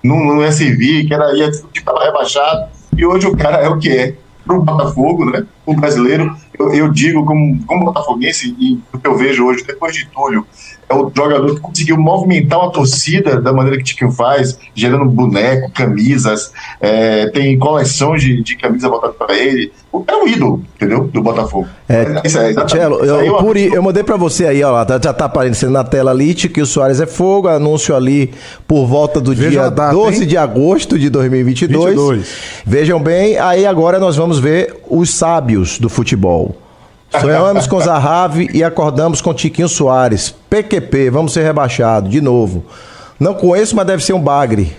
não, 0.04 0.20
não 0.20 0.42
ia 0.42 0.52
servir, 0.52 1.08
que 1.08 1.14
era 1.14 1.34
ia 1.36 1.50
tipo, 1.50 1.98
rebaixado. 1.98 2.70
E 2.96 3.06
hoje 3.06 3.26
o 3.26 3.38
cara 3.38 3.58
é 3.60 3.70
o 3.70 3.80
que 3.80 3.90
é. 3.90 4.16
Pro 4.46 4.62
Botafogo, 4.62 5.24
né? 5.24 5.46
O 5.66 5.74
brasileiro, 5.74 6.36
eu, 6.60 6.74
eu 6.74 6.92
digo 6.92 7.26
como, 7.26 7.66
como 7.66 7.86
botafoguense, 7.86 8.54
e 8.60 8.78
o 8.92 9.00
que 9.00 9.08
eu 9.08 9.16
vejo 9.16 9.46
hoje, 9.46 9.64
depois 9.66 9.96
de 9.96 10.06
Túlio, 10.08 10.46
é 10.94 11.04
o 11.04 11.12
jogador 11.16 11.56
que 11.56 11.62
conseguiu 11.62 11.98
movimentar 11.98 12.60
uma 12.60 12.72
torcida 12.72 13.40
da 13.42 13.52
maneira 13.54 13.78
que 13.78 13.84
o 13.84 13.86
Tiquinho 13.86 14.12
faz, 14.12 14.58
gerando 14.76 15.06
boneco, 15.06 15.72
camisas, 15.72 16.52
é, 16.80 17.28
tem 17.30 17.58
coleção 17.58 18.16
de, 18.16 18.42
de 18.44 18.56
camisa 18.58 18.88
voltada 18.90 19.14
para 19.14 19.36
ele. 19.38 19.72
É 20.08 20.16
um 20.16 20.28
ídolo, 20.28 20.64
entendeu? 20.76 21.04
Do 21.14 21.22
Botafogo. 21.22 21.68
É, 21.88 22.22
Isso 22.26 22.40
é, 22.40 22.50
exatamente. 22.50 23.04
Isso 23.04 23.14
é 23.16 23.28
eu, 23.28 23.34
uma- 23.34 23.44
Puri, 23.44 23.72
eu 23.74 23.84
mandei 23.84 24.04
pra 24.04 24.18
você 24.18 24.48
aí, 24.48 24.64
ó, 24.64 24.72
lá, 24.72 24.84
tá- 24.86 25.00
já 25.02 25.14
tá 25.14 25.26
aparecendo 25.26 25.72
na 25.72 25.84
tela 25.84 26.10
ali, 26.12 26.34
que 26.34 26.60
o 26.62 26.66
Soares 26.66 27.00
é 27.00 27.06
fogo, 27.06 27.48
anúncio 27.48 27.96
ali 27.96 28.34
por 28.68 28.88
volta 28.88 29.22
do 29.22 29.36
Veja 29.36 29.50
dia 29.50 29.70
data, 29.70 29.94
12 29.94 30.22
hein? 30.22 30.28
de 30.28 30.36
agosto 30.38 30.98
de 30.98 31.10
2022. 31.12 31.86
22. 31.96 32.28
Vejam 32.66 33.00
bem, 33.00 33.38
aí 33.38 33.66
agora 33.68 34.00
nós 34.00 34.16
vamos 34.16 34.40
ver 34.40 34.74
os 34.90 35.14
sábios 35.14 35.78
do 35.78 35.90
futebol. 35.90 36.56
Sonhamos 37.20 37.68
com 37.68 37.80
Zahavi 37.80 38.50
e 38.54 38.64
acordamos 38.64 39.22
com 39.22 39.34
Tiquinho 39.34 39.70
Soares. 39.70 40.34
PQP, 40.50 41.10
vamos 41.10 41.34
ser 41.34 41.44
rebaixados, 41.44 42.10
de 42.10 42.20
novo. 42.22 42.66
Não 43.20 43.34
conheço, 43.34 43.76
mas 43.76 43.86
deve 43.86 44.04
ser 44.04 44.14
um 44.14 44.22
bagre. 44.22 44.76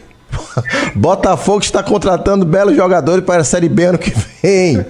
Botafogo 0.95 1.61
está 1.61 1.83
contratando 1.83 2.45
belos 2.45 2.77
jogadores 2.77 3.25
para 3.25 3.43
a 3.43 3.45
Série 3.45 3.69
B 3.69 3.85
ano 3.85 3.99
que 3.99 4.13
vem. 4.43 4.85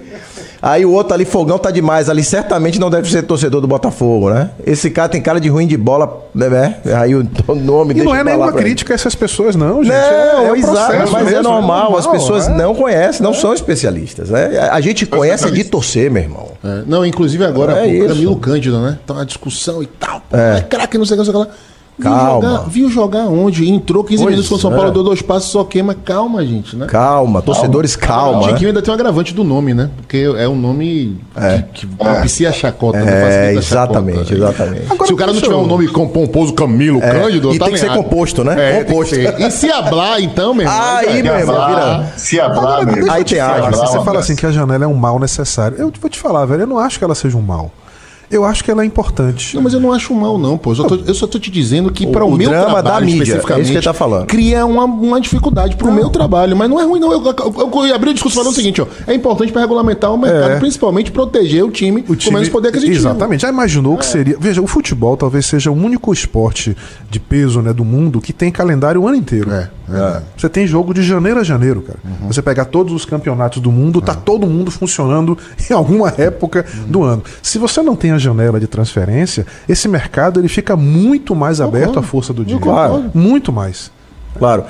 Aí 0.64 0.86
o 0.86 0.92
outro 0.92 1.12
ali, 1.12 1.26
Fogão, 1.26 1.58
tá 1.58 1.70
demais. 1.70 2.08
Ali 2.08 2.24
certamente 2.24 2.80
não 2.80 2.88
deve 2.88 3.10
ser 3.10 3.22
torcedor 3.22 3.60
do 3.60 3.66
Botafogo, 3.66 4.30
né? 4.30 4.48
Esse 4.66 4.88
cara 4.88 5.10
tem 5.10 5.20
cara 5.20 5.38
de 5.38 5.46
ruim 5.50 5.66
de 5.66 5.76
bola, 5.76 6.26
né? 6.34 6.76
Aí 6.98 7.12
o 7.14 7.22
nome 7.54 7.90
E 7.90 7.94
deixa 7.96 8.08
não 8.08 8.16
é 8.16 8.24
nenhuma 8.24 8.50
crítica 8.50 8.94
a 8.94 8.96
essas 8.96 9.14
pessoas, 9.14 9.54
não, 9.54 9.84
gente. 9.84 9.92
Não, 9.92 10.40
é, 10.42 10.46
é 10.46 10.52
um 10.52 10.56
exato, 10.56 11.10
mas 11.12 11.26
é 11.28 11.30
mesmo, 11.32 11.42
normal, 11.42 11.98
as 11.98 12.06
pessoas 12.06 12.48
é. 12.48 12.54
não 12.54 12.74
conhecem, 12.74 13.22
não 13.22 13.34
são 13.34 13.52
especialistas, 13.52 14.30
né? 14.30 14.58
A 14.72 14.80
gente 14.80 15.04
conhece 15.04 15.50
de 15.50 15.64
torcer, 15.64 16.10
meu 16.10 16.22
irmão. 16.22 16.48
É, 16.64 16.82
não, 16.86 17.04
inclusive 17.04 17.44
agora, 17.44 17.86
É 17.86 18.00
pô. 18.00 18.08
Camilo 18.08 18.36
Cândido, 18.36 18.80
né? 18.80 18.98
Tá 19.06 19.12
uma 19.12 19.26
discussão 19.26 19.82
e 19.82 19.86
tal. 19.86 20.22
Pô, 20.30 20.34
É. 20.34 20.60
é 20.60 20.60
craque, 20.62 20.96
não 20.96 21.04
sei 21.04 21.18
o 21.18 21.20
que, 21.20 21.26
não 21.26 21.32
sei 21.32 21.42
o 21.42 21.44
que 21.44 21.50
lá. 21.50 21.56
Viu 21.96 22.10
Calma. 22.10 22.48
jogar, 22.50 22.68
viu 22.68 22.90
jogar 22.90 23.26
onde? 23.26 23.68
Entrou 23.70 24.02
15 24.02 24.22
Pois 24.22 24.30
minutos 24.32 24.48
com 24.48 24.56
o 24.56 24.58
São 24.58 24.72
é. 24.72 24.76
Paulo, 24.76 24.90
deu 24.90 25.04
dois 25.04 25.22
passos, 25.22 25.50
só 25.50 25.62
queima. 25.62 25.94
Calma, 25.94 26.44
gente, 26.44 26.74
né? 26.74 26.86
Calma, 26.86 27.40
torcedores, 27.40 27.94
calma. 27.94 28.38
O 28.42 28.46
né? 28.46 28.52
Tiquinho 28.52 28.68
ainda 28.70 28.82
tem 28.82 28.90
um 28.90 28.94
agravante 28.94 29.32
do 29.32 29.44
nome, 29.44 29.74
né? 29.74 29.90
Porque 29.98 30.28
é 30.36 30.48
um 30.48 30.56
nome 30.56 31.20
que, 31.72 31.86
que 31.86 31.86
propicia 31.86 32.48
a 32.48 32.52
chacota. 32.52 32.98
não 32.98 33.06
É, 33.06 33.10
a 33.10 33.52
chacota. 33.52 33.58
exatamente, 33.58 34.34
exatamente. 34.34 35.06
Se 35.06 35.12
o 35.12 35.16
cara 35.16 35.32
não 35.32 35.40
tiver 35.40 35.54
um 35.54 35.66
nome 35.66 35.86
com 35.86 36.08
pomposo 36.08 36.52
Camilo 36.52 37.00
Cândido, 37.00 37.54
e 37.54 37.58
tá 37.58 37.66
tem 37.66 37.74
que 37.74 37.80
ser 37.80 37.92
composto, 37.92 38.42
né? 38.42 38.80
É, 38.80 38.84
Composto. 38.84 39.14
E 39.14 39.50
se 39.52 39.70
hablar, 39.70 40.20
então, 40.20 40.52
meu 40.52 40.66
irmão? 40.66 40.80
Aí, 40.96 41.22
meu 41.22 41.32
é. 41.34 41.38
Se 41.38 41.42
irmão, 41.42 41.62
hablar, 41.62 41.98
vira- 41.98 42.12
se 42.16 42.40
hablar, 42.40 42.86
meu 42.86 43.12
Aí 43.12 43.40
água, 43.40 43.68
hablar, 43.68 43.86
Você 43.86 44.00
fala 44.04 44.18
assim 44.18 44.34
que 44.34 44.46
a 44.46 44.50
janela 44.50 44.84
é 44.84 44.88
um 44.88 44.94
mal 44.94 45.20
necessário. 45.20 45.76
Eu 45.78 45.92
vou 46.00 46.10
te 46.10 46.18
falar, 46.18 46.44
velho, 46.44 46.62
eu 46.62 46.66
não 46.66 46.78
acho 46.78 46.98
que 46.98 47.04
ela 47.04 47.14
seja 47.14 47.36
um 47.36 47.42
mal. 47.42 47.70
Eu 48.36 48.44
acho 48.44 48.64
que 48.64 48.70
ela 48.70 48.82
é 48.82 48.86
importante. 48.86 49.54
Não, 49.54 49.62
mas 49.62 49.72
eu 49.74 49.80
não 49.80 49.92
acho 49.92 50.12
mal, 50.14 50.36
não, 50.38 50.58
pô. 50.58 50.72
Eu 50.72 50.74
só 50.76 50.84
tô, 50.84 50.94
eu 50.96 51.14
só 51.14 51.26
tô 51.26 51.38
te 51.38 51.50
dizendo 51.50 51.90
que 51.92 52.04
O- 52.06 52.10
para 52.12 52.24
o, 52.24 52.28
o 52.28 52.36
meu 52.36 52.48
drama 52.50 52.64
trabalho, 52.82 52.84
da 52.86 53.00
mídia, 53.00 53.12
é 53.12 53.22
isso 53.22 53.22
especificamente, 53.32 53.66
que 53.70 53.72
ele 53.76 53.82
tá 53.84 53.92
falando. 53.92 54.26
cria 54.26 54.66
uma, 54.66 54.84
uma 54.84 55.20
dificuldade 55.20 55.76
pro 55.76 55.92
meu 55.92 56.08
trabalho. 56.10 56.56
Mas 56.56 56.68
não 56.68 56.80
é 56.80 56.84
ruim, 56.84 56.98
não. 57.00 57.12
Eu, 57.12 57.22
eu, 57.24 57.84
eu, 57.86 57.94
abri 57.94 58.10
o 58.10 58.14
discurso 58.14 58.36
falando 58.36 58.52
o 58.52 58.54
seguinte, 58.54 58.80
ó. 58.82 58.86
É 59.06 59.14
importante 59.14 59.52
para 59.52 59.60
regulamentar 59.62 60.12
o 60.12 60.18
mercado, 60.18 60.52
É. 60.52 60.58
principalmente 60.58 61.12
proteger 61.12 61.64
o 61.64 61.70
time, 61.70 62.04
O 62.08 62.16
com 62.16 62.30
menos 62.32 62.48
poder 62.48 62.68
aquisitivo. 62.68 62.96
Exatamente. 62.98 63.42
Já 63.42 63.48
imaginou 63.48 63.96
que 63.96 64.06
seria. 64.06 64.36
Veja, 64.38 64.60
o 64.60 64.66
futebol 64.66 65.16
talvez 65.16 65.46
seja 65.46 65.70
o 65.70 65.74
único 65.74 66.12
esporte 66.12 66.76
de 67.10 67.20
peso 67.20 67.60
né, 67.62 67.72
do 67.72 67.84
mundo 67.84 68.20
que 68.20 68.32
tem 68.32 68.50
calendário 68.50 69.00
o 69.02 69.06
ano 69.06 69.16
inteiro. 69.16 69.50
É, 69.52 69.70
é. 69.88 70.22
Você 70.36 70.48
tem 70.48 70.66
jogo 70.66 70.94
de 70.94 71.02
janeiro 71.02 71.40
a 71.40 71.44
janeiro, 71.44 71.82
cara. 71.82 71.98
Você 72.26 72.40
pegar 72.40 72.64
todos 72.66 72.92
os 72.92 73.04
campeonatos 73.04 73.60
do 73.60 73.70
mundo, 73.70 74.00
tá 74.00 74.14
todo 74.14 74.46
mundo 74.46 74.70
funcionando 74.70 75.36
em 75.70 75.72
alguma 75.74 76.12
época 76.16 76.64
do 76.86 77.02
ano. 77.02 77.22
Se 77.42 77.58
você 77.58 77.82
não 77.82 77.94
tem 77.94 78.12
a 78.12 78.18
janela 78.18 78.58
de 78.58 78.66
transferência, 78.66 79.46
esse 79.68 79.88
mercado 79.88 80.40
ele 80.40 80.48
fica 80.48 80.76
muito 80.76 81.34
mais 81.34 81.60
aberto 81.60 81.98
à 81.98 82.02
força 82.02 82.32
do 82.32 82.44
dia. 82.44 82.58
Claro. 82.58 83.10
Muito 83.12 83.52
mais. 83.52 83.90
Claro. 84.38 84.64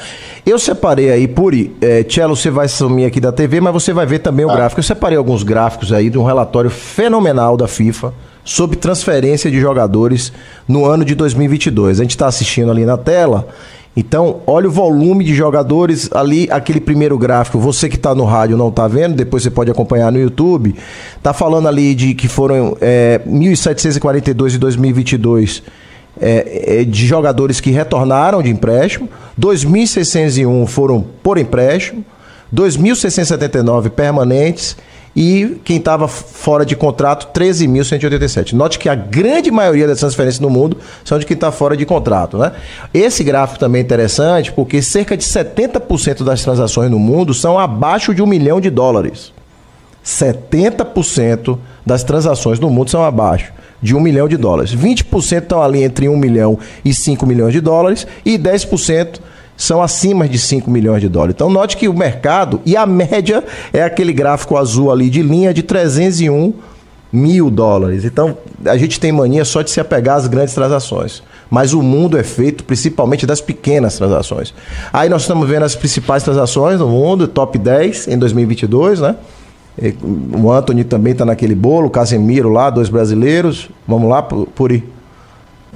Eu 0.45 0.59
separei 0.59 1.11
aí, 1.11 1.27
Puri, 1.27 1.75
é, 1.81 2.05
Cello, 2.09 2.37
você 2.37 2.51
vai 2.51 2.69
sumir 2.69 3.07
aqui 3.07 3.21
da 3.21 3.33
TV, 3.33 3.61
mas 3.61 3.73
você 3.73 3.93
vai 3.93 4.05
ver 4.05 4.19
também 4.19 4.45
o 4.45 4.53
gráfico. 4.53 4.81
Eu 4.81 4.85
separei 4.85 5.17
alguns 5.17 5.43
gráficos 5.43 5.93
aí 5.93 6.11
de 6.11 6.19
um 6.19 6.25
relatório 6.25 6.71
fenomenal 6.71 7.57
da 7.57 7.67
FIFA 7.67 8.13
sobre 8.45 8.77
transferência 8.77 9.51
de 9.51 9.59
jogadores 9.59 10.33
no 10.69 10.85
ano 10.85 11.05
de 11.05 11.15
2022. 11.15 11.99
A 11.99 12.03
gente 12.03 12.11
está 12.11 12.27
assistindo 12.27 12.71
ali 12.71 12.85
na 12.85 12.99
tela. 12.99 13.49
Então, 13.97 14.41
olha 14.47 14.69
o 14.69 14.73
volume 14.73 15.25
de 15.25 15.35
jogadores 15.35 16.11
ali, 16.13 16.49
aquele 16.51 16.81
primeiro 16.81 17.17
gráfico. 17.17 17.61
Você 17.61 17.89
que 17.89 17.95
está 17.95 18.13
no 18.15 18.25
rádio 18.25 18.57
não 18.57 18.69
está 18.69 18.89
vendo, 18.89 19.15
depois 19.15 19.43
você 19.45 19.51
pode 19.51 19.71
acompanhar 19.71 20.11
no 20.11 20.19
YouTube. 20.19 20.75
Tá 21.23 21.33
falando 21.33 21.69
ali 21.69 21.95
de 21.95 22.13
que 22.15 22.27
foram 22.27 22.77
é, 22.81 23.21
1.742 23.27 24.57
em 24.57 24.59
2022 24.59 25.63
é, 26.21 26.81
é, 26.81 26.85
de 26.85 27.07
jogadores 27.07 27.61
que 27.61 27.71
retornaram 27.71 28.43
de 28.43 28.51
empréstimo, 28.51 29.09
2.601 29.41 30.67
foram 30.67 31.05
por 31.23 31.39
empréstimo, 31.39 32.05
2.679 32.55 33.91
permanentes 33.91 34.77
e 35.17 35.61
quem 35.65 35.77
estava 35.77 36.09
fora 36.09 36.67
de 36.67 36.75
contrato, 36.75 37.29
13.187. 37.39 38.53
Note 38.53 38.79
que 38.79 38.89
a 38.89 38.95
grande 38.95 39.51
maioria 39.51 39.87
das 39.87 40.01
transferências 40.01 40.41
no 40.41 40.51
mundo 40.51 40.77
são 41.05 41.19
de 41.19 41.27
quem 41.27 41.35
está 41.35 41.53
fora 41.53 41.77
de 41.77 41.87
contrato. 41.87 42.37
Né? 42.37 42.53
Esse 42.93 43.23
gráfico 43.23 43.59
também 43.59 43.81
é 43.81 43.85
interessante 43.85 44.53
porque 44.53 44.83
cerca 44.83 45.17
de 45.17 45.25
70% 45.25 46.25
das 46.25 46.43
transações 46.43 46.91
no 46.91 46.99
mundo 46.99 47.33
são 47.33 47.59
abaixo 47.59 48.15
de 48.15 48.23
um 48.23 48.27
milhão 48.27 48.61
de 48.61 48.71
dólares. 48.71 49.33
70% 50.05 51.59
das 51.87 52.03
transações 52.03 52.61
no 52.61 52.69
mundo 52.69 52.91
são 52.91 53.05
abaixo 53.05 53.53
de 53.81 53.95
um 53.95 54.01
milhão 54.01 54.29
de 54.29 54.37
dólares. 54.37 54.75
20% 54.75 55.43
estão 55.43 55.63
ali 55.63 55.83
entre 55.83 56.09
1 56.09 56.17
milhão 56.17 56.59
e 56.85 56.93
5 56.93 57.27
milhões 57.27 57.53
de 57.53 57.61
dólares 57.61 58.07
e 58.25 58.39
10% 58.39 59.21
são 59.57 59.83
acima 59.83 60.29
de 60.29 60.39
5 60.39 60.71
milhões 60.71 61.01
de 61.01 61.09
dólares. 61.09 61.35
Então 61.35 61.51
note 61.51 61.77
que 61.77 61.89
o 61.89 61.95
mercado, 61.95 62.61
e 62.65 62.77
a 62.77 62.87
média 62.87 63.45
é 63.73 63.83
aquele 63.83 64.13
gráfico 64.13 64.57
azul 64.57 64.91
ali 64.91 65.09
de 65.09 65.23
linha 65.23 65.55
de 65.55 65.63
301 65.63 66.53
mil 67.13 67.49
dólares. 67.49 68.05
Então 68.05 68.37
a 68.65 68.77
gente 68.77 68.99
tem 68.99 69.13
mania 69.13 69.45
só 69.45 69.63
de 69.63 69.71
se 69.71 69.79
apegar 69.79 70.17
às 70.17 70.27
grandes 70.27 70.55
transações. 70.55 71.23
Mas 71.49 71.73
o 71.73 71.83
mundo 71.83 72.19
é 72.19 72.25
feito 72.25 72.65
principalmente 72.65 73.27
das 73.27 73.41
pequenas 73.41 73.97
transações. 73.97 74.53
Aí 74.93 75.09
nós 75.09 75.23
estamos 75.23 75.49
vendo 75.49 75.63
as 75.63 75.77
principais 75.77 76.25
transações 76.25 76.81
no 76.81 76.89
mundo, 76.89 77.29
top 77.29 77.57
10 77.59 78.09
em 78.09 78.19
2022, 78.19 79.01
né? 79.01 79.15
O 80.43 80.51
Anthony 80.51 80.85
também 80.85 81.13
está 81.13 81.25
naquele 81.25 81.55
bolo, 81.55 81.89
o 81.89 81.91
Casemiro 81.91 82.49
lá, 82.49 82.71
dois 82.71 82.89
brasileiros. 82.89 83.69
Vamos 83.87 84.09
lá, 84.09 84.23
Puri. 84.23 84.94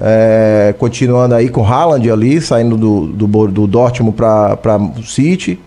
É, 0.01 0.75
continuando 0.79 1.35
aí 1.35 1.49
com 1.49 1.61
o 1.61 1.65
Haaland 1.65 2.09
ali, 2.11 2.41
saindo 2.41 2.77
do, 2.77 3.07
do, 3.07 3.49
do 3.49 3.67
Dortmund 3.67 4.17
para 4.17 4.77
o 4.97 5.03
City. 5.03 5.59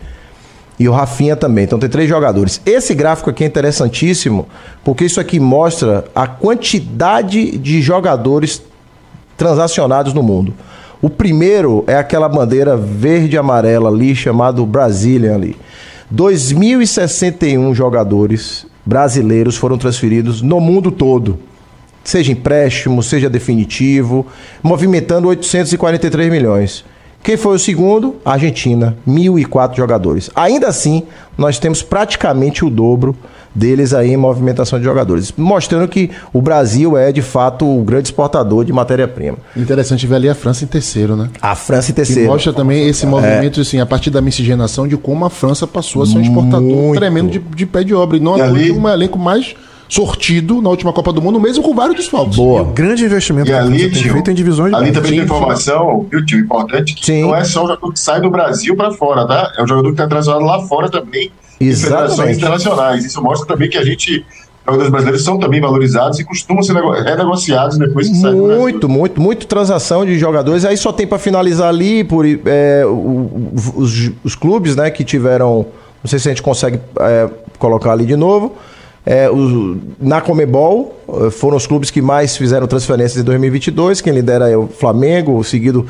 E 0.80 0.90
o 0.90 0.92
Rafinha 0.92 1.36
também. 1.36 1.66
Então 1.66 1.78
tem 1.78 1.90
três 1.90 2.10
jogadores. 2.10 2.60
Esse 2.66 2.96
gráfico 2.96 3.30
aqui 3.30 3.44
é 3.44 3.48
interessantíssimo, 3.48 4.48
porque 4.84 5.06
isso 5.06 5.20
aqui 5.20 5.40
mostra 5.40 6.06
a 6.16 6.26
quantidade 6.26 7.58
de 7.58 7.82
jogadores 7.82 8.64
transacionados 9.38 10.14
no 10.14 10.24
mundo. 10.24 10.54
O 11.02 11.10
primeiro 11.10 11.84
é 11.88 11.96
aquela 11.96 12.30
bandeira 12.30 12.76
verde 12.78 13.38
amarela 13.38 13.90
ali, 13.90 14.16
chamado 14.16 14.66
Brazilian 14.66 15.36
ali. 15.36 15.56
2.061 16.14 17.74
jogadores 17.74 18.66
brasileiros 18.86 19.56
foram 19.56 19.78
transferidos 19.78 20.42
no 20.42 20.60
mundo 20.60 20.92
todo 20.92 21.40
seja 22.04 22.32
empréstimo, 22.32 23.02
seja 23.04 23.30
definitivo, 23.30 24.26
movimentando 24.64 25.28
843 25.28 26.32
milhões. 26.32 26.84
Quem 27.24 27.38
foi 27.38 27.56
o 27.56 27.60
segundo? 27.60 28.16
A 28.26 28.34
Argentina, 28.34 28.98
1.004 29.08 29.78
jogadores. 29.78 30.32
Ainda 30.36 30.68
assim, 30.68 31.04
nós 31.38 31.60
temos 31.60 31.84
praticamente 31.84 32.66
o 32.66 32.70
dobro 32.70 33.16
deles 33.54 33.94
aí 33.94 34.12
em 34.12 34.18
movimentação 34.18 34.80
de 34.80 34.86
jogadores, 34.86 35.34
mostrando 35.38 35.88
que 35.88 36.10
o 36.34 36.42
Brasil 36.42 36.98
é 36.98 37.12
de 37.12 37.22
fato 37.22 37.66
o 37.66 37.84
grande 37.84 38.08
exportador 38.08 38.64
de 38.64 38.72
matéria-prima. 38.72 39.38
Interessante 39.56 40.08
ver 40.08 40.16
ali 40.16 40.30
a 40.30 40.36
França 40.36 40.64
em 40.64 40.68
terceiro, 40.68 41.16
né? 41.16 41.30
A 41.42 41.54
França 41.54 41.92
em 41.92 41.94
terceiro. 41.94 42.22
Que 42.22 42.28
mostra 42.28 42.54
também 42.54 42.88
esse 42.88 43.06
movimento, 43.06 43.60
é. 43.60 43.62
assim, 43.62 43.80
a 43.80 43.86
partir 43.86 44.10
da 44.10 44.22
miscigenação 44.22 44.88
de 44.88 44.98
como 44.98 45.26
a 45.26 45.30
França 45.30 45.68
passou 45.68 46.04
a 46.04 46.06
ser 46.06 46.18
um 46.18 46.22
exportador 46.22 46.62
Muito. 46.62 46.98
tremendo 46.98 47.30
de, 47.30 47.40
de 47.40 47.66
pé 47.66 47.84
de 47.84 47.94
obra. 47.94 48.18
E 48.18 48.20
não 48.20 48.38
é 48.38 48.50
um 48.50 48.90
elenco 48.90 49.20
mais 49.20 49.54
sortido 49.92 50.62
na 50.62 50.70
última 50.70 50.94
Copa 50.94 51.12
do 51.12 51.22
Mundo, 51.22 51.38
mesmo 51.38 51.62
com 51.62 51.76
vários 51.76 51.98
desfalques. 51.98 52.38
Boa. 52.38 52.62
o 52.62 52.66
grande 52.68 53.04
investimento 53.04 53.50
e 53.50 53.52
que 53.52 53.60
ali, 53.60 53.92
tem 53.92 54.02
tio, 54.02 54.14
feito 54.14 54.32
em 54.32 54.34
divisões 54.34 54.74
Ali 54.74 54.94
também 54.94 55.12
tem 55.12 55.20
informação, 55.20 56.08
viu, 56.10 56.26
tio, 56.26 56.40
importante, 56.40 56.96
que 56.96 57.06
Sim. 57.06 57.24
não 57.24 57.36
é 57.36 57.44
só 57.44 57.66
o 57.66 57.68
jogador 57.68 57.92
que 57.92 58.00
sai 58.00 58.22
do 58.22 58.30
Brasil 58.30 58.74
para 58.74 58.92
fora, 58.94 59.28
tá? 59.28 59.52
É 59.58 59.62
o 59.62 59.68
jogador 59.68 59.90
que 59.90 59.94
está 59.96 60.08
transformado 60.08 60.46
lá 60.46 60.66
fora 60.66 60.90
também 60.90 61.30
em 61.60 61.76
federações 61.76 62.38
internacionais. 62.38 63.04
Isso 63.04 63.22
mostra 63.22 63.46
também 63.46 63.70
que 63.70 63.78
a 63.78 63.84
gente 63.84 64.26
jogadores 64.66 64.92
brasileiros 64.92 65.26
são 65.26 65.38
também 65.38 65.60
valorizados 65.60 66.20
e 66.20 66.24
costumam 66.24 66.64
ser 66.64 66.74
renegociados 66.74 67.78
depois 67.78 68.08
que 68.08 68.16
saem 68.16 68.36
do 68.36 68.48
Muito, 68.48 68.88
muito, 68.88 69.20
muito 69.20 69.46
transação 69.46 70.06
de 70.06 70.18
jogadores. 70.18 70.64
Aí 70.64 70.78
só 70.78 70.94
tem 70.94 71.06
para 71.06 71.20
finalizar 71.20 71.68
ali 71.68 72.06
por 72.06 72.26
é, 72.26 72.84
os, 72.86 74.12
os, 74.24 74.36
clubes, 74.36 74.76
né, 74.78 74.90
que 74.90 75.04
tiveram. 75.04 75.66
Não 76.02 76.10
sei 76.10 76.18
se 76.18 76.30
a 76.30 76.32
gente 76.32 76.42
consegue 76.42 76.80
é, 77.00 77.30
colocar 77.60 77.92
ali 77.92 78.06
de 78.06 78.16
novo. 78.16 78.56
É, 79.06 79.30
o, 79.30 79.78
na 80.00 80.22
Comebol, 80.22 80.96
eh, 81.10 81.32
foram 81.32 81.58
os 81.58 81.66
clubes 81.66 81.90
que 81.90 82.02
mais 82.02 82.38
fizeram 82.38 82.68
transferências 82.68 83.20
em 83.20 83.24
2022. 83.24 84.00
Quem 84.00 84.14
lidera 84.14 84.48
é 84.50 84.56
o 84.56 84.68
Flamengo, 84.68 85.44
seguido 85.44 85.88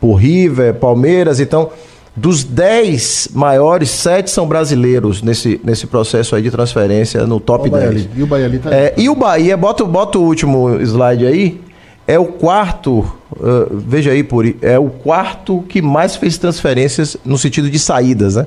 por 0.00 0.14
River, 0.14 0.74
Palmeiras. 0.74 1.38
Então, 1.38 1.70
dos 2.16 2.44
10 2.44 3.28
maiores, 3.34 3.90
7 3.90 4.30
são 4.30 4.48
brasileiros 4.48 5.20
nesse, 5.20 5.60
nesse 5.62 5.86
processo 5.86 6.34
aí 6.34 6.40
de 6.40 6.50
transferência 6.50 7.26
no 7.26 7.38
top 7.38 7.68
10. 7.68 8.08
E 8.16 8.22
o 8.22 8.26
Bahia 8.26 8.46
ali 8.46 8.58
tá 8.58 8.74
é, 8.74 8.94
E 8.96 9.08
o 9.10 9.14
Bahia, 9.14 9.54
bota, 9.54 9.84
bota 9.84 10.18
o 10.18 10.22
último 10.22 10.80
slide 10.80 11.26
aí. 11.26 11.60
É 12.06 12.18
o 12.18 12.24
quarto, 12.24 13.00
uh, 13.32 13.66
veja 13.70 14.12
aí, 14.12 14.22
Puri, 14.22 14.56
é 14.62 14.78
o 14.78 14.88
quarto 14.88 15.62
que 15.68 15.82
mais 15.82 16.14
fez 16.14 16.38
transferências 16.38 17.16
no 17.24 17.36
sentido 17.36 17.68
de 17.68 17.80
saídas, 17.80 18.36
né? 18.36 18.46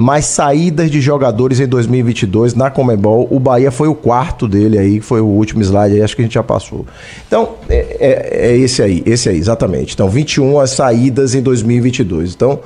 Mais 0.00 0.24
saídas 0.26 0.90
de 0.90 1.00
jogadores 1.00 1.60
em 1.60 1.66
2022 1.66 2.54
na 2.54 2.70
Comebol. 2.70 3.28
O 3.30 3.38
Bahia 3.38 3.70
foi 3.70 3.88
o 3.88 3.94
quarto 3.94 4.48
dele 4.48 4.78
aí, 4.78 5.00
foi 5.00 5.20
o 5.20 5.26
último 5.26 5.62
slide 5.62 5.94
aí, 5.94 6.02
acho 6.02 6.16
que 6.16 6.22
a 6.22 6.24
gente 6.24 6.34
já 6.34 6.42
passou. 6.42 6.86
Então, 7.26 7.56
é, 7.68 7.96
é, 8.00 8.50
é 8.50 8.56
esse 8.56 8.82
aí, 8.82 9.02
esse 9.06 9.28
aí, 9.28 9.36
exatamente. 9.36 9.94
Então, 9.94 10.08
21 10.08 10.58
as 10.58 10.70
saídas 10.70 11.34
em 11.34 11.42
2022. 11.42 12.34
Então, 12.34 12.60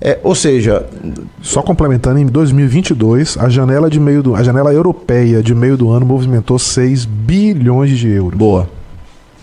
é, 0.00 0.18
ou 0.22 0.34
seja, 0.34 0.86
só 1.42 1.60
complementando, 1.60 2.20
em 2.20 2.26
2022, 2.26 3.36
a 3.38 3.48
janela 3.48 3.90
de 3.90 3.98
meio 3.98 4.22
do, 4.22 4.34
a 4.36 4.42
janela 4.42 4.72
europeia 4.72 5.42
de 5.42 5.54
meio 5.54 5.76
do 5.76 5.90
ano 5.90 6.06
movimentou 6.06 6.58
6 6.58 7.04
bilhões 7.04 7.98
de 7.98 8.08
euros. 8.08 8.38
Boa. 8.38 8.70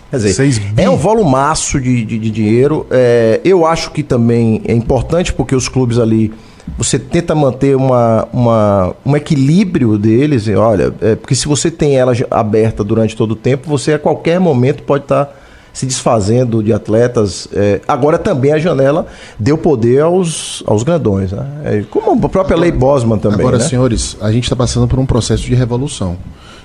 Quer 0.10 0.18
dizer, 0.18 0.62
é 0.78 0.90
um 0.90 0.96
volumaço 0.96 1.82
de, 1.82 2.06
de, 2.06 2.18
de 2.18 2.32
dinheiro. 2.32 2.86
É, 2.90 3.42
eu 3.44 3.66
acho 3.66 3.92
que 3.92 4.02
também 4.02 4.62
é 4.66 4.74
importante 4.74 5.34
porque 5.34 5.54
os 5.54 5.68
clubes 5.68 5.98
ali 6.00 6.32
você 6.78 6.98
tenta 6.98 7.36
manter 7.36 7.76
uma, 7.76 8.28
uma, 8.34 8.96
um 9.06 9.16
equilíbrio 9.16 9.98
deles. 9.98 10.48
E 10.48 10.56
olha, 10.56 10.94
é, 11.02 11.16
porque 11.16 11.36
se 11.36 11.48
você 11.48 11.70
tem 11.70 11.96
ela 11.98 12.14
aberta 12.32 12.84
durante 12.84 13.16
todo 13.16 13.32
o 13.32 13.36
tempo, 13.36 13.70
você 13.70 13.94
a 13.94 14.00
qualquer 14.00 14.40
momento 14.40 14.84
pode 14.84 15.04
estar 15.04 15.26
tá 15.26 15.34
se 15.76 15.86
desfazendo 15.86 16.64
de 16.64 16.72
atletas. 16.74 17.48
É, 17.54 17.82
agora 17.88 18.18
também 18.18 18.54
a 18.54 18.58
janela 18.58 19.08
deu 19.38 19.58
poder 19.58 20.02
aos, 20.02 20.64
aos 20.66 20.84
grandões, 20.84 21.32
né? 21.34 21.48
É, 21.66 21.84
como 21.90 22.26
a 22.26 22.30
própria 22.30 22.58
lei 22.58 22.72
Bosman 22.72 23.20
também. 23.20 23.40
Agora, 23.40 23.58
né? 23.58 23.64
senhores, 23.64 24.18
a 24.22 24.32
gente 24.32 24.46
está 24.46 24.56
passando 24.56 24.88
por 24.88 24.98
um 24.98 25.06
processo 25.06 25.44
de 25.44 25.54
revolução, 25.54 26.18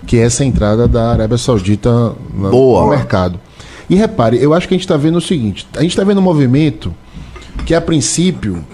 que 0.06 0.16
é 0.16 0.22
essa 0.22 0.44
entrada 0.44 0.86
da 0.86 1.10
Arábia 1.10 1.36
Saudita 1.36 1.90
no, 2.32 2.50
Boa. 2.50 2.84
no 2.84 2.90
mercado. 2.90 3.38
E 3.88 3.96
repare, 3.96 4.40
eu 4.40 4.54
acho 4.54 4.68
que 4.68 4.74
a 4.74 4.76
gente 4.76 4.84
está 4.84 4.96
vendo 4.96 5.16
o 5.18 5.20
seguinte: 5.20 5.66
a 5.76 5.82
gente 5.82 5.90
está 5.90 6.04
vendo 6.04 6.18
um 6.18 6.24
movimento 6.24 6.94
que 7.66 7.74
a 7.74 7.80
princípio 7.80 8.64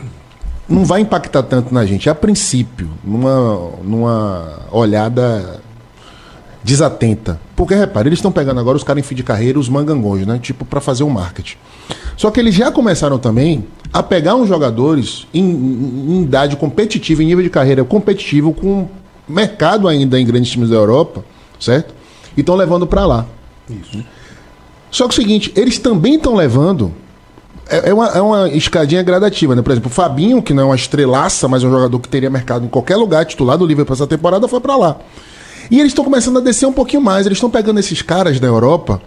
não 0.68 0.84
vai 0.84 1.00
impactar 1.00 1.42
tanto 1.42 1.72
na 1.72 1.86
gente. 1.86 2.10
A 2.10 2.14
princípio, 2.14 2.88
numa, 3.04 3.70
numa 3.82 4.60
olhada 4.70 5.60
desatenta. 6.66 7.40
Porque, 7.54 7.74
repare, 7.74 8.08
eles 8.08 8.18
estão 8.18 8.32
pegando 8.32 8.58
agora 8.58 8.76
os 8.76 8.82
caras 8.82 9.02
em 9.02 9.06
fim 9.06 9.14
de 9.14 9.22
carreira, 9.22 9.58
os 9.58 9.68
mangangões, 9.68 10.26
né? 10.26 10.38
Tipo, 10.42 10.64
para 10.64 10.80
fazer 10.80 11.04
um 11.04 11.10
marketing. 11.10 11.56
Só 12.16 12.30
que 12.30 12.40
eles 12.40 12.54
já 12.54 12.72
começaram 12.72 13.18
também 13.18 13.64
a 13.92 14.02
pegar 14.02 14.34
uns 14.34 14.48
jogadores 14.48 15.26
em, 15.32 15.44
em, 15.44 16.22
idade 16.22 16.56
competitiva, 16.56 17.22
em 17.22 17.26
nível 17.26 17.44
de 17.44 17.50
carreira 17.50 17.84
competitivo, 17.84 18.52
com 18.52 18.88
mercado 19.28 19.86
ainda 19.86 20.18
em 20.20 20.26
grandes 20.26 20.50
times 20.50 20.68
da 20.68 20.76
Europa, 20.76 21.24
certo? 21.60 21.94
E 22.36 22.40
estão 22.40 22.56
levando 22.56 22.86
para 22.86 23.06
lá. 23.06 23.26
Isso. 23.70 24.04
Só 24.90 25.06
que 25.06 25.12
o 25.12 25.16
seguinte, 25.16 25.52
eles 25.54 25.78
também 25.78 26.16
estão 26.16 26.34
levando 26.34 26.92
é, 27.68 27.90
é, 27.90 27.94
uma, 27.94 28.06
é 28.08 28.20
uma 28.20 28.48
escadinha 28.48 29.02
gradativa, 29.02 29.54
né? 29.54 29.62
Por 29.62 29.72
exemplo, 29.72 29.90
o 29.90 29.94
Fabinho, 29.94 30.42
que 30.42 30.54
não 30.54 30.64
é 30.64 30.66
uma 30.66 30.76
estrelaça, 30.76 31.48
mas 31.48 31.62
é 31.62 31.66
um 31.66 31.70
jogador 31.70 31.98
que 31.98 32.08
teria 32.08 32.30
mercado 32.30 32.64
em 32.64 32.68
qualquer 32.68 32.96
lugar, 32.96 33.24
titular 33.24 33.58
do 33.58 33.66
Liverpool 33.66 33.94
essa 33.94 34.06
temporada, 34.06 34.46
foi 34.48 34.60
para 34.60 34.76
lá. 34.76 34.98
E 35.70 35.80
eles 35.80 35.90
estão 35.90 36.04
começando 36.04 36.38
a 36.38 36.40
descer 36.40 36.66
um 36.66 36.72
pouquinho 36.72 37.02
mais. 37.02 37.26
Eles 37.26 37.36
estão 37.36 37.50
pegando 37.50 37.80
esses 37.80 38.02
caras 38.02 38.38
da 38.38 38.46
Europa 38.46 39.00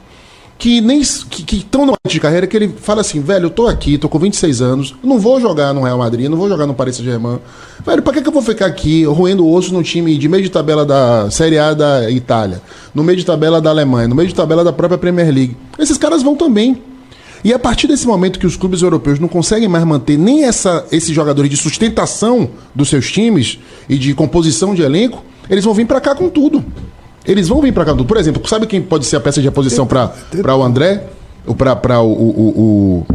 que 0.60 0.82
nem 0.82 1.02
que 1.02 1.56
estão 1.56 1.86
no 1.86 1.94
de 2.06 2.20
carreira 2.20 2.46
que 2.46 2.56
ele 2.56 2.68
fala 2.68 3.00
assim, 3.00 3.22
velho, 3.22 3.46
eu 3.46 3.50
tô 3.50 3.66
aqui, 3.66 3.98
tô 3.98 4.10
com 4.10 4.20
26 4.20 4.62
anos, 4.62 4.96
não 5.02 5.18
vou 5.18 5.40
jogar 5.40 5.74
no 5.74 5.84
Real 5.84 5.98
Madrid, 5.98 6.30
não 6.30 6.38
vou 6.38 6.50
jogar 6.50 6.68
no 6.68 6.74
Paris 6.74 6.98
Saint-Germain. 6.98 7.40
Velho, 7.86 8.02
pra 8.02 8.12
que, 8.12 8.22
que 8.22 8.28
eu 8.28 8.34
vou 8.34 8.42
ficar 8.42 8.66
aqui 8.66 9.06
roendo 9.06 9.48
osso 9.48 9.74
no 9.74 9.82
time 9.82 10.18
de 10.18 10.28
meio 10.28 10.44
de 10.44 10.50
tabela 10.50 10.86
da 10.86 11.32
Série 11.32 11.58
A 11.58 11.74
da 11.74 12.12
Itália, 12.12 12.62
no 12.94 13.06
meio 13.06 13.18
de 13.18 13.26
tabela 13.26 13.62
da 13.62 13.70
Alemanha, 13.70 14.10
no 14.10 14.16
meio 14.16 14.28
de 14.28 14.36
tabela 14.36 14.62
da 14.62 14.74
própria 14.74 14.98
Premier 14.98 15.34
League? 15.34 15.56
Esses 15.80 15.98
caras 15.98 16.22
vão 16.22 16.36
também. 16.36 16.84
E 17.44 17.54
a 17.54 17.60
partir 17.60 17.88
desse 17.88 18.06
momento 18.06 18.40
que 18.40 18.46
os 18.46 18.58
clubes 18.58 18.82
europeus 18.82 19.20
não 19.20 19.28
conseguem 19.28 19.68
mais 19.68 19.84
manter 19.84 20.18
nem 20.18 20.44
essa, 20.44 20.86
esses 20.92 21.12
jogadores 21.12 21.50
de 21.50 21.58
sustentação 21.58 22.50
dos 22.76 22.90
seus 22.90 23.12
times 23.12 23.60
e 23.88 23.98
de 23.98 24.14
composição 24.14 24.76
de 24.76 24.82
elenco, 24.82 25.24
eles 25.50 25.64
vão 25.64 25.74
vir 25.74 25.86
para 25.86 26.02
cá 26.02 26.14
com 26.14 26.30
tudo. 26.30 26.64
Eles 27.26 27.48
vão 27.48 27.62
vir 27.62 27.74
para 27.74 27.86
cá 27.86 27.92
com 27.92 27.98
tudo. 27.98 28.08
Por 28.08 28.18
exemplo, 28.18 28.46
sabe 28.48 28.68
quem 28.68 28.82
pode 28.82 29.06
ser 29.06 29.16
a 29.16 29.20
peça 29.20 29.40
de 29.40 29.48
reposição 29.48 29.88
para 29.88 30.56
o 30.56 30.64
André? 30.64 31.06
Ou 31.46 31.56
para 31.56 32.02
o, 32.02 32.12
o, 32.12 33.06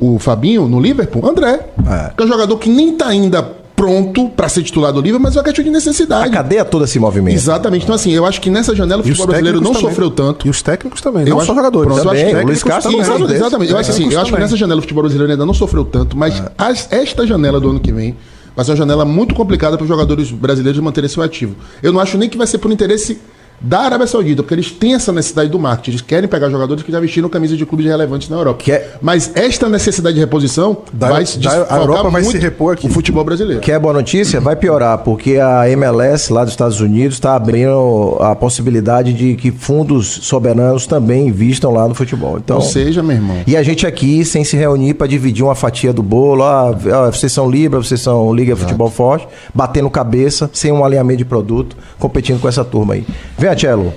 o, 0.00 0.14
o, 0.14 0.18
Fabinho 0.18 0.68
no 0.68 0.78
Liverpool? 0.78 1.26
André. 1.26 1.66
É. 1.86 2.12
Que 2.14 2.22
é 2.22 2.26
um 2.26 2.28
jogador 2.28 2.56
que 2.58 2.68
nem 2.68 2.94
tá 2.94 3.08
ainda 3.08 3.61
pronto 3.82 4.28
para 4.28 4.48
ser 4.48 4.62
titular 4.62 4.92
do 4.92 5.00
Liverpool, 5.00 5.24
mas 5.24 5.34
é 5.34 5.40
uma 5.40 5.44
questão 5.44 5.64
de 5.64 5.70
necessidade. 5.70 6.28
A 6.28 6.30
cadeia 6.30 6.64
toda 6.64 6.86
se 6.86 7.00
movimenta. 7.00 7.34
Exatamente. 7.34 7.82
Então, 7.82 7.96
assim, 7.96 8.12
eu 8.12 8.24
acho 8.24 8.40
que 8.40 8.48
nessa 8.48 8.76
janela 8.76 9.00
o 9.00 9.04
futebol 9.04 9.26
brasileiro 9.26 9.60
não 9.60 9.72
também. 9.72 9.88
sofreu 9.88 10.08
tanto. 10.08 10.46
E 10.46 10.50
os 10.50 10.62
técnicos 10.62 11.00
também, 11.00 11.24
eu 11.24 11.30
não 11.30 11.38
acho, 11.38 11.46
só 11.48 11.54
jogadores. 11.54 11.92
Pronto, 11.92 12.04
também, 12.04 12.30
eu 12.30 12.36
acho 12.36 12.46
Luiz 12.46 12.62
Castro 12.62 13.00
exatamente, 13.00 13.32
exatamente. 13.34 13.72
Eu 13.72 13.78
acho 13.78 13.90
assim, 13.90 14.12
eu 14.12 14.20
acho 14.20 14.32
que 14.32 14.40
nessa 14.40 14.56
janela 14.56 14.78
o 14.78 14.82
futebol 14.82 15.02
brasileiro 15.02 15.32
ainda 15.32 15.44
não 15.44 15.52
sofreu 15.52 15.84
tanto, 15.84 16.16
mas 16.16 16.38
é. 16.38 16.52
as, 16.56 16.86
esta 16.92 17.26
janela 17.26 17.58
do 17.58 17.70
ano 17.70 17.80
que 17.80 17.90
vem 17.90 18.16
vai 18.54 18.64
ser 18.64 18.70
uma 18.70 18.76
janela 18.76 19.04
muito 19.04 19.34
complicada 19.34 19.76
para 19.76 19.82
os 19.82 19.88
jogadores 19.88 20.30
brasileiros 20.30 20.80
manterem 20.80 21.10
seu 21.10 21.20
ativo. 21.20 21.56
Eu 21.82 21.92
não 21.92 21.98
acho 21.98 22.16
nem 22.16 22.28
que 22.28 22.38
vai 22.38 22.46
ser 22.46 22.58
por 22.58 22.70
interesse 22.70 23.18
da 23.62 23.80
Arábia 23.80 24.06
Saudita, 24.06 24.42
porque 24.42 24.54
eles 24.54 24.70
têm 24.70 24.94
essa 24.94 25.12
necessidade 25.12 25.48
do 25.48 25.58
marketing. 25.58 25.90
Eles 25.90 26.00
querem 26.02 26.28
pegar 26.28 26.50
jogadores 26.50 26.82
que 26.82 26.90
já 26.90 26.98
vestiram 26.98 27.28
camisa 27.28 27.56
de 27.56 27.64
clubes 27.64 27.86
relevantes 27.86 28.28
na 28.28 28.36
Europa. 28.36 28.70
É... 28.70 28.90
Mas 29.00 29.30
esta 29.34 29.68
necessidade 29.68 30.14
de 30.14 30.20
reposição 30.20 30.78
da, 30.92 31.08
vai 31.08 31.24
da, 31.24 31.66
a 31.70 31.78
Europa 31.78 32.10
vai 32.10 32.24
se 32.24 32.38
repor 32.38 32.74
aqui. 32.74 32.86
O 32.86 32.90
futebol 32.90 33.24
brasileiro. 33.24 33.60
Que 33.60 33.72
é 33.72 33.78
boa 33.78 33.94
notícia? 33.94 34.40
Vai 34.40 34.56
piorar, 34.56 34.98
porque 34.98 35.36
a 35.36 35.68
MLS 35.70 36.32
lá 36.32 36.44
dos 36.44 36.52
Estados 36.52 36.80
Unidos 36.80 37.14
está 37.14 37.36
abrindo 37.36 38.16
a 38.20 38.34
possibilidade 38.34 39.12
de 39.12 39.34
que 39.36 39.50
fundos 39.50 40.06
soberanos 40.06 40.86
também 40.86 41.28
investam 41.28 41.72
lá 41.72 41.86
no 41.86 41.94
futebol. 41.94 42.38
Então, 42.38 42.56
Ou 42.56 42.62
seja, 42.62 43.02
meu 43.02 43.16
irmão. 43.16 43.36
E 43.46 43.56
a 43.56 43.62
gente 43.62 43.86
aqui, 43.86 44.24
sem 44.24 44.44
se 44.44 44.56
reunir 44.56 44.94
para 44.94 45.06
dividir 45.06 45.44
uma 45.44 45.54
fatia 45.54 45.92
do 45.92 46.02
bolo, 46.02 46.42
ah, 46.42 46.70
ah, 46.70 47.10
vocês 47.10 47.32
são 47.32 47.48
Libra, 47.48 47.80
vocês 47.80 48.00
são 48.00 48.34
Liga 48.34 48.52
Exato. 48.52 48.64
Futebol 48.64 48.90
Forte, 48.90 49.28
batendo 49.54 49.88
cabeça, 49.88 50.50
sem 50.52 50.72
um 50.72 50.84
alinhamento 50.84 51.18
de 51.18 51.24
produto, 51.24 51.76
competindo 51.98 52.40
com 52.40 52.48
essa 52.48 52.64
turma 52.64 52.94
aí. 52.94 53.06
Vem 53.38 53.51
Cello. 53.56 53.92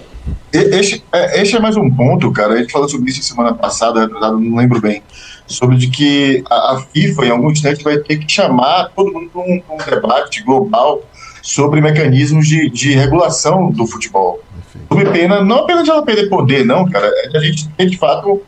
Este, 0.52 1.04
é, 1.12 1.42
este 1.42 1.56
é 1.56 1.60
mais 1.60 1.76
um 1.76 1.90
ponto, 1.90 2.32
cara. 2.32 2.54
A 2.54 2.58
gente 2.58 2.72
falou 2.72 2.88
sobre 2.88 3.12
isso 3.12 3.22
semana 3.22 3.54
passada, 3.54 4.08
não 4.08 4.56
lembro 4.56 4.80
bem. 4.80 5.04
Sobre 5.46 5.78
de 5.78 5.88
que 5.88 6.44
a, 6.50 6.84
FIFA, 6.92 7.26
em 7.26 7.30
algum 7.30 7.52
instante, 7.52 7.84
vai 7.84 7.98
ter 7.98 8.18
que 8.18 8.32
chamar 8.32 8.92
todo 8.96 9.12
mundo 9.12 9.30
para 9.30 9.42
um, 9.42 9.62
um, 9.70 9.78
debate 9.78 10.42
global 10.44 11.02
sobre 11.42 11.82
mecanismos 11.82 12.48
de, 12.48 12.70
de 12.70 12.94
regulação 12.94 13.70
do 13.70 13.86
futebol. 13.86 14.40
Sob 14.90 15.06
pena, 15.12 15.44
não 15.44 15.60
apenas 15.60 15.84
de 15.84 15.92
ela 15.92 16.04
perder 16.04 16.30
poder, 16.30 16.66
não, 16.66 16.90
cara. 16.90 17.08
É 17.24 17.30
de 17.30 17.38
a 17.38 17.42
gente 17.42 17.68
ter, 17.70 17.86
de 17.88 17.98
fato, 17.98 18.42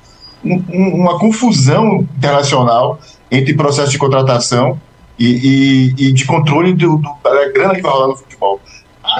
um, 0.43 0.63
um, 0.69 0.95
uma 1.01 1.19
confusão 1.19 2.07
internacional 2.17 2.99
entre 3.29 3.53
processo 3.53 3.91
de 3.91 3.97
contratação 3.97 4.79
e, 5.19 5.93
e, 5.97 6.07
e 6.07 6.11
de 6.13 6.25
controle 6.25 6.73
do, 6.73 6.97
do, 6.97 7.09
da 7.23 7.51
grana 7.51 7.75
que 7.75 7.81
vai 7.81 7.91
rolar 7.91 8.07
no 8.07 8.15
futebol 8.15 8.59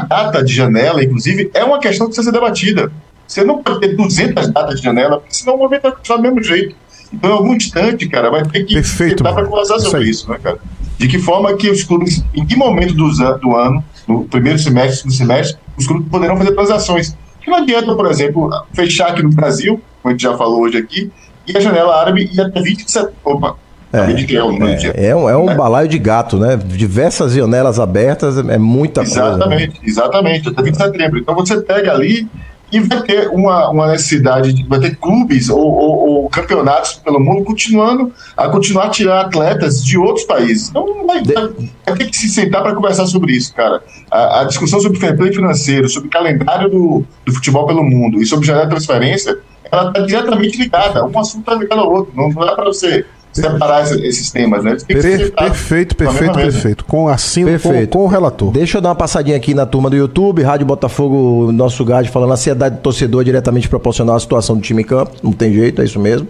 data 0.02 0.44
de 0.44 0.54
janela, 0.54 1.04
inclusive, 1.04 1.50
é 1.54 1.64
uma 1.64 1.80
questão 1.80 2.08
que 2.08 2.14
precisa 2.14 2.32
ser 2.32 2.38
debatida. 2.40 2.92
Você 3.28 3.44
não 3.44 3.62
pode 3.62 3.82
ter 3.82 3.96
200 3.96 4.50
datas 4.50 4.80
de 4.80 4.84
janela, 4.84 5.20
porque 5.20 5.36
senão 5.36 5.56
o 5.56 5.58
movimento 5.58 5.84
vai 5.84 5.92
continuar 5.92 6.18
do 6.18 6.24
mesmo 6.24 6.44
jeito. 6.44 6.76
Então, 7.12 7.30
em 7.30 7.34
algum 7.34 7.56
instante, 7.56 8.08
cara, 8.08 8.30
vai 8.30 8.44
ter 8.44 8.64
que 8.64 8.74
Perfeito, 8.74 9.24
para 9.24 9.46
conversar 9.46 9.80
sobre 9.80 10.04
isso, 10.04 10.22
isso, 10.22 10.32
né, 10.32 10.40
cara? 10.42 10.60
De 10.98 11.08
que 11.08 11.20
forma 11.20 11.56
que 11.56 11.70
os 11.70 11.84
clubes, 11.84 12.24
em 12.34 12.46
que 12.46 12.56
momento 12.56 12.94
do, 12.94 13.10
do 13.40 13.56
ano, 13.56 13.84
no 14.08 14.26
primeiro 14.26 14.58
semestre, 14.58 15.06
no 15.06 15.12
semestre, 15.12 15.58
os 15.78 15.86
clubes 15.86 16.08
poderão 16.10 16.38
fazer 16.38 16.54
transações. 16.54 17.16
Que 17.42 17.50
não 17.50 17.58
adianta, 17.58 17.94
por 17.96 18.10
exemplo, 18.10 18.50
fechar 18.74 19.10
aqui 19.10 19.22
no 19.22 19.30
Brasil, 19.30 19.82
como 20.02 20.10
a 20.10 20.12
gente 20.12 20.24
já 20.24 20.38
falou 20.38 20.62
hoje 20.62 20.78
aqui, 20.78 21.12
e 21.46 21.56
a 21.56 21.60
janela 21.60 22.00
árabe 22.00 22.30
ia 22.34 22.48
até 22.48 22.62
27. 22.62 23.14
Opa, 23.24 23.56
é, 23.94 24.00
é, 24.00 25.08
é, 25.08 25.16
um, 25.16 25.30
é 25.30 25.38
um 25.38 25.56
balaio 25.56 25.88
de 25.88 25.98
gato, 25.98 26.38
né? 26.38 26.58
Diversas 26.58 27.34
janelas 27.34 27.80
abertas, 27.80 28.38
é 28.38 28.58
muita 28.58 29.02
exatamente, 29.02 29.80
coisa. 29.80 29.90
Exatamente, 29.90 30.50
até 30.50 30.62
20 30.62 30.72
de 30.74 30.78
setembro. 30.78 31.20
Então 31.20 31.34
você 31.34 31.62
pega 31.62 31.94
ali 31.94 32.28
e 32.70 32.82
vai 32.82 33.02
ter 33.02 33.30
uma, 33.30 33.70
uma 33.70 33.88
necessidade, 33.88 34.52
de, 34.52 34.64
vai 34.68 34.80
ter 34.80 34.98
clubes 34.98 35.50
ou, 35.50 35.60
ou, 35.60 36.10
ou, 36.10 36.30
campeonatos 36.30 36.96
pelo 36.96 37.18
mundo 37.20 37.46
continuando 37.46 38.12
a 38.36 38.50
continuar 38.50 38.88
a 38.88 38.90
tirar 38.90 39.22
atletas 39.22 39.84
de 39.84 39.98
outros 39.98 40.26
países. 40.26 40.70
Então 40.70 41.06
vai, 41.06 41.24
vai, 41.24 41.50
vai 41.86 41.98
ter 41.98 42.10
que 42.10 42.18
se 42.18 42.28
sentar 42.28 42.62
para 42.62 42.76
conversar 42.76 43.08
sobre 43.08 43.32
isso, 43.34 43.54
cara. 43.54 43.82
A, 44.12 44.42
a 44.42 44.44
discussão 44.44 44.82
sobre 44.82 45.00
fair 45.00 45.16
play 45.16 45.32
financeiro, 45.32 45.88
sobre 45.88 46.10
calendário 46.10 46.70
do, 46.70 47.06
do 47.26 47.34
futebol 47.34 47.66
pelo 47.66 47.84
mundo 47.84 48.22
e 48.22 48.26
sobre 48.26 48.46
janela 48.46 48.66
de 48.66 48.72
transferência, 48.72 49.40
ela 49.72 49.90
está 49.90 50.02
diretamente 50.02 50.58
ligada. 50.58 51.06
Um 51.06 51.20
assunto 51.20 51.50
está 51.50 51.56
ligado 51.56 51.80
ao 51.80 51.92
outro. 51.92 52.12
Não 52.16 52.30
dá 52.30 52.54
para 52.54 52.66
você 52.66 53.06
separar 53.42 53.84
esses 53.84 54.32
temas, 54.32 54.64
né? 54.64 54.78
Per 54.88 55.34
perfeito, 55.34 55.96
perfeito, 55.96 56.34
perfeito. 56.34 56.86
Com 56.86 57.08
assino, 57.08 57.50
perfeito. 57.50 57.92
Com, 57.92 58.00
com, 58.00 58.06
o 58.06 58.08
relator. 58.08 58.52
Deixa 58.52 58.78
eu 58.78 58.82
dar 58.82 58.90
uma 58.90 58.96
passadinha 58.96 59.38
aqui 59.38 59.54
na 59.54 59.66
turma 59.66 59.90
do 59.90 59.96
YouTube, 59.96 60.42
Rádio 60.42 60.66
Botafogo, 60.66 61.52
nosso 61.52 61.84
gado 61.86 62.08
falando 62.10 62.32
a 62.32 62.34
ansiedade 62.34 62.76
do 62.76 62.82
torcedor 62.82 63.22
é 63.22 63.26
diretamente 63.26 63.68
proporcional 63.68 64.16
à 64.16 64.20
situação 64.20 64.56
do 64.56 64.62
time 64.62 64.82
em 64.82 64.86
campo. 64.86 65.12
Não 65.22 65.32
tem 65.32 65.54
jeito, 65.54 65.82
é 65.82 65.86
isso 65.86 66.00
mesmo. 66.00 66.28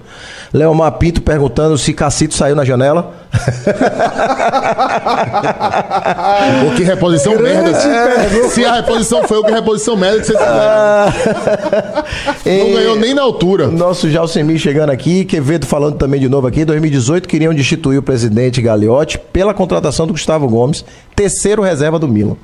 Leomar 0.53 0.91
Pinto 0.93 1.22
perguntando 1.22 1.78
se 1.78 1.93
Cacito 1.93 2.34
saiu 2.34 2.55
na 2.55 2.66
janela. 2.66 3.14
o 6.68 6.76
que 6.76 6.84
reposição 6.84 7.39
merda. 7.39 7.78
É, 7.88 8.49
se 8.49 8.66
a 8.66 8.76
reposição 8.76 9.28
foi 9.28 9.38
o 9.38 9.43
que 9.43 9.51
reposição 9.51 9.95
merda 9.95 10.20
que 10.20 10.28
você 10.28 10.38
ah, 10.39 11.14
Não 12.45 12.74
ganhou 12.74 12.95
nem 12.95 13.14
na 13.14 13.22
altura. 13.22 13.68
Nosso 13.68 14.10
Jalcemir 14.10 14.58
chegando 14.58 14.89
aqui, 14.89 15.26
Quevedo 15.26 15.66
falando 15.66 15.95
também 15.95 16.20
de 16.20 16.30
novo 16.30 16.47
aqui. 16.47 16.66
2018 16.66 16.97
queriam 17.28 17.54
destituir 17.54 17.98
o 17.98 18.04
presidente 18.04 18.62
Gagliotti 18.62 19.20
pela 19.32 19.54
contratação 19.54 20.08
do 20.08 20.14
Gustavo 20.14 20.48
Gomes, 20.48 20.84
terceiro 21.16 21.62
reserva 21.62 22.00
do 22.00 22.08
Milan. 22.08 22.36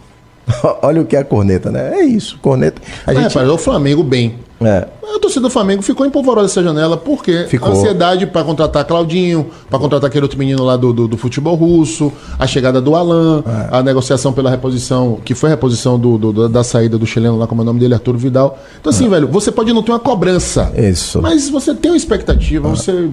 Olha 0.82 1.01
o 1.01 1.06
que 1.06 1.16
é 1.16 1.20
a 1.20 1.24
corneta, 1.24 1.72
né? 1.72 1.99
É 1.99 2.04
isso, 2.04 2.38
corneta. 2.41 2.82
A 3.06 3.14
Mas, 3.14 3.24
gente... 3.24 3.34
rapaz, 3.34 3.49
o 3.49 3.58
Flamengo 3.58 4.04
bem. 4.04 4.36
É. 4.68 4.88
A 5.16 5.20
torcida 5.20 5.41
do 5.41 5.49
Flamengo 5.49 5.82
ficou 5.82 6.05
empolvorosa 6.05 6.47
essa 6.47 6.64
janela 6.64 6.97
porque 6.97 7.45
ficou. 7.47 7.72
ansiedade 7.72 8.26
para 8.26 8.43
contratar 8.43 8.84
Claudinho, 8.86 9.47
para 9.70 9.78
contratar 9.78 10.09
aquele 10.09 10.24
outro 10.24 10.39
menino 10.39 10.64
lá 10.64 10.76
do, 10.76 10.91
do, 10.91 11.07
do 11.07 11.18
futebol 11.18 11.55
russo, 11.55 12.11
a 12.39 12.47
chegada 12.47 12.82
do 12.82 12.95
Alan, 12.95 13.43
é. 13.45 13.78
a 13.78 13.84
negociação 13.84 14.34
pela 14.34 14.49
reposição, 14.49 15.20
que 15.24 15.36
foi 15.36 15.49
a 15.49 15.51
reposição 15.51 15.99
do, 15.99 16.18
do, 16.18 16.49
da 16.49 16.64
saída 16.64 16.97
do 16.97 17.05
chileno 17.05 17.38
lá, 17.38 17.45
como 17.45 17.61
é 17.61 17.64
o 17.64 17.66
nome 17.66 17.80
dele, 17.80 17.93
Arthur 17.93 18.18
Vidal. 18.18 18.57
Então, 18.80 18.89
assim, 18.89 19.05
é. 19.05 19.09
velho, 19.09 19.28
você 19.28 19.51
pode 19.51 19.72
não 19.72 19.84
ter 19.84 19.91
uma 19.91 19.99
cobrança. 19.99 20.72
Isso. 20.76 21.22
Mas 21.22 21.49
você 21.49 21.76
tem 21.76 21.91
uma 21.91 21.97
expectativa, 21.97 22.68
é. 22.68 22.72
você, 22.72 23.09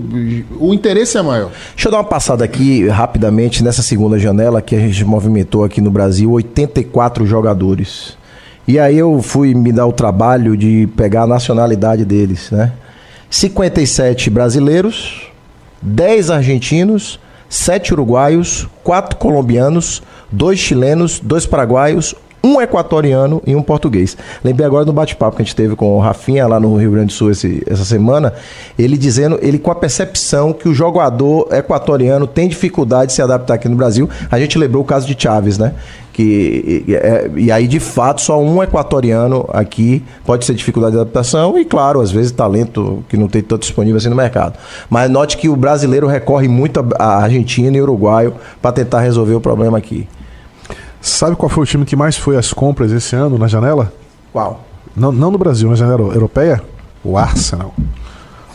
o 0.59 0.73
interesse 0.73 1.19
é 1.19 1.23
maior. 1.23 1.51
Deixa 1.75 1.89
eu 1.89 1.93
dar 1.93 1.99
uma 1.99 2.05
passada 2.05 2.45
aqui 2.45 2.89
rapidamente 2.89 3.63
nessa 3.63 3.83
segunda 3.83 4.19
janela 4.19 4.63
que 4.63 4.75
a 4.75 4.81
gente 4.81 5.05
movimentou 5.05 5.65
aqui 5.65 5.81
no 5.81 5.91
Brasil, 5.91 6.31
84 6.31 7.27
jogadores. 7.27 8.20
E 8.67 8.79
aí 8.79 8.99
eu 8.99 9.21
fui 9.23 9.55
me 9.55 9.73
dar 9.73 9.87
o 9.87 9.93
trabalho 9.93 10.57
de 10.57 10.89
pegar 10.97 11.23
a 11.23 11.27
nacionalidade 11.27 12.05
deles, 12.05 12.51
né? 12.51 12.73
57 13.29 14.31
brasileiros, 14.31 15.31
10 15.83 16.31
argentinos, 16.31 17.19
7 17.49 17.93
uruguaios, 17.95 18.69
4 18.85 19.17
colombianos, 19.17 20.03
2 20.31 20.59
chilenos, 20.59 21.21
2 21.21 21.47
paraguaios, 21.47 22.15
um 22.43 22.61
equatoriano 22.61 23.43
e 23.47 23.55
um 23.55 23.63
português. 23.63 24.17
Lembrei 24.43 24.67
agora 24.67 24.85
do 24.85 24.93
bate-papo 24.93 25.37
que 25.37 25.43
a 25.43 25.45
gente 25.45 25.55
teve 25.55 25.77
com 25.77 25.97
o 25.97 26.01
Rafinha 26.01 26.47
lá 26.47 26.59
no 26.59 26.77
Rio 26.77 26.93
Grande 26.93 27.09
do 27.09 27.13
Sul 27.13 27.31
esse, 27.31 27.63
essa 27.67 27.85
semana, 27.85 28.33
ele 28.79 28.97
dizendo, 28.97 29.39
ele 29.43 29.59
com 29.59 29.71
a 29.71 29.75
percepção 29.75 30.53
que 30.53 30.69
o 30.69 30.75
jogador 30.75 31.49
equatoriano 31.53 32.27
tem 32.27 32.49
dificuldade 32.49 33.09
de 33.09 33.13
se 33.13 33.23
adaptar 33.23 33.55
aqui 33.55 33.69
no 33.69 33.77
Brasil. 33.77 34.09
A 34.31 34.39
gente 34.39 34.59
lembrou 34.59 34.83
o 34.83 34.87
caso 34.87 35.07
de 35.07 35.21
Chaves, 35.21 35.59
né? 35.59 35.75
Que, 36.13 36.85
e, 36.87 36.95
é, 36.95 37.31
e 37.37 37.53
aí, 37.53 37.69
de 37.69 37.79
fato, 37.79 38.21
só 38.21 38.41
um 38.43 38.63
equatoriano 38.63 39.49
aqui 39.53 40.03
pode 40.25 40.45
ser 40.45 40.55
dificuldade 40.55 40.95
de 40.95 41.01
adaptação 41.01 41.59
e, 41.59 41.65
claro, 41.65 42.01
às 42.01 42.11
vezes 42.11 42.33
talento 42.33 43.05
que 43.09 43.17
não 43.17 43.29
tem 43.29 43.43
tanto 43.43 43.63
disponível 43.63 43.97
assim 43.97 44.09
no 44.09 44.17
mercado. 44.17 44.59
Mas 44.89 45.09
note 45.11 45.37
que 45.37 45.49
o 45.49 45.57
brasileiro 45.57 46.07
recorre 46.07 46.49
muito 46.49 46.85
a 46.99 47.23
Argentina 47.23 47.77
e 47.77 47.81
Uruguaio 47.81 48.35
para 48.61 48.73
tentar 48.73 49.01
resolver 49.01 49.35
o 49.35 49.41
problema 49.41 49.79
aqui. 49.79 50.09
Sabe 51.01 51.35
qual 51.37 51.49
foi 51.49 51.63
o 51.63 51.67
time 51.67 51.85
que 51.85 51.97
mais 51.97 52.17
foi 52.17 52.37
às 52.37 52.53
compras 52.53 52.93
esse 52.93 53.17
ano 53.17 53.39
na 53.39 53.49
janela? 53.49 53.93
Qual? 54.33 54.65
Não, 54.97 55.11
não 55.13 55.31
no 55.31 55.39
Brasil, 55.39 55.69
na 55.71 55.77
janela 55.77 56.13
europeia? 56.15 56.63
O 57.03 57.17
Arsenal. 57.17 57.75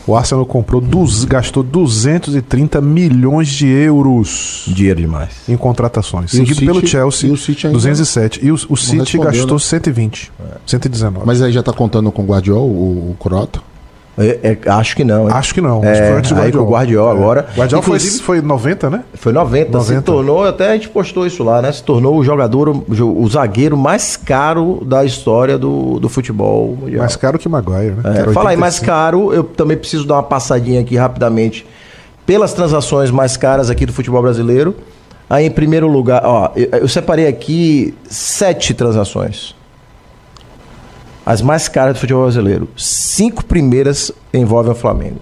O 0.06 0.14
Arsenal 0.14 0.46
comprou, 0.46 0.80
duz- 0.80 1.24
gastou 1.24 1.64
230 1.64 2.80
milhões 2.80 3.48
de 3.48 3.66
euros 3.66 4.62
Dinheiro 4.68 5.00
demais. 5.00 5.30
em 5.48 5.56
contratações. 5.56 6.32
E 6.32 6.36
Seguido 6.36 6.54
City- 6.54 6.66
pelo 6.66 6.86
Chelsea, 6.86 7.28
e 7.28 7.32
o 7.32 7.36
City 7.36 7.66
ainda 7.66 7.76
207. 7.78 8.46
E 8.46 8.52
o, 8.52 8.54
o 8.54 8.76
City 8.76 9.18
gastou 9.18 9.54
né? 9.54 9.58
120. 9.58 10.32
119. 10.64 11.26
Mas 11.26 11.42
aí 11.42 11.50
já 11.50 11.62
tá 11.62 11.72
contando 11.72 12.12
com 12.12 12.22
o 12.22 12.26
Guardiola, 12.26 12.60
o, 12.62 13.10
o 13.10 13.16
Croata. 13.18 13.60
É, 14.18 14.56
é, 14.64 14.70
acho 14.70 14.96
que 14.96 15.04
não. 15.04 15.24
hein? 15.28 15.34
Acho 15.34 15.52
que 15.54 15.60
não. 15.60 15.84
É, 15.84 15.90
acho 15.92 16.00
que 16.00 16.08
foi 16.08 16.16
antes 16.18 16.32
do 16.32 16.40
aí 16.40 16.50
com 16.52 16.58
o 16.58 16.66
Guardiola 16.70 17.12
agora. 17.12 17.46
O 17.54 17.58
Guardiola 17.58 17.82
foi, 17.82 17.96
Inclusive- 17.96 18.22
foi 18.22 18.40
90, 18.40 18.88
né? 18.90 19.04
Foi 19.14 19.32
90, 19.32 19.66
se 19.66 19.72
90. 19.92 20.02
tornou, 20.02 20.44
até 20.44 20.70
a 20.70 20.72
gente 20.72 20.88
postou 20.88 21.26
isso 21.26 21.44
lá, 21.44 21.60
né? 21.60 21.70
Se 21.70 21.82
tornou 21.82 22.16
o 22.16 22.24
jogador, 22.24 22.68
o 22.70 22.84
o 22.88 23.28
zagueiro 23.28 23.76
mais 23.76 24.16
caro 24.16 24.82
da 24.86 25.04
história 25.04 25.58
do, 25.58 26.00
do 26.00 26.08
futebol 26.08 26.76
mundial. 26.80 27.00
Mais 27.00 27.14
caro 27.16 27.38
que 27.38 27.48
Maguire, 27.48 27.94
né? 28.02 28.24
É, 28.26 28.32
fala 28.32 28.50
aí, 28.50 28.56
mais 28.56 28.76
85. 28.80 28.86
caro, 28.86 29.32
eu 29.34 29.44
também 29.44 29.76
preciso 29.76 30.06
dar 30.06 30.14
uma 30.14 30.22
passadinha 30.22 30.80
aqui 30.80 30.96
rapidamente 30.96 31.66
pelas 32.24 32.52
transações 32.54 33.10
mais 33.10 33.36
caras 33.36 33.68
aqui 33.70 33.84
do 33.84 33.92
futebol 33.92 34.22
brasileiro. 34.22 34.74
Aí, 35.28 35.44
em 35.44 35.50
primeiro 35.50 35.88
lugar, 35.88 36.22
ó, 36.24 36.52
eu, 36.56 36.68
eu 36.80 36.88
separei 36.88 37.26
aqui 37.26 37.94
sete 38.08 38.72
transações. 38.72 39.54
As 41.26 41.42
mais 41.42 41.66
caras 41.66 41.94
do 41.94 42.00
futebol 42.00 42.22
brasileiro. 42.22 42.68
Cinco 42.76 43.44
primeiras 43.44 44.12
envolvem 44.32 44.70
o 44.70 44.76
Flamengo. 44.76 45.18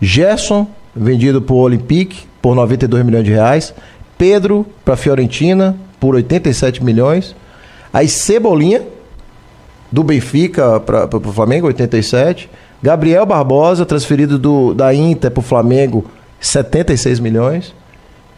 Gerson, 0.00 0.66
vendido 0.96 1.42
por 1.42 1.56
Olympique 1.56 2.24
por 2.40 2.54
92 2.54 3.04
milhões 3.04 3.24
de 3.24 3.32
reais. 3.32 3.74
Pedro 4.16 4.64
para 4.82 4.96
Fiorentina 4.96 5.76
por 6.00 6.14
87 6.14 6.82
milhões. 6.82 7.36
Aí 7.92 8.08
Cebolinha, 8.08 8.82
do 9.90 10.02
Benfica 10.02 10.80
para 10.80 11.04
o 11.14 11.32
Flamengo, 11.32 11.66
87. 11.66 12.48
Gabriel 12.82 13.26
Barbosa, 13.26 13.84
transferido 13.84 14.38
do, 14.38 14.72
da 14.72 14.94
Inter 14.94 15.30
para 15.30 15.40
o 15.40 15.44
Flamengo, 15.44 16.06
76 16.40 17.20
milhões. 17.20 17.74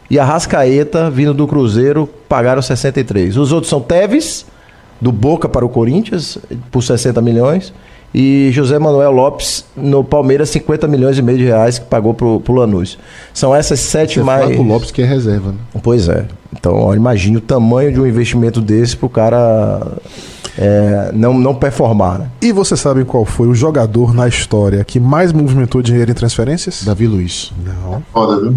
E 0.09 0.19
a 0.19 0.25
Rascaeta, 0.25 1.09
vindo 1.09 1.33
do 1.33 1.47
Cruzeiro, 1.47 2.07
pagaram 2.27 2.61
63. 2.61 3.37
Os 3.37 3.51
outros 3.51 3.69
são 3.69 3.81
Teves, 3.81 4.45
do 4.99 5.11
Boca 5.11 5.47
para 5.47 5.65
o 5.65 5.69
Corinthians, 5.69 6.37
por 6.71 6.81
60 6.81 7.21
milhões. 7.21 7.73
E 8.17 8.49
José 8.53 8.79
Manuel 8.79 9.11
Lopes, 9.11 9.65
no 9.75 10.01
Palmeiras, 10.01 10.49
50 10.49 10.87
milhões 10.87 11.17
e 11.17 11.21
meio 11.21 11.37
de 11.37 11.43
reais, 11.43 11.79
que 11.79 11.85
pagou 11.85 12.13
para 12.13 12.25
o 12.25 12.55
Lanús. 12.55 12.97
São 13.33 13.53
essas 13.53 13.81
sete 13.81 14.19
Você 14.19 14.23
mais. 14.23 14.57
o 14.57 14.63
Lopes 14.63 14.89
que 14.89 15.01
é 15.01 15.05
reserva, 15.05 15.51
né? 15.51 15.57
Pois 15.83 16.07
é. 16.07 16.25
Então, 16.57 16.75
ó, 16.75 16.95
imagine 16.95 17.35
o 17.35 17.41
tamanho 17.41 17.91
de 17.91 17.99
um 17.99 18.07
investimento 18.07 18.61
desse 18.61 18.95
para 18.95 19.05
o 19.05 19.09
cara 19.09 19.81
é, 20.57 21.11
não, 21.13 21.33
não 21.33 21.53
performar. 21.53 22.19
Né? 22.19 22.29
E 22.41 22.51
você 22.51 22.77
sabe 22.77 23.03
qual 23.03 23.25
foi 23.25 23.47
o 23.47 23.53
jogador 23.53 24.13
na 24.13 24.27
história 24.27 24.83
que 24.85 24.99
mais 24.99 25.33
movimentou 25.33 25.81
dinheiro 25.81 26.09
em 26.09 26.13
transferências? 26.13 26.83
Davi 26.85 27.07
Luiz. 27.07 27.51
Não. 27.65 28.01
Foda, 28.13 28.39
viu? 28.39 28.55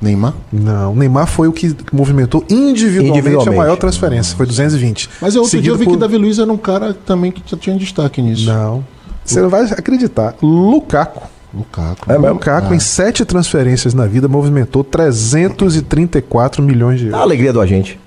Neymar? 0.00 0.32
Não, 0.52 0.94
Neymar 0.94 1.26
foi 1.26 1.46
o 1.48 1.52
que 1.52 1.76
movimentou 1.92 2.42
individualmente, 2.48 3.18
Individualmente. 3.18 3.54
a 3.54 3.58
maior 3.58 3.76
transferência, 3.76 4.36
foi 4.36 4.46
220. 4.46 5.10
Mas 5.20 5.34
eu 5.34 5.42
outro 5.42 5.50
Seguido 5.50 5.64
dia 5.64 5.72
eu 5.72 5.78
vi 5.78 5.84
por- 5.84 5.92
que 5.92 5.96
Davi 5.98 6.16
Luiz 6.16 6.38
era 6.38 6.50
um 6.52 6.56
cara 6.56 6.94
também 6.94 7.30
que 7.30 7.42
já 7.44 7.56
tinha 7.56 7.76
destaque 7.76 8.22
nisso. 8.22 8.46
Não. 8.46 8.84
Você 9.24 9.40
não 9.40 9.50
vai 9.50 9.62
acreditar. 9.64 10.34
Lukaku. 10.42 11.28
Lukaku. 11.52 12.10
É 12.10 12.16
mesmo? 12.18 12.34
Lukaku, 12.34 12.72
em 12.72 12.78
sete 12.80 13.24
transferências 13.24 13.92
na 13.92 14.06
vida, 14.06 14.26
movimentou 14.28 14.82
334 14.84 16.62
milhões 16.62 16.98
de 17.00 17.06
É 17.06 17.08
a 17.08 17.10
euros. 17.12 17.22
alegria 17.22 17.52
do 17.52 17.60
agente. 17.60 17.98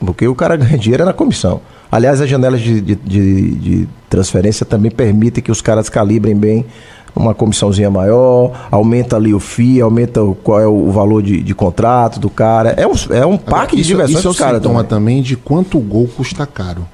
Porque 0.00 0.26
o 0.26 0.34
cara 0.34 0.56
ganha 0.56 0.78
dinheiro 0.78 1.02
é 1.02 1.06
na 1.06 1.12
comissão. 1.12 1.60
Aliás, 1.92 2.20
as 2.20 2.28
janelas 2.28 2.60
de, 2.60 2.80
de, 2.80 2.94
de- 2.96 3.50
de 3.54 3.88
transferência 4.08 4.64
também 4.64 4.90
permitem 4.90 5.42
que 5.44 5.50
os 5.52 5.60
caras 5.60 5.88
calibrem 5.90 6.34
bem 6.34 6.64
uma 7.14 7.34
comissãozinha 7.34 7.90
maior, 7.90 8.52
aumenta 8.70 9.16
ali 9.16 9.34
o 9.34 9.40
FII, 9.40 9.80
aumenta 9.80 10.22
o, 10.22 10.34
qual 10.34 10.60
é 10.60 10.66
o 10.66 10.90
valor 10.90 11.22
de, 11.22 11.42
de 11.42 11.54
contrato 11.54 12.20
do 12.20 12.30
cara. 12.30 12.70
É 12.70 12.86
um, 12.86 12.92
é 13.10 13.26
um 13.26 13.36
parque 13.36 13.76
de 13.76 13.82
isso, 13.82 13.90
diversões 13.90 14.18
isso 14.18 14.28
é 14.28 14.30
o 14.30 14.34
caras 14.34 14.62
sintoma 14.62 14.84
também. 14.84 15.16
também 15.16 15.22
de 15.22 15.36
quanto 15.36 15.78
o 15.78 15.80
gol 15.80 16.08
custa 16.08 16.46
caro. 16.46 16.86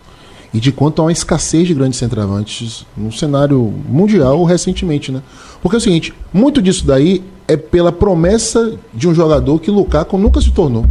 E 0.53 0.61
de 0.61 0.71
quanto 0.71 1.03
há 1.03 1.07
uma 1.07 1.13
escassez 1.13 1.67
de 1.67 1.75
grandes 1.75 1.99
centroavantes 1.99 2.87
no 2.97 3.13
cenário 3.13 3.75
mundial 3.89 4.45
recentemente, 4.45 5.11
né? 5.11 5.21
Porque 5.61 5.77
é 5.77 5.79
o 5.79 5.81
seguinte, 5.81 6.15
muito 6.33 6.63
disso 6.63 6.87
daí 6.87 7.25
é 7.49 7.57
pela 7.57 7.91
promessa 7.91 8.79
de 8.93 9.09
um 9.09 9.15
jogador 9.15 9.59
que 9.59 9.71
Lukaku 9.71 10.17
nunca 10.17 10.41
se 10.41 10.53
tornou. 10.53 10.87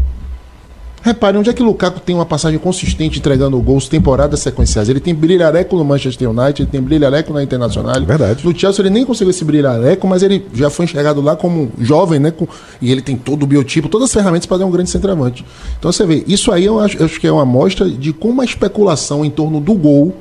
Repare, 1.06 1.38
onde 1.38 1.50
é 1.50 1.54
que 1.54 1.62
Lukaku 1.62 2.00
tem 2.00 2.16
uma 2.16 2.26
passagem 2.26 2.58
consistente 2.58 3.20
entregando 3.20 3.60
gols 3.60 3.90
temporadas 3.90 4.40
sequenciais? 4.40 4.88
Ele 4.88 5.02
tem 5.02 5.14
brilhareco 5.14 5.76
no 5.76 5.84
Manchester 5.84 6.30
United, 6.30 6.62
ele 6.62 6.72
tem 6.72 6.82
brilhareco 6.82 7.34
na 7.34 7.44
Internacional. 7.44 7.94
Verdade. 8.06 8.46
No 8.46 8.58
Chelsea 8.58 8.82
ele 8.82 8.90
nem 8.90 9.06
conseguiu 9.06 9.30
esse 9.32 9.44
brilhareco, 9.44 10.08
mas 10.08 10.24
ele 10.24 10.46
já 10.54 10.70
foi 10.70 10.86
enxergado 10.86 11.20
lá 11.20 11.36
como 11.36 11.70
jovem, 11.78 12.22
né? 12.22 12.32
Com- 12.32 12.48
e 12.82 12.90
ele 12.90 13.02
tem 13.02 13.18
todo 13.18 13.44
o 13.44 13.46
biotipo, 13.46 13.90
todas 13.90 14.08
as 14.08 14.14
ferramentas 14.14 14.46
para 14.46 14.60
ser 14.60 14.64
um 14.64 14.72
grande 14.72 14.90
centroavante. 14.90 15.44
Então 15.78 15.92
você 15.92 16.06
vê, 16.06 16.24
isso 16.26 16.54
aí 16.54 16.64
eu 16.64 16.80
acho, 16.80 16.98
eu 16.98 17.06
acho 17.06 17.20
que 17.20 17.28
é 17.28 17.32
uma 17.34 17.42
amostra 17.42 17.90
de 17.90 18.14
como 18.14 18.42
a 18.42 18.46
especulação 18.46 19.26
em 19.26 19.30
torno 19.30 19.60
do 19.60 19.74
gol 19.74 20.14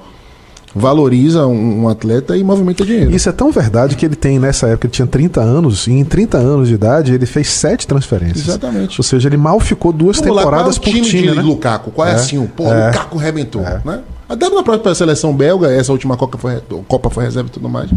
valoriza 0.75 1.47
um, 1.47 1.83
um 1.83 1.89
atleta 1.89 2.37
e 2.37 2.43
movimenta 2.43 2.85
dinheiro. 2.85 3.11
Isso 3.15 3.29
é 3.29 3.33
tão 3.33 3.51
verdade 3.53 3.97
que 3.97 4.07
ele 4.07 4.17
tem, 4.17 4.39
nessa 4.39 4.69
época, 4.69 4.87
ele 4.87 4.93
tinha 4.93 5.07
30 5.07 5.41
anos, 5.41 5.87
e 5.87 5.93
em 5.93 6.05
30 6.05 6.39
anos 6.39 6.69
de 6.69 6.75
idade 6.75 7.13
ele 7.13 7.27
fez 7.27 7.49
sete 7.49 7.87
transferências. 7.87 8.49
Exatamente. 8.49 8.99
Ou 9.01 9.05
seja, 9.05 9.29
ele 9.29 9.37
mal 9.37 9.61
ficou 9.61 9.93
duas 9.93 10.19
Vamos 10.19 10.35
lá, 10.37 10.43
temporadas 10.43 10.79
qual 10.79 10.87
é 10.87 10.91
o 10.91 11.01
por 11.01 11.05
time, 11.05 11.09
time, 11.09 11.31
de 11.31 11.37
né? 11.37 11.43
Lukaku? 11.43 11.91
Qual 11.91 12.07
é, 12.09 12.13
É, 12.13 12.15
assim? 12.15 12.39
o 12.39 12.47
Pô, 12.49 12.67
é. 12.73 12.87
Lukaku 12.89 13.19
rebentou, 13.19 13.63
né? 13.63 14.01
Até 14.29 14.49
na 14.49 14.63
própria 14.63 14.95
seleção 14.95 15.35
belga, 15.35 15.71
essa 15.71 15.93
última 15.93 16.17
Copa 16.17 16.39
foi, 16.39 16.61
Copa 16.89 17.11
foi 17.11 17.25
reserva 17.25 17.49
e 17.49 17.53
tudo 17.53 17.69
mais. 17.69 17.91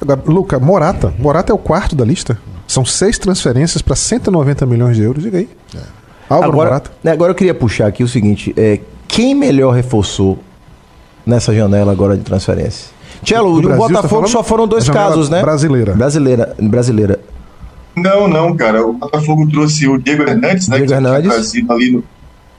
Agora, 0.00 0.20
Luca, 0.26 0.58
Morata. 0.58 1.14
Morata 1.18 1.50
é 1.52 1.54
o 1.54 1.58
quarto 1.58 1.96
da 1.96 2.04
lista. 2.04 2.38
São 2.66 2.84
seis 2.84 3.18
transferências 3.18 3.80
para 3.80 3.96
190 3.96 4.66
milhões 4.66 4.96
de 4.96 5.02
euros. 5.02 5.22
Diga 5.22 5.38
aí. 5.38 5.48
Álvaro 6.28 6.52
Agora, 6.52 6.68
Morata. 6.70 6.90
né, 7.02 7.12
agora 7.12 7.30
eu 7.30 7.34
queria 7.34 7.54
puxar 7.54 7.86
aqui 7.86 8.02
o 8.04 8.08
seguinte: 8.08 8.52
é, 8.56 8.80
quem 9.08 9.34
melhor 9.34 9.72
reforçou 9.72 10.38
nessa 11.26 11.54
janela 11.54 11.90
agora 11.92 12.16
de 12.16 12.22
transferência? 12.22 12.94
Tchelo, 13.22 13.60
Do 13.60 13.68
o 13.68 13.70
tá 13.70 13.76
Botafogo 13.76 14.08
falando? 14.08 14.28
só 14.28 14.42
foram 14.44 14.66
dois 14.68 14.88
casos, 14.88 15.28
né? 15.28 15.40
brasileira. 15.42 15.94
Brasileira. 15.94 16.54
Brasileira. 16.60 17.20
Não, 17.96 18.28
não, 18.28 18.54
cara. 18.54 18.86
O 18.86 18.92
Botafogo 18.92 19.48
trouxe 19.50 19.88
o 19.88 19.96
Diego 19.98 20.22
Hernandes, 20.22 20.68
né? 20.68 20.76
Diego 20.76 20.92
que 20.92 20.94
Hernandes. 20.94 21.22
Tinha 21.22 21.32
trazido 21.34 21.72
ali 21.72 21.90
no- 21.90 22.04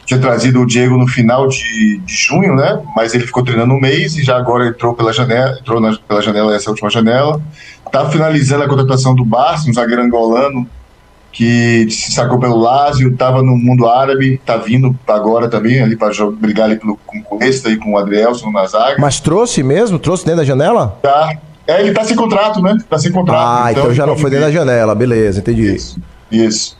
tinha 0.05 0.19
trazido 0.21 0.61
o 0.61 0.65
Diego 0.65 0.97
no 0.97 1.05
final 1.05 1.47
de, 1.49 1.97
de 1.99 2.13
junho, 2.15 2.55
né? 2.55 2.81
Mas 2.95 3.13
ele 3.13 3.25
ficou 3.25 3.43
treinando 3.43 3.73
um 3.73 3.79
mês 3.79 4.15
e 4.17 4.23
já 4.23 4.37
agora 4.37 4.67
entrou 4.67 4.93
pela 4.95 5.11
janela, 5.11 5.57
entrou 5.59 5.81
na, 5.81 5.97
pela 6.07 6.21
janela 6.21 6.55
essa 6.55 6.69
última 6.69 6.89
janela. 6.89 7.41
Tá 7.91 8.09
finalizando 8.09 8.63
a 8.63 8.67
contratação 8.69 9.13
do 9.13 9.25
Barça, 9.25 9.69
um 9.69 9.73
zagueiro 9.73 10.01
angolano 10.01 10.65
que 11.31 11.87
se 11.89 12.11
sacou 12.11 12.39
pelo 12.39 12.55
Lazio, 12.57 13.09
estava 13.11 13.43
no 13.43 13.55
mundo 13.55 13.87
árabe, 13.87 14.41
tá 14.45 14.57
vindo 14.57 14.95
agora 15.07 15.47
também 15.49 15.81
ali 15.81 15.95
para 15.95 16.11
brigar 16.31 16.65
ali 16.65 16.77
pelo, 16.79 16.97
com 17.05 17.19
o 17.19 17.23
Cuesta 17.23 17.69
e 17.69 17.77
com 17.77 17.93
o 17.93 17.97
Adrielson 17.97 18.49
na 18.51 18.65
zaga. 18.65 18.95
Mas 18.99 19.19
trouxe 19.19 19.61
mesmo? 19.61 19.99
Trouxe 19.99 20.25
dentro 20.25 20.39
da 20.39 20.45
janela? 20.45 20.97
Tá. 21.01 21.35
É, 21.67 21.81
ele 21.81 21.91
tá 21.91 22.03
sem 22.03 22.15
contrato, 22.15 22.61
né? 22.61 22.77
Tá 22.89 22.97
sem 22.97 23.11
contrato. 23.11 23.65
Ah, 23.65 23.71
então, 23.71 23.93
já 23.93 24.05
não 24.05 24.15
foi 24.17 24.29
dentro 24.29 24.45
da 24.45 24.51
janela, 24.51 24.95
beleza, 24.95 25.39
entendi. 25.39 25.75
Isso, 25.75 25.99
isso. 26.31 26.77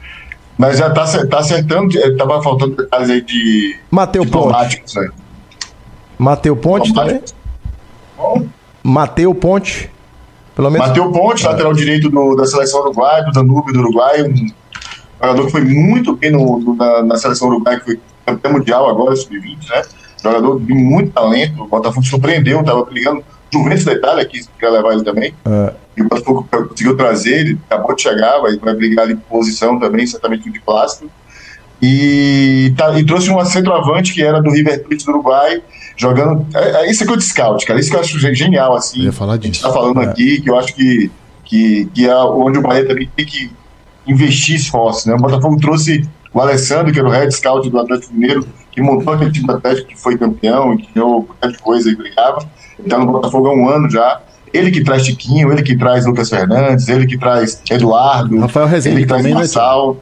Mas 0.58 0.78
já 0.80 0.90
tá, 0.90 1.04
acer- 1.04 1.28
tá 1.28 1.40
acertando, 1.40 1.96
eh, 2.00 2.16
tava 2.16 2.42
faltando 2.42 2.76
detalhes 2.78 3.10
aí 3.12 3.22
de 3.22 3.78
Mateu 3.92 4.26
Ponte. 4.26 4.82
aí. 4.98 5.10
Mateu 6.18 6.56
Ponte 6.56 6.94
também? 6.94 7.22
Bom, 8.18 8.46
Mateu 8.82 9.36
Ponte. 9.36 9.92
Pelo 10.58 10.72
menos. 10.72 10.88
Mateu 10.88 11.12
Ponte, 11.12 11.46
lateral 11.46 11.72
direito 11.72 12.10
do- 12.10 12.36
da 12.36 12.46
seleção 12.48 12.82
uruguaia, 12.82 13.24
do 13.24 13.32
Danúbio 13.32 13.72
do 13.72 13.80
Uruguai, 13.80 14.24
um 14.24 14.48
jogador 15.22 15.46
que 15.46 15.52
foi 15.52 15.62
muito 15.64 16.16
bem 16.16 16.32
no, 16.32 16.60
no- 16.60 16.76
na, 16.76 17.04
na 17.04 17.16
seleção 17.16 17.48
uruguaia, 17.48 17.78
que 17.80 17.86
foi 17.86 18.00
campeão 18.26 18.54
mundial 18.54 18.90
agora, 18.90 19.16
sub-20, 19.16 19.70
né? 19.70 19.84
Jogador 20.22 20.60
de 20.60 20.74
muito 20.74 21.12
talento, 21.14 21.62
o 21.62 21.68
Botafogo 21.68 22.04
surpreendeu, 22.06 22.64
tava 22.64 22.84
brigando, 22.86 23.24
Juventus 23.54 23.86
da 23.86 23.94
Itália, 23.94 24.26
que 24.26 24.42
quer 24.60 24.70
levar 24.70 24.94
ele 24.94 25.04
também, 25.04 25.34
É. 25.46 25.74
e 25.96 26.02
o 26.02 26.10
Botafogo 26.10 26.48
conseguiu 26.52 26.98
trazer, 26.98 27.40
ele 27.42 27.60
acabou 27.70 27.96
de 27.96 28.02
chegar, 28.02 28.40
vai, 28.40 28.58
vai 28.58 28.74
brigar 28.74 29.06
ali 29.06 29.16
por 29.16 29.38
posição 29.38 29.80
também, 29.80 30.06
certamente 30.08 30.50
de 30.52 30.60
plástico. 30.60 31.10
E, 31.82 32.74
tá- 32.76 32.98
e 33.00 33.06
trouxe 33.06 33.30
um 33.30 33.44
centroavante 33.46 34.14
que 34.14 34.24
era 34.24 34.42
do 34.42 34.50
River 34.50 34.84
Plate 34.84 35.06
do 35.06 35.12
Uruguai, 35.12 35.62
jogando. 35.96 36.46
É, 36.56 36.86
é 36.86 36.92
isso 36.92 37.06
que 37.06 37.12
eu 37.14 37.22
scout, 37.22 37.66
cara. 37.66 37.80
Isso 37.80 37.90
que 37.90 37.96
eu 37.96 38.00
acho 38.02 38.18
ge- 38.20 38.34
genial, 38.34 38.76
assim. 38.76 39.00
Eu 39.00 39.06
ia 39.06 39.12
falar 39.12 39.34
A 39.34 39.36
gente 39.36 39.52
disso. 39.52 39.64
tá 39.64 39.72
falando 39.74 40.00
aqui, 40.02 40.42
que 40.42 40.50
eu 40.50 40.58
acho 40.58 40.74
que, 40.74 41.12
que, 41.46 41.86
que 41.94 42.08
é 42.08 42.16
onde 42.16 42.58
o 42.58 42.62
Bahia 42.62 42.88
também 42.88 43.10
tem 43.16 43.26
que 43.26 43.52
investir 44.08 44.56
esforço, 44.56 45.08
né? 45.08 45.16
O 45.16 45.18
Botafogo 45.20 45.58
trouxe 45.60 46.08
o 46.34 46.42
Alessandro, 46.42 46.92
que 46.92 47.00
era 47.00 47.08
o 47.08 47.12
head 47.12 47.32
scout 47.34 47.70
do 47.70 47.80
Atlético 47.80 48.14
Mineiro, 48.14 48.48
que 48.72 48.82
montou 48.82 49.14
aquele 49.14 49.32
time 49.32 49.46
do 49.48 49.54
Atlético 49.54 49.88
que 49.90 50.00
foi 50.00 50.18
campeão 50.18 50.74
e 50.74 50.78
que 50.78 50.90
ganhou 50.94 51.28
muita 51.42 51.60
coisa 51.60 51.90
e 51.90 51.96
brigava. 51.96 52.40
Ele 52.80 52.88
tá 52.90 52.98
no 52.98 53.06
Botafogo 53.12 53.48
há 53.48 53.54
um 53.54 53.68
ano 53.70 53.90
já. 53.90 54.22
Ele 54.54 54.72
que 54.72 54.84
traz 54.84 55.04
Tiquinho, 55.04 55.52
ele 55.52 55.62
que 55.62 55.76
traz 55.78 56.06
Lucas 56.06 56.30
Fernandes, 56.30 56.88
ele 56.88 57.06
que 57.06 57.18
traz 57.18 57.62
Eduardo, 57.70 58.40
Rafael 58.40 58.66
Rezende 58.66 58.96
ele 58.96 59.02
que 59.04 59.08
traz 59.08 59.22
também, 59.22 59.34
né, 59.34 59.40
Marçal, 59.42 59.94
né? 59.94 60.00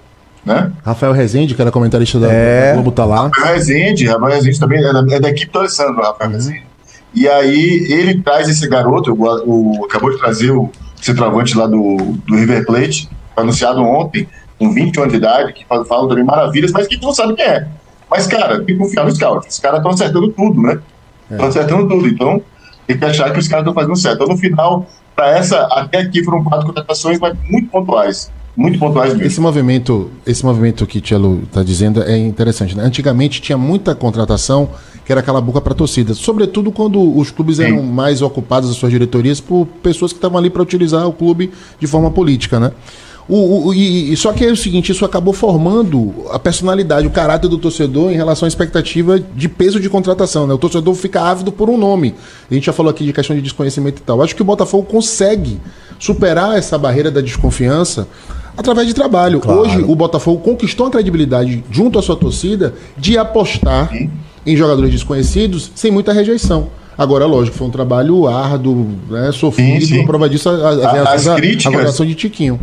Rafael 0.83 1.11
Rezende, 1.11 1.55
que 1.55 1.61
era 1.61 1.71
comentarista 1.71 2.19
da, 2.19 2.31
É. 2.31 2.67
da 2.69 2.73
Globo, 2.75 2.91
tá 2.91 3.05
lá. 3.05 3.23
Rafael 3.33 3.55
Rezende, 3.55 4.05
Rafael 4.05 4.35
Rezende 4.35 4.59
também 4.59 4.83
é 4.83 4.93
da, 4.93 5.15
é 5.15 5.19
da 5.19 5.29
equipe 5.29 5.51
do 5.51 5.59
Alessandro, 5.59 6.01
Rafael 6.01 6.29
Rezende. 6.31 6.63
E 7.13 7.27
aí 7.27 7.87
ele 7.89 8.21
traz 8.21 8.47
esse 8.49 8.67
garoto, 8.67 9.13
o, 9.13 9.79
o- 9.79 9.85
acabou 9.85 10.11
de 10.11 10.17
trazer 10.17 10.51
o, 10.51 10.69
centroavante 11.01 11.55
lá 11.57 11.67
do, 11.67 11.97
do 12.25 12.35
River 12.35 12.65
Plate, 12.65 13.07
anunciado 13.37 13.81
ontem, 13.81 14.27
com 14.57 14.73
20 14.73 14.97
anos 14.99 15.11
de 15.11 15.17
idade, 15.17 15.53
que 15.53 15.65
falam 15.65 16.07
também 16.07 16.23
maravilhas, 16.23 16.71
mas 16.71 16.87
que 16.87 16.97
tu 16.97 17.05
não 17.05 17.13
sabe 17.13 17.35
quem 17.35 17.45
é. 17.45 17.67
Mas, 18.09 18.25
cara, 18.27 18.57
tem 18.57 18.65
que 18.67 18.75
confiar 18.77 19.05
no 19.05 19.15
scout. 19.15 19.47
Os 19.47 19.59
caras 19.59 19.79
estão 19.79 19.91
acertando 19.91 20.29
tudo, 20.31 20.61
né? 20.61 20.79
Estão 21.29 21.45
é. 21.45 21.49
acertando 21.49 21.87
tudo. 21.87 22.07
Então, 22.07 22.41
tem 22.87 22.97
que 22.97 23.05
achar 23.05 23.31
que 23.31 23.39
os 23.39 23.47
caras 23.47 23.63
estão 23.63 23.73
fazendo 23.73 23.95
certo. 23.95 24.15
Então, 24.15 24.27
no 24.27 24.37
final, 24.37 24.85
para 25.15 25.37
essa, 25.37 25.61
até 25.71 25.99
aqui 25.99 26.23
foram 26.23 26.43
quatro 26.43 26.65
contratações, 26.67 27.19
mas 27.19 27.35
muito 27.49 27.69
pontuais. 27.69 28.31
Muito 28.55 28.79
pontuais 28.79 29.13
mesmo. 29.13 29.27
Esse 29.27 29.41
movimento, 29.41 30.09
esse 30.25 30.45
movimento 30.45 30.87
que 30.87 30.99
o 30.99 31.01
Tchelo 31.01 31.41
está 31.43 31.61
dizendo 31.61 32.01
é 32.03 32.17
interessante. 32.17 32.75
Né? 32.75 32.83
Antigamente 32.83 33.41
tinha 33.41 33.57
muita 33.57 33.93
contratação 33.93 34.69
que 35.05 35.11
era 35.11 35.21
aquela 35.21 35.39
boca 35.39 35.61
para 35.61 35.75
torcida, 35.75 36.15
sobretudo 36.15 36.71
quando 36.71 37.15
os 37.15 37.29
clubes 37.29 37.57
Sim. 37.57 37.65
eram 37.65 37.83
mais 37.83 38.23
ocupados, 38.23 38.71
as 38.71 38.75
suas 38.75 38.91
diretorias, 38.91 39.39
por 39.39 39.67
pessoas 39.83 40.11
que 40.11 40.17
estavam 40.17 40.39
ali 40.39 40.49
para 40.49 40.63
utilizar 40.63 41.07
o 41.07 41.13
clube 41.13 41.51
de 41.79 41.85
forma 41.85 42.09
política, 42.09 42.59
né? 42.59 42.71
O, 43.27 43.67
o, 43.67 43.73
e, 43.73 44.15
só 44.15 44.31
que 44.33 44.45
é 44.45 44.51
o 44.51 44.55
seguinte, 44.55 44.91
isso 44.91 45.03
acabou 45.03 45.33
formando 45.33 46.13
a 46.29 46.37
personalidade, 46.37 47.07
o 47.07 47.09
caráter 47.09 47.47
do 47.47 47.57
torcedor 47.57 48.11
em 48.11 48.15
relação 48.15 48.45
à 48.45 48.47
expectativa 48.47 49.19
de 49.19 49.49
peso 49.49 49.79
de 49.79 49.89
contratação. 49.89 50.45
Né? 50.45 50.53
O 50.53 50.59
torcedor 50.59 50.93
fica 50.93 51.21
ávido 51.21 51.51
por 51.51 51.67
um 51.67 51.75
nome. 51.75 52.13
A 52.49 52.53
gente 52.53 52.67
já 52.67 52.73
falou 52.73 52.91
aqui 52.91 53.03
de 53.03 53.11
questão 53.11 53.35
de 53.35 53.41
desconhecimento 53.41 53.99
e 53.99 54.03
tal. 54.03 54.21
Acho 54.21 54.35
que 54.35 54.43
o 54.43 54.45
Botafogo 54.45 54.83
consegue 54.83 55.59
superar 55.97 56.55
essa 56.55 56.77
barreira 56.77 57.09
da 57.09 57.19
desconfiança 57.19 58.07
através 58.57 58.87
de 58.87 58.93
trabalho. 58.93 59.39
Claro. 59.39 59.61
Hoje 59.61 59.83
o 59.83 59.95
Botafogo 59.95 60.41
conquistou 60.41 60.87
a 60.87 60.91
credibilidade 60.91 61.63
junto 61.69 61.99
à 61.99 62.01
sua 62.01 62.15
torcida 62.15 62.73
de 62.97 63.17
apostar 63.17 63.91
em 64.45 64.55
jogadores 64.55 64.91
desconhecidos 64.91 65.71
sem 65.75 65.91
muita 65.91 66.13
rejeição. 66.13 66.69
Agora, 66.97 67.25
lógico, 67.25 67.57
foi 67.57 67.67
um 67.67 67.71
trabalho 67.71 68.27
árduo, 68.27 68.87
né, 69.09 69.31
sofrido, 69.33 69.85
sim, 69.85 69.95
sim. 69.95 70.05
prova 70.05 70.29
disso 70.29 70.49
a, 70.49 70.53
a, 70.53 71.13
as 71.13 71.27
a, 71.27 71.35
críticas, 71.35 71.99
a 71.99 72.05
de 72.05 72.15
Tiquinho. 72.15 72.59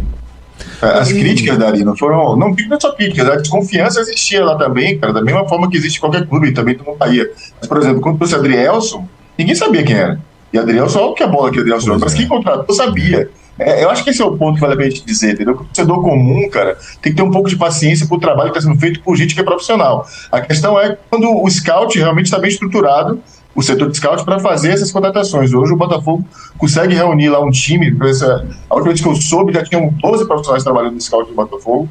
As 0.81 1.11
e... 1.11 1.21
críticas 1.21 1.59
da 1.59 1.69
Arena 1.69 1.95
foram. 1.97 2.37
Não 2.37 2.55
digo 2.55 2.81
só 2.81 2.93
críticas, 2.93 3.29
a 3.29 3.37
desconfiança 3.37 4.01
existia 4.01 4.43
lá 4.43 4.57
também, 4.57 4.99
cara, 4.99 5.13
da 5.13 5.23
mesma 5.23 5.47
forma 5.47 5.69
que 5.69 5.77
existe 5.77 6.01
qualquer 6.01 6.27
clube, 6.27 6.53
também 6.53 6.77
no 6.77 6.97
Bahia. 6.97 7.31
Mas, 7.61 7.69
por 7.69 7.77
exemplo, 7.79 8.01
quando 8.01 8.17
trouxe 8.17 8.35
Adrielson, 8.35 9.07
ninguém 9.39 9.55
sabia 9.55 9.83
quem 9.83 9.97
era. 9.97 10.19
E 10.53 10.59
Adrielson, 10.59 11.01
olha 11.01 11.15
que 11.15 11.23
a 11.23 11.27
bola 11.27 11.51
que 11.51 11.59
Adrielson 11.59 11.87
jogou, 11.87 12.01
mas 12.01 12.15
quem 12.15 12.27
contratou 12.27 12.75
sabia. 12.75 13.29
É, 13.59 13.85
eu 13.85 13.91
acho 13.91 14.03
que 14.03 14.11
esse 14.11 14.23
é 14.23 14.25
o 14.25 14.37
ponto 14.37 14.55
que 14.55 14.61
vale 14.61 14.75
a 14.75 14.77
pena 14.77 14.91
gente 14.91 15.05
dizer, 15.05 15.35
entendeu? 15.35 15.55
o 15.55 15.65
torcedor 15.65 16.03
comum, 16.03 16.49
cara, 16.49 16.77
tem 17.01 17.13
que 17.13 17.17
ter 17.17 17.23
um 17.23 17.31
pouco 17.31 17.49
de 17.49 17.57
paciência 17.57 18.07
com 18.07 18.17
o 18.17 18.21
trabalho 18.21 18.51
que 18.51 18.59
está 18.59 18.69
sendo 18.69 18.81
feito 18.81 19.01
por 19.01 19.15
gente 19.17 19.35
que 19.35 19.41
é 19.41 19.45
profissional. 19.45 20.07
A 20.31 20.41
questão 20.41 20.81
é 20.81 20.97
quando 21.11 21.31
o 21.31 21.49
scout 21.51 21.99
realmente 21.99 22.27
está 22.27 22.39
bem 22.39 22.51
estruturado 22.51 23.21
o 23.55 23.63
setor 23.63 23.91
de 23.91 23.97
scout 23.99 24.25
para 24.25 24.39
fazer 24.39 24.71
essas 24.71 24.91
contratações. 24.91 25.53
Hoje 25.53 25.73
o 25.73 25.77
Botafogo 25.77 26.25
consegue 26.57 26.95
reunir 26.95 27.29
lá 27.29 27.41
um 27.41 27.51
time. 27.51 27.95
Essa, 28.09 28.47
a 28.69 28.75
última 28.75 28.93
vez 28.93 29.01
que 29.01 29.09
eu 29.09 29.15
soube, 29.15 29.53
já 29.53 29.63
tinham 29.63 29.93
12 30.01 30.27
profissionais 30.27 30.65
trabalhando 30.65 30.95
no 30.95 31.01
scout 31.01 31.29
do 31.29 31.35
Botafogo. 31.35 31.89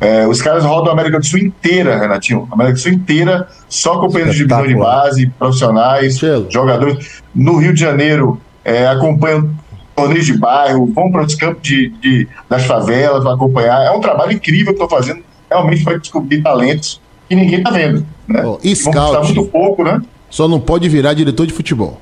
É, 0.00 0.26
os 0.26 0.42
caras 0.42 0.64
rodam 0.64 0.88
a 0.88 0.92
América 0.92 1.20
do 1.20 1.24
Sul 1.24 1.38
inteira, 1.38 1.96
Renatinho. 1.98 2.48
A 2.50 2.54
América 2.54 2.74
do 2.74 2.80
Sul 2.80 2.92
inteira, 2.92 3.48
só 3.68 3.98
companheiros 4.00 4.34
de 4.34 4.44
divisão 4.44 4.66
de 4.66 4.74
base, 4.74 5.26
profissionais, 5.38 6.18
Chelo. 6.18 6.50
jogadores. 6.50 7.22
No 7.34 7.58
Rio 7.58 7.72
de 7.72 7.80
Janeiro, 7.80 8.40
é, 8.64 8.88
acompanham 8.88 9.50
torneios 9.94 10.26
de 10.26 10.36
bairro, 10.36 10.86
vão 10.86 11.10
para 11.10 11.24
os 11.24 11.34
campos 11.34 11.62
de, 11.62 11.88
de, 12.00 12.28
das 12.48 12.64
favelas 12.64 13.22
para 13.22 13.34
acompanhar. 13.34 13.82
É 13.84 13.90
um 13.90 14.00
trabalho 14.00 14.32
incrível 14.32 14.74
que 14.74 14.82
estou 14.82 14.88
fazendo, 14.88 15.20
realmente 15.50 15.84
para 15.84 15.98
descobrir 15.98 16.42
talentos 16.42 17.00
que 17.28 17.34
ninguém 17.34 17.58
está 17.58 17.70
vendo. 17.70 18.04
Né? 18.26 18.42
Oh, 18.44 18.58
e 18.62 18.74
scout, 18.74 19.32
muito 19.32 19.50
pouco, 19.50 19.84
né? 19.84 20.00
Só 20.28 20.48
não 20.48 20.60
pode 20.60 20.88
virar 20.88 21.14
diretor 21.14 21.46
de 21.46 21.52
futebol. 21.52 22.00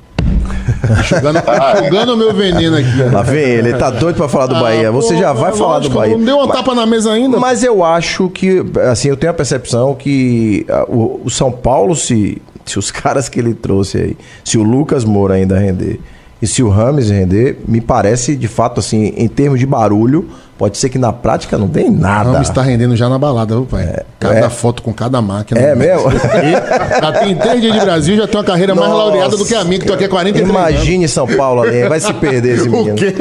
Jogando, 1.04 1.42
jogando 1.84 2.16
meu 2.16 2.32
veneno 2.32 2.76
aqui. 2.76 3.02
Lá 3.12 3.22
vem 3.22 3.42
ele, 3.42 3.68
ele 3.70 3.78
tá 3.78 3.90
doido 3.90 4.16
pra 4.16 4.28
falar 4.28 4.46
do 4.46 4.56
ah, 4.56 4.60
Bahia. 4.60 4.92
Você 4.92 5.14
pô, 5.14 5.20
já 5.20 5.32
vai 5.32 5.52
falar 5.52 5.80
do 5.80 5.90
Bahia. 5.90 6.16
Não 6.16 6.24
deu 6.24 6.38
uma 6.38 6.52
tapa 6.52 6.74
na 6.74 6.86
mesa 6.86 7.12
ainda. 7.12 7.38
Mas 7.38 7.62
eu 7.62 7.84
acho 7.84 8.28
que, 8.28 8.64
assim, 8.90 9.08
eu 9.08 9.16
tenho 9.16 9.30
a 9.30 9.34
percepção 9.34 9.94
que 9.94 10.66
uh, 10.68 10.96
o, 10.96 11.20
o, 11.24 11.30
São 11.30 11.50
Paulo, 11.50 11.94
se, 11.94 12.40
se 12.64 12.78
os 12.78 12.90
caras 12.92 13.28
que 13.28 13.38
ele 13.38 13.54
trouxe 13.54 13.98
aí, 13.98 14.16
se 14.44 14.56
o 14.56 14.62
Lucas 14.62 15.04
Moura 15.04 15.34
ainda 15.34 15.58
render 15.58 16.00
e 16.42 16.46
se 16.46 16.62
o 16.62 16.68
Rames 16.68 17.08
render, 17.08 17.60
me 17.66 17.80
parece, 17.80 18.34
de 18.36 18.48
fato, 18.48 18.80
assim, 18.80 19.14
em 19.16 19.28
termos 19.28 19.60
de 19.60 19.66
barulho, 19.66 20.28
Pode 20.62 20.78
ser 20.78 20.90
que 20.90 20.96
na 20.98 21.12
prática 21.12 21.58
não 21.58 21.66
tem 21.66 21.90
nada. 21.90 22.30
Não, 22.30 22.40
está 22.40 22.62
rendendo 22.62 22.94
já 22.94 23.08
na 23.08 23.18
balada, 23.18 23.52
viu, 23.52 23.66
pai? 23.66 23.82
É, 23.82 24.04
cada 24.20 24.46
é. 24.46 24.48
foto 24.48 24.80
com 24.80 24.92
cada 24.92 25.20
máquina. 25.20 25.60
É 25.60 25.74
mesmo? 25.74 26.08
já 26.08 27.12
tem 27.18 27.34
três 27.34 27.60
dias 27.60 27.72
de 27.72 27.80
Brasil, 27.80 28.16
já 28.16 28.28
tem 28.28 28.38
uma 28.38 28.44
carreira 28.44 28.72
Nossa, 28.72 28.88
mais 28.88 28.98
laureada 29.00 29.36
do 29.36 29.44
que 29.44 29.56
a 29.56 29.64
minha, 29.64 29.80
que 29.80 29.86
tô 29.86 29.94
aqui 29.94 30.04
há 30.04 30.08
43 30.08 30.48
Imagine 30.48 30.96
anos. 30.98 31.10
São 31.10 31.26
Paulo 31.26 31.62
ali, 31.62 31.88
vai 31.88 31.98
se 31.98 32.12
perder 32.14 32.58
esse 32.58 32.68
menino. 32.70 32.92
O 32.92 32.94
quê? 32.94 33.12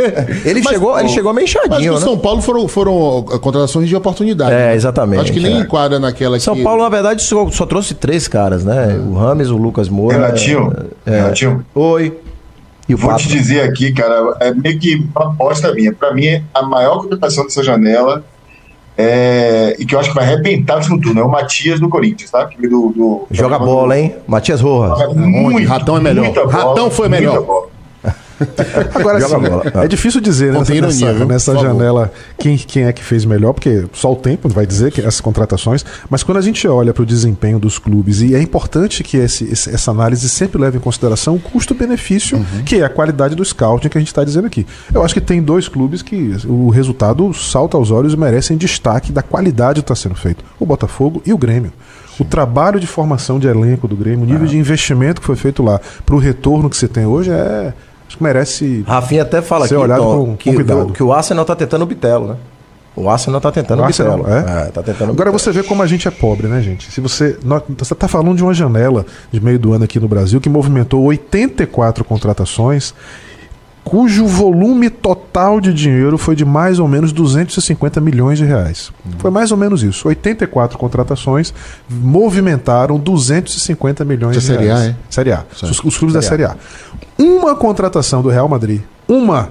Ele, 0.45 0.61
mas, 0.61 0.71
chegou, 0.71 0.99
ele 0.99 1.09
chegou 1.09 1.33
meio 1.33 1.45
inchadinho, 1.45 1.93
mas 1.93 2.03
né? 2.03 2.07
São 2.07 2.15
Paulo 2.15 2.43
foram, 2.43 2.67
foram 2.67 3.23
contratações 3.41 3.89
de 3.89 3.95
oportunidade. 3.95 4.51
É, 4.51 4.67
né? 4.67 4.75
exatamente. 4.75 5.21
Acho 5.21 5.33
que 5.33 5.39
nem 5.39 5.57
é. 5.57 5.59
enquadra 5.61 5.99
naquela 5.99 6.39
São 6.39 6.53
que... 6.53 6.61
Paulo, 6.61 6.83
na 6.83 6.89
verdade, 6.89 7.23
só, 7.23 7.49
só, 7.49 7.65
trouxe 7.65 7.95
três 7.95 8.27
caras, 8.27 8.63
né? 8.63 9.01
O 9.09 9.15
Rames, 9.15 9.49
o 9.49 9.57
Lucas 9.57 9.89
Moura. 9.89 10.15
Renatinho. 10.15 10.71
É, 11.07 11.21
Renatinho. 11.21 11.65
Oi. 11.73 12.13
E 12.91 12.95
Vou 12.95 13.15
te 13.15 13.29
dizer 13.29 13.61
aqui, 13.61 13.93
cara, 13.93 14.35
é 14.41 14.53
meio 14.53 14.77
que 14.77 15.07
uma 15.15 15.31
aposta 15.31 15.73
minha. 15.73 15.93
Para 15.93 16.13
mim, 16.13 16.43
a 16.53 16.61
maior 16.61 17.01
contratação 17.01 17.45
dessa 17.45 17.63
janela 17.63 18.21
é, 18.97 19.77
e 19.79 19.85
que 19.85 19.95
eu 19.95 19.99
acho 19.99 20.09
que 20.09 20.15
vai 20.15 20.25
arrebentar 20.25 20.79
o 20.79 20.83
futuro, 20.83 21.17
é 21.17 21.23
o 21.23 21.29
Matias 21.29 21.79
do 21.79 21.87
Corinthians, 21.87 22.29
tá? 22.29 22.49
Do, 22.59 22.89
do, 22.89 23.27
Joga 23.31 23.57
bola, 23.57 23.95
do... 23.95 24.01
hein? 24.01 24.15
Matias 24.27 24.59
Rojas. 24.59 25.15
Muito, 25.15 25.67
Ratão 25.69 25.97
é 25.97 26.01
melhor. 26.01 26.33
Bola, 26.33 26.51
Ratão 26.51 26.91
foi 26.91 27.07
melhor. 27.07 27.69
Agora 28.93 29.19
sim, 29.21 29.35
é 29.83 29.87
difícil 29.87 30.21
dizer 30.21 30.51
né, 30.51 30.59
nessa, 30.59 30.75
ironia, 30.75 31.13
nessa, 31.13 31.25
nessa 31.25 31.57
janela 31.57 32.11
quem, 32.37 32.57
quem 32.57 32.83
é 32.83 32.93
que 32.93 33.03
fez 33.03 33.25
melhor, 33.25 33.53
porque 33.53 33.85
só 33.93 34.11
o 34.11 34.15
tempo 34.15 34.49
vai 34.49 34.65
dizer 34.65 34.91
que 34.91 35.01
essas 35.01 35.21
contratações, 35.21 35.85
mas 36.09 36.23
quando 36.23 36.37
a 36.37 36.41
gente 36.41 36.67
olha 36.67 36.93
para 36.93 37.03
o 37.03 37.05
desempenho 37.05 37.59
dos 37.59 37.77
clubes, 37.77 38.21
e 38.21 38.35
é 38.35 38.41
importante 38.41 39.03
que 39.03 39.17
esse, 39.17 39.51
essa 39.51 39.91
análise 39.91 40.27
sempre 40.29 40.61
leve 40.61 40.77
em 40.77 40.81
consideração 40.81 41.35
o 41.35 41.39
custo-benefício, 41.39 42.37
uhum. 42.37 42.63
que 42.65 42.77
é 42.77 42.85
a 42.85 42.89
qualidade 42.89 43.35
do 43.35 43.43
scouting 43.43 43.89
que 43.89 43.97
a 43.97 44.01
gente 44.01 44.09
está 44.09 44.23
dizendo 44.23 44.47
aqui. 44.47 44.65
Eu 44.93 45.03
acho 45.03 45.13
que 45.13 45.21
tem 45.21 45.41
dois 45.41 45.67
clubes 45.67 46.01
que 46.01 46.35
o 46.47 46.69
resultado 46.69 47.33
salta 47.33 47.77
aos 47.77 47.91
olhos 47.91 48.13
e 48.13 48.17
merecem 48.17 48.57
destaque 48.57 49.11
da 49.11 49.21
qualidade 49.21 49.81
que 49.81 49.83
está 49.83 49.95
sendo 49.95 50.15
feito: 50.15 50.43
o 50.59 50.65
Botafogo 50.65 51.21
e 51.25 51.33
o 51.33 51.37
Grêmio. 51.37 51.71
O 52.19 52.25
trabalho 52.25 52.79
de 52.79 52.85
formação 52.85 53.39
de 53.39 53.47
elenco 53.47 53.87
do 53.87 53.95
Grêmio, 53.95 54.23
o 54.23 54.25
nível 54.25 54.43
ah. 54.43 54.47
de 54.47 54.57
investimento 54.57 55.21
que 55.21 55.27
foi 55.27 55.35
feito 55.35 55.63
lá, 55.63 55.79
para 56.05 56.15
o 56.15 56.19
retorno 56.19 56.69
que 56.69 56.77
você 56.77 56.87
tem 56.87 57.05
hoje 57.05 57.31
é 57.31 57.73
Acho 58.11 58.17
que 58.17 58.23
merece. 58.23 58.83
Rafinha 58.85 59.21
até 59.21 59.41
fala 59.41 59.65
ser 59.65 59.75
aqui, 59.75 59.83
olhado 59.83 60.01
Tom, 60.01 60.25
com, 60.25 60.35
que, 60.35 60.49
com 60.49 60.55
cuidado. 60.55 60.91
que 60.91 61.01
o 61.01 61.13
Arsenal 61.13 61.45
tá 61.45 61.55
tentando 61.55 61.83
o 61.83 61.85
Bitelo, 61.85 62.27
né? 62.27 62.35
O 62.93 63.09
Arsenal 63.09 63.39
tá 63.39 63.49
tentando 63.53 63.81
o, 63.81 63.85
Arsenal. 63.85 64.25
É? 64.27 64.67
é 64.67 64.71
tá 64.71 64.83
tentando 64.83 65.11
Agora 65.11 65.31
você 65.31 65.49
vê 65.49 65.63
como 65.63 65.81
a 65.81 65.87
gente 65.87 66.09
é 66.09 66.11
pobre, 66.11 66.47
né, 66.47 66.61
gente? 66.61 66.91
Se 66.91 66.99
você. 66.99 67.37
Você 67.77 67.95
tá 67.95 68.09
falando 68.09 68.35
de 68.35 68.43
uma 68.43 68.53
janela 68.53 69.05
de 69.31 69.39
meio 69.39 69.57
do 69.57 69.71
ano 69.71 69.85
aqui 69.85 69.97
no 69.97 70.09
Brasil 70.09 70.41
que 70.41 70.49
movimentou 70.49 71.01
84 71.03 72.03
contratações 72.03 72.93
cujo 73.91 74.25
volume 74.25 74.89
total 74.89 75.59
de 75.59 75.73
dinheiro 75.73 76.17
foi 76.17 76.33
de 76.33 76.45
mais 76.45 76.79
ou 76.79 76.87
menos 76.87 77.11
250 77.11 77.99
milhões 77.99 78.37
de 78.37 78.45
reais. 78.45 78.89
Uhum. 79.05 79.11
Foi 79.19 79.29
mais 79.29 79.51
ou 79.51 79.57
menos 79.57 79.83
isso. 79.83 80.07
84 80.07 80.77
contratações 80.77 81.53
movimentaram 81.89 82.97
250 82.97 84.05
milhões 84.05 84.35
de, 84.35 84.39
de 84.39 84.45
série 84.45 84.63
reais. 84.63 84.81
A, 84.81 84.85
é? 84.85 84.95
Série 85.09 85.33
A. 85.33 85.43
Os, 85.61 85.83
os, 85.83 85.97
clubes 85.97 86.13
série 86.13 86.13
da 86.13 86.21
Série 86.21 86.43
A. 86.45 86.55
Uma 87.19 87.53
contratação 87.53 88.21
do 88.21 88.29
Real 88.29 88.47
Madrid, 88.47 88.79
uma, 89.09 89.49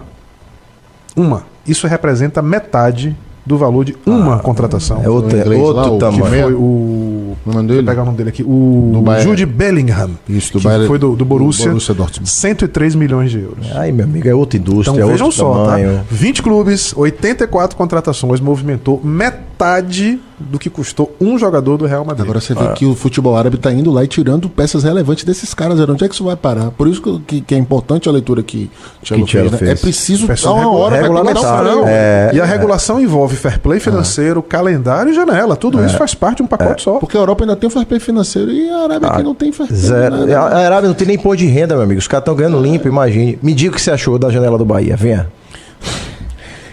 uma, 1.14 1.42
isso 1.66 1.86
representa 1.86 2.40
metade 2.40 3.14
do 3.44 3.58
valor 3.58 3.84
de 3.84 3.94
uma 4.06 4.36
ah, 4.36 4.38
contratação. 4.38 5.02
É 5.04 5.08
outro, 5.10 5.36
outro 5.60 5.98
tamanho. 5.98 6.44
Foi 6.44 6.54
o. 6.54 7.19
O 7.44 7.52
nome 7.52 7.68
dele? 7.68 7.80
Vou 7.80 7.88
pegar 7.88 8.02
o 8.02 8.04
nome 8.04 8.16
dele 8.16 8.28
aqui. 8.28 8.42
O 8.42 9.02
Jude 9.22 9.46
Bellingham. 9.46 10.10
Isso, 10.28 10.52
do 10.52 10.60
que 10.60 10.86
Foi 10.86 10.98
do, 10.98 11.16
do 11.16 11.24
Borussia. 11.24 11.64
Do 11.64 11.70
Borussia 11.70 11.94
Dortmund. 11.94 12.30
103 12.30 12.94
milhões 12.94 13.30
de 13.30 13.40
euros. 13.40 13.66
Ai, 13.74 13.92
meu 13.92 14.04
amigo, 14.04 14.28
é 14.28 14.34
outra 14.34 14.58
indústria. 14.58 14.96
Então 14.96 15.08
é 15.08 15.12
vejam 15.12 15.30
só, 15.30 15.64
tá? 15.64 15.70
tamanho. 15.72 15.98
tá? 15.98 16.04
20 16.10 16.42
clubes, 16.42 16.92
84 16.96 17.76
contratações, 17.76 18.40
movimentou 18.40 19.00
metade 19.02 20.20
do 20.40 20.58
que 20.58 20.70
custou 20.70 21.14
um 21.20 21.38
jogador 21.38 21.76
do 21.76 21.86
Real 21.86 22.04
Madrid. 22.04 22.24
Agora 22.24 22.40
você 22.40 22.54
vê 22.54 22.64
ah. 22.64 22.72
que 22.72 22.86
o 22.86 22.94
futebol 22.94 23.36
árabe 23.36 23.56
está 23.56 23.72
indo 23.72 23.90
lá 23.90 24.02
e 24.02 24.08
tirando 24.08 24.48
peças 24.48 24.84
relevantes 24.84 25.24
desses 25.24 25.52
caras. 25.52 25.78
Onde 25.80 26.04
é 26.04 26.08
que 26.08 26.14
isso 26.14 26.24
vai 26.24 26.36
parar? 26.36 26.70
Por 26.70 26.88
isso 26.88 27.20
que, 27.26 27.40
que 27.40 27.54
é 27.54 27.58
importante 27.58 28.08
a 28.08 28.12
leitura 28.12 28.42
que 28.42 28.70
Tchelo 29.02 29.26
fez, 29.26 29.52
né? 29.52 29.72
É 29.72 29.74
preciso 29.74 30.26
dar 30.26 30.52
uma 30.52 30.72
hora 30.72 30.96
para 30.96 31.02
regulamentar. 31.02 31.66
Um 31.66 31.84
é, 31.86 32.30
e 32.34 32.40
a 32.40 32.44
regulação 32.44 32.98
é. 32.98 33.02
envolve 33.02 33.36
fair 33.36 33.58
play 33.58 33.80
financeiro, 33.80 34.40
é. 34.40 34.42
calendário 34.42 35.12
e 35.12 35.14
janela. 35.14 35.56
Tudo 35.56 35.84
isso 35.84 35.96
faz 35.96 36.14
parte 36.14 36.38
de 36.38 36.42
um 36.44 36.46
pacote 36.46 36.82
só. 36.82 36.98
Porque 36.98 37.16
a 37.16 37.20
Europa 37.20 37.44
ainda 37.44 37.56
tem 37.56 37.68
o 37.68 37.70
fair 37.70 37.86
play 37.86 38.00
financeiro 38.00 38.50
e 38.50 38.68
a 38.70 38.84
Arábia 38.84 39.08
ah, 39.08 39.12
aqui 39.14 39.22
não 39.22 39.34
tem 39.34 39.52
fair 39.52 39.68
play. 39.68 39.80
Zero. 39.80 40.26
Né? 40.26 40.34
A 40.34 40.58
Arábia 40.58 40.88
não 40.88 40.94
tem 40.94 41.06
nem 41.06 41.18
pôr 41.18 41.36
de 41.36 41.46
renda, 41.46 41.74
meu 41.74 41.84
amigo. 41.84 41.98
Os 41.98 42.08
caras 42.08 42.22
estão 42.22 42.34
ganhando 42.34 42.60
limpo, 42.60 42.88
imagine. 42.88 43.38
Me 43.42 43.54
diga 43.54 43.72
o 43.72 43.74
que 43.74 43.82
você 43.82 43.90
achou 43.90 44.18
da 44.18 44.30
janela 44.30 44.56
do 44.56 44.64
Bahia. 44.64 44.96
Venha. 44.96 45.28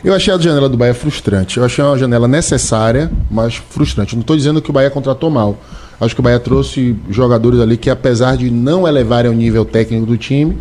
Eu 0.04 0.14
achei 0.14 0.34
a 0.34 0.38
janela 0.38 0.70
do 0.70 0.78
Bahia 0.78 0.94
frustrante. 0.94 1.58
Eu 1.58 1.66
achei 1.66 1.84
uma 1.84 1.98
janela 1.98 2.28
necessária, 2.28 3.12
mas 3.30 3.56
frustrante. 3.56 4.16
Não 4.16 4.22
estou 4.22 4.36
dizendo 4.36 4.62
que 4.62 4.70
o 4.70 4.74
Bahia 4.74 4.90
contratou 4.90 5.30
mal. 5.30 5.58
Acho 6.00 6.14
que 6.14 6.22
o 6.22 6.24
Bahia 6.24 6.40
trouxe 6.40 6.96
jogadores 7.10 7.60
ali 7.60 7.78
que, 7.78 7.90
apesar 7.90 8.38
de 8.38 8.52
não 8.52 8.88
elevarem 8.88 9.32
o 9.32 9.34
nível 9.34 9.66
técnico 9.66 10.06
do 10.06 10.18
time, 10.18 10.58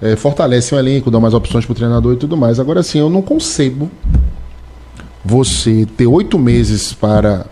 é, 0.00 0.16
fortalecem 0.16 0.76
o 0.76 0.80
elenco, 0.80 1.10
dão 1.10 1.20
mais 1.20 1.34
opções 1.34 1.66
pro 1.66 1.74
treinador 1.74 2.14
e 2.14 2.16
tudo 2.16 2.36
mais. 2.36 2.58
Agora 2.58 2.82
sim, 2.82 2.98
eu 2.98 3.10
não 3.10 3.20
concebo 3.20 3.90
você 5.22 5.86
ter 5.96 6.06
oito 6.06 6.38
meses 6.38 6.94
para 6.94 7.44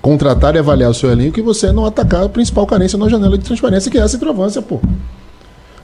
contratar 0.00 0.54
e 0.54 0.58
avaliar 0.58 0.90
o 0.90 0.94
seu 0.94 1.10
elenco 1.10 1.40
e 1.40 1.42
você 1.42 1.72
não 1.72 1.84
atacar 1.84 2.24
a 2.24 2.28
principal 2.28 2.64
carência 2.66 2.96
na 2.96 3.08
janela 3.08 3.36
de 3.36 3.44
transparência, 3.44 3.90
que 3.90 3.98
é 3.98 4.02
a 4.02 4.08
centroavância, 4.08 4.62
pô. 4.62 4.80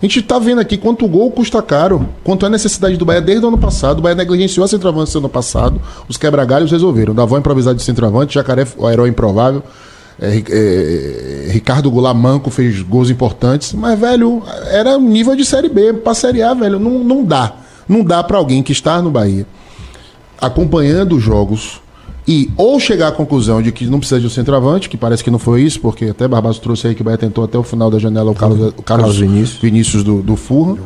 A 0.05 0.07
gente 0.07 0.21
tá 0.21 0.39
vendo 0.39 0.61
aqui 0.61 0.77
quanto 0.77 1.07
o 1.07 1.09
gol 1.09 1.31
custa 1.31 1.63
caro, 1.63 2.07
quanto 2.23 2.45
é 2.45 2.49
a 2.49 2.51
necessidade 2.51 2.99
do 2.99 3.07
Bahia 3.07 3.23
desde 3.23 3.43
o 3.43 3.49
ano 3.49 3.57
passado. 3.57 4.01
O 4.01 4.03
Bahia 4.03 4.15
negligenciou 4.15 4.63
a 4.63 4.69
centroavância 4.69 5.19
no 5.19 5.25
ano 5.25 5.31
passado, 5.31 5.81
os 6.07 6.19
quebra-galhos 6.19 6.71
resolveram. 6.71 7.15
Davão 7.15 7.39
improvisado 7.39 7.79
de 7.79 7.83
centroavante, 7.83 8.35
Jacaré, 8.35 8.67
o 8.77 8.91
herói 8.91 9.09
improvável. 9.09 9.63
É, 10.21 10.43
é, 10.47 11.53
Ricardo 11.53 11.91
Goulart 11.91 12.15
Manco 12.15 12.51
fez 12.51 12.83
gols 12.83 13.09
importantes, 13.09 13.73
mas, 13.73 13.99
velho, 13.99 14.43
era 14.67 14.99
um 14.99 15.09
nível 15.09 15.35
de 15.35 15.43
Série 15.43 15.71
B. 15.71 15.95
Pra 15.95 16.13
Série 16.13 16.43
A, 16.43 16.53
velho, 16.53 16.79
não, 16.79 16.99
não 16.99 17.25
dá. 17.25 17.55
Não 17.89 18.05
dá 18.05 18.23
pra 18.23 18.37
alguém 18.37 18.63
que 18.63 18.73
está 18.73 19.01
no 19.01 19.11
Bahia 19.11 19.47
acompanhando 20.39 21.17
os 21.17 21.23
jogos 21.23 21.81
e 22.27 22.51
ou 22.57 22.81
chegar 22.81 23.09
à 23.09 23.13
conclusão 23.13 23.61
de 23.61 23.71
que 23.71 23.87
não 23.87 23.99
precisa 23.99 24.21
de 24.21 24.27
um 24.27 24.31
centroavante, 24.31 24.89
que 24.89 24.97
parece 24.97 25.23
que 25.23 25.31
não 25.31 25.39
foi 25.39 25.63
isso, 25.63 25.79
porque 25.81 26.07
até 26.07 26.27
Barbaço 26.27 26.61
trouxe 26.61 26.87
aí 26.87 26.95
que 26.95 27.03
o 27.03 27.05
Bahia 27.05 27.19
tentou 27.19 27.45
até 27.45 27.59
o 27.59 27.63
final 27.63 27.91
da 27.91 27.99
janela 27.99 28.31
o 28.31 28.35
Carlos, 28.35 28.73
o 28.77 28.83
Carlos, 28.83 29.17
Vinícius. 29.19 29.59
Vinícius, 29.61 30.03
do, 30.03 30.23
do 30.23 30.35
Furra, 30.37 30.77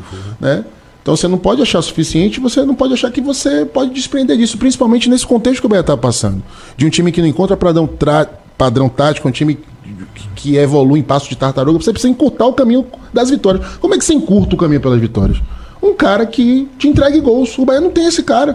né? 0.40 0.64
Então 1.02 1.16
você 1.16 1.26
não 1.28 1.38
pode 1.38 1.62
achar 1.62 1.80
suficiente, 1.80 2.38
você 2.40 2.62
não 2.64 2.74
pode 2.74 2.92
achar 2.92 3.10
que 3.10 3.20
você 3.20 3.64
pode 3.64 3.92
desprender 3.94 4.36
disso, 4.36 4.58
principalmente 4.58 5.08
nesse 5.08 5.26
contexto 5.26 5.60
que 5.60 5.66
o 5.66 5.68
Bahia 5.68 5.80
está 5.80 5.96
passando. 5.96 6.42
De 6.76 6.84
um 6.84 6.90
time 6.90 7.10
que 7.12 7.20
não 7.22 7.28
encontra 7.28 7.56
padrão, 7.56 7.86
tra- 7.86 8.28
padrão 8.58 8.88
tático, 8.88 9.26
um 9.26 9.30
time 9.30 9.54
que- 9.54 10.28
que 10.34 10.56
evolui 10.56 11.00
em 11.00 11.02
passo 11.02 11.28
de 11.30 11.36
tartaruga, 11.36 11.78
você 11.82 11.92
precisa 11.92 12.10
encurtar 12.12 12.46
o 12.46 12.52
caminho 12.52 12.84
das 13.14 13.30
vitórias. 13.30 13.64
Como 13.80 13.94
é 13.94 13.98
que 13.98 14.04
você 14.04 14.12
encurta 14.12 14.54
o 14.54 14.58
caminho 14.58 14.80
pelas 14.80 15.00
vitórias? 15.00 15.38
Um 15.82 15.94
cara 15.94 16.26
que 16.26 16.68
te 16.78 16.88
entregue 16.88 17.20
gols. 17.20 17.56
O 17.56 17.64
Bahia 17.64 17.80
não 17.80 17.90
tem 17.90 18.04
esse 18.06 18.22
cara. 18.22 18.54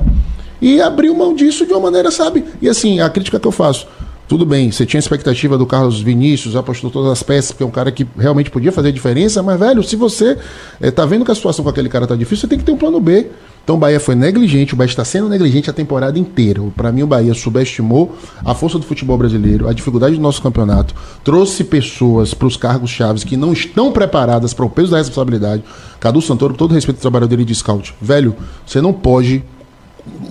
E 0.63 0.79
abriu 0.81 1.13
mão 1.13 1.35
disso 1.35 1.65
de 1.65 1.73
uma 1.73 1.81
maneira, 1.81 2.09
sabe? 2.09 2.45
E 2.61 2.69
assim, 2.69 3.01
a 3.01 3.09
crítica 3.09 3.37
que 3.37 3.45
eu 3.45 3.51
faço. 3.51 3.85
Tudo 4.29 4.45
bem, 4.45 4.71
você 4.71 4.85
tinha 4.85 4.97
expectativa 4.97 5.57
do 5.57 5.65
Carlos 5.65 6.01
Vinícius, 6.01 6.55
apostou 6.55 6.89
todas 6.89 7.11
as 7.11 7.21
peças, 7.21 7.51
porque 7.51 7.63
é 7.63 7.65
um 7.65 7.71
cara 7.71 7.91
que 7.91 8.07
realmente 8.17 8.49
podia 8.49 8.71
fazer 8.71 8.93
diferença, 8.93 9.43
mas, 9.43 9.59
velho, 9.59 9.83
se 9.83 9.97
você 9.97 10.37
eh, 10.79 10.89
tá 10.89 11.05
vendo 11.05 11.25
que 11.25 11.31
a 11.31 11.35
situação 11.35 11.63
com 11.63 11.69
aquele 11.69 11.89
cara 11.89 12.07
tá 12.07 12.15
difícil, 12.15 12.43
você 12.43 12.47
tem 12.47 12.57
que 12.57 12.63
ter 12.63 12.71
um 12.71 12.77
plano 12.77 13.01
B. 13.01 13.27
Então 13.61 13.75
o 13.75 13.79
Bahia 13.79 13.99
foi 13.99 14.15
negligente, 14.15 14.73
o 14.73 14.77
Bahia 14.77 14.89
está 14.89 15.03
sendo 15.03 15.27
negligente 15.27 15.69
a 15.69 15.73
temporada 15.73 16.17
inteira. 16.17 16.61
Para 16.77 16.93
mim, 16.93 17.03
o 17.03 17.07
Bahia 17.07 17.33
subestimou 17.33 18.15
a 18.43 18.55
força 18.55 18.79
do 18.79 18.85
futebol 18.85 19.17
brasileiro, 19.17 19.67
a 19.67 19.73
dificuldade 19.73 20.15
do 20.15 20.21
nosso 20.21 20.41
campeonato, 20.41 20.95
trouxe 21.25 21.65
pessoas 21.65 22.33
para 22.33 22.47
os 22.47 22.55
cargos 22.55 22.89
chaves 22.89 23.25
que 23.25 23.35
não 23.35 23.51
estão 23.51 23.91
preparadas 23.91 24.53
para 24.53 24.65
o 24.65 24.69
peso 24.69 24.91
da 24.91 24.97
responsabilidade. 24.97 25.63
Cadu 25.99 26.21
Santoro, 26.21 26.53
com 26.53 26.59
todo 26.59 26.73
respeito 26.73 26.97
ao 26.97 27.01
trabalho 27.01 27.27
dele 27.27 27.43
de 27.43 27.53
scout, 27.53 27.93
velho, 28.01 28.33
você 28.65 28.79
não 28.79 28.93
pode 28.93 29.43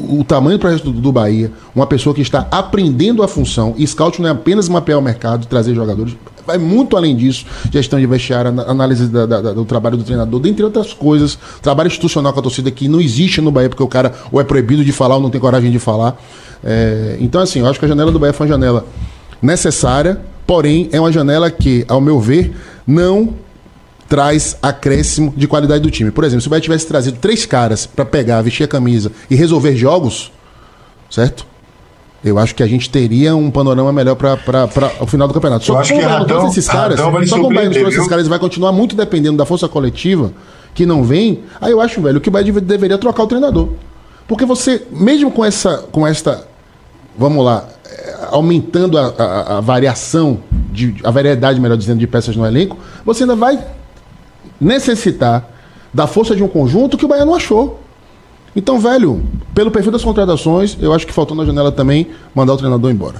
o 0.08 0.22
tamanho 0.24 0.58
do 0.58 0.60
projeto 0.60 0.84
do, 0.84 0.92
do 1.00 1.12
Bahia, 1.12 1.50
uma 1.74 1.86
pessoa 1.86 2.14
que 2.14 2.20
está 2.20 2.46
aprendendo 2.50 3.22
a 3.22 3.28
função, 3.28 3.74
e 3.78 3.86
scout 3.86 4.20
não 4.20 4.28
é 4.28 4.32
apenas 4.32 4.68
mapear 4.68 4.98
o 4.98 5.02
mercado, 5.02 5.46
trazer 5.46 5.74
jogadores, 5.74 6.14
vai 6.46 6.58
muito 6.58 6.96
além 6.96 7.16
disso, 7.16 7.46
gestão 7.70 7.98
de 8.00 8.06
vestiário, 8.06 8.50
análise 8.68 9.06
da- 9.06 9.26
da- 9.26 9.52
do 9.52 9.64
trabalho 9.64 9.96
do 9.96 10.02
treinador, 10.04 10.40
dentre 10.40 10.64
outras 10.64 10.92
coisas, 10.92 11.38
trabalho 11.62 11.86
institucional 11.86 12.32
com 12.32 12.40
a 12.40 12.42
torcida 12.42 12.70
que 12.70 12.88
não 12.88 13.00
existe 13.00 13.40
no 13.40 13.50
Bahia, 13.50 13.68
porque 13.68 13.82
o 13.82 13.88
cara 13.88 14.12
ou 14.30 14.40
é 14.40 14.44
proibido 14.44 14.84
de 14.84 14.92
falar 14.92 15.14
ou 15.16 15.22
não 15.22 15.30
tem 15.30 15.40
coragem 15.40 15.70
de 15.70 15.78
falar. 15.78 16.20
É, 16.64 17.16
então, 17.20 17.40
assim, 17.40 17.60
eu 17.60 17.66
acho 17.66 17.78
que 17.78 17.84
a 17.84 17.88
janela 17.88 18.10
do 18.12 18.18
Bahia 18.18 18.32
foi 18.32 18.46
uma 18.46 18.52
janela 18.52 18.84
necessária, 19.40 20.20
porém, 20.46 20.88
é 20.92 21.00
uma 21.00 21.10
janela 21.12 21.50
que, 21.50 21.84
ao 21.88 22.00
meu 22.00 22.20
ver, 22.20 22.54
não 22.86 23.30
traz 24.12 24.58
acréscimo 24.60 25.32
de 25.34 25.48
qualidade 25.48 25.82
do 25.82 25.90
time. 25.90 26.10
Por 26.10 26.22
exemplo, 26.22 26.42
se 26.42 26.46
o 26.46 26.50
Bahia 26.50 26.60
tivesse 26.60 26.86
trazido 26.86 27.16
três 27.18 27.46
caras 27.46 27.86
para 27.86 28.04
pegar, 28.04 28.42
vestir 28.42 28.62
a 28.64 28.68
camisa 28.68 29.10
e 29.30 29.34
resolver 29.34 29.74
jogos, 29.74 30.30
certo? 31.08 31.46
Eu 32.22 32.38
acho 32.38 32.54
que 32.54 32.62
a 32.62 32.66
gente 32.66 32.90
teria 32.90 33.34
um 33.34 33.50
panorama 33.50 33.90
melhor 33.90 34.14
para 34.14 34.68
o 35.00 35.06
final 35.06 35.26
do 35.26 35.32
campeonato. 35.32 35.64
Como 35.64 35.82
que 35.82 35.92
o 35.94 35.96
Bahia 35.96 36.08
não 36.10 36.18
Ratão- 36.18 36.26
trouxe 36.40 36.58
esses 36.58 36.70
caras, 36.70 37.00
só 37.00 37.36
como 37.36 37.46
o 37.50 37.54
Bahia 37.54 37.70
trouxe 37.70 37.96
esses 37.96 38.06
caras 38.10 38.28
vai 38.28 38.38
continuar 38.38 38.70
muito 38.70 38.94
dependendo 38.94 39.38
da 39.38 39.46
força 39.46 39.66
coletiva 39.66 40.30
que 40.74 40.84
não 40.84 41.02
vem, 41.02 41.40
aí 41.58 41.72
eu 41.72 41.80
acho, 41.80 42.02
velho, 42.02 42.20
que 42.20 42.28
o 42.28 42.32
Bahia 42.32 42.44
deve- 42.52 42.60
deveria 42.60 42.98
trocar 42.98 43.22
o 43.22 43.26
treinador. 43.26 43.70
Porque 44.28 44.44
você, 44.44 44.82
mesmo 44.90 45.30
com 45.32 45.42
essa, 45.42 45.78
com 45.90 46.06
esta, 46.06 46.46
vamos 47.18 47.42
lá, 47.42 47.66
eh, 47.90 48.16
aumentando 48.30 48.98
a, 48.98 49.06
a- 49.06 49.56
a 49.56 49.60
variação, 49.62 50.38
de, 50.70 50.96
a 51.02 51.10
variedade, 51.10 51.58
melhor 51.58 51.78
dizendo, 51.78 51.98
de 51.98 52.06
peças 52.06 52.36
no 52.36 52.44
elenco, 52.44 52.76
você 53.06 53.22
ainda 53.24 53.34
vai 53.36 53.58
necessitar 54.62 55.48
da 55.92 56.06
força 56.06 56.34
de 56.36 56.42
um 56.42 56.48
conjunto 56.48 56.96
que 56.96 57.04
o 57.04 57.08
Bahia 57.08 57.24
não 57.24 57.34
achou. 57.34 57.80
Então, 58.54 58.78
velho, 58.78 59.22
pelo 59.54 59.70
perfil 59.70 59.90
das 59.92 60.04
contratações, 60.04 60.76
eu 60.80 60.92
acho 60.92 61.06
que 61.06 61.12
faltou 61.12 61.36
na 61.36 61.44
janela 61.44 61.72
também 61.72 62.08
mandar 62.34 62.52
o 62.54 62.56
treinador 62.56 62.90
embora. 62.90 63.16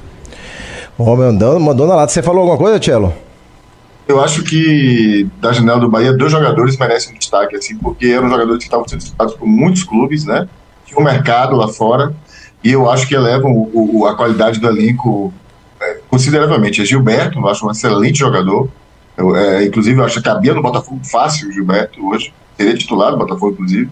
Ó, 0.98 1.16
mandando, 1.16 1.58
mandou 1.58 1.86
na 1.86 1.94
lata. 1.96 2.12
Você 2.12 2.22
falou 2.22 2.40
alguma 2.40 2.58
coisa, 2.58 2.78
Tchelo? 2.78 3.12
Eu 4.06 4.20
acho 4.20 4.42
que 4.42 5.26
da 5.40 5.52
janela 5.52 5.80
do 5.80 5.88
Bahia, 5.88 6.12
dois 6.12 6.30
jogadores 6.30 6.76
merecem 6.76 7.14
um 7.14 7.18
destaque, 7.18 7.56
assim, 7.56 7.76
porque 7.78 8.06
eram 8.06 8.28
jogadores 8.28 8.58
que 8.58 8.64
estavam 8.64 8.86
sendo 8.86 9.02
citados 9.02 9.34
por 9.34 9.46
muitos 9.46 9.84
clubes, 9.84 10.24
né? 10.24 10.48
Tinha 10.84 11.00
um 11.00 11.04
mercado 11.04 11.56
lá 11.56 11.68
fora, 11.68 12.14
e 12.62 12.70
eu 12.72 12.90
acho 12.90 13.06
que 13.08 13.14
elevam 13.14 13.52
o- 13.52 14.00
o- 14.00 14.06
a 14.06 14.14
qualidade 14.14 14.60
do 14.60 14.66
elenco 14.68 15.32
é, 15.80 15.98
consideravelmente. 16.10 16.82
É 16.82 16.84
Gilberto, 16.84 17.38
eu 17.38 17.48
acho 17.48 17.66
um 17.66 17.70
excelente 17.70 18.18
jogador. 18.18 18.68
Eu, 19.16 19.36
é, 19.36 19.64
inclusive, 19.64 19.98
eu 19.98 20.04
acho 20.04 20.16
que 20.16 20.22
cabia 20.22 20.54
no 20.54 20.62
Botafogo 20.62 21.00
fácil 21.04 21.48
o 21.48 21.52
Gilberto 21.52 22.06
hoje. 22.06 22.32
Seria 22.56 22.74
titular 22.74 23.10
do 23.10 23.18
Botafogo, 23.18 23.52
inclusive. 23.52 23.90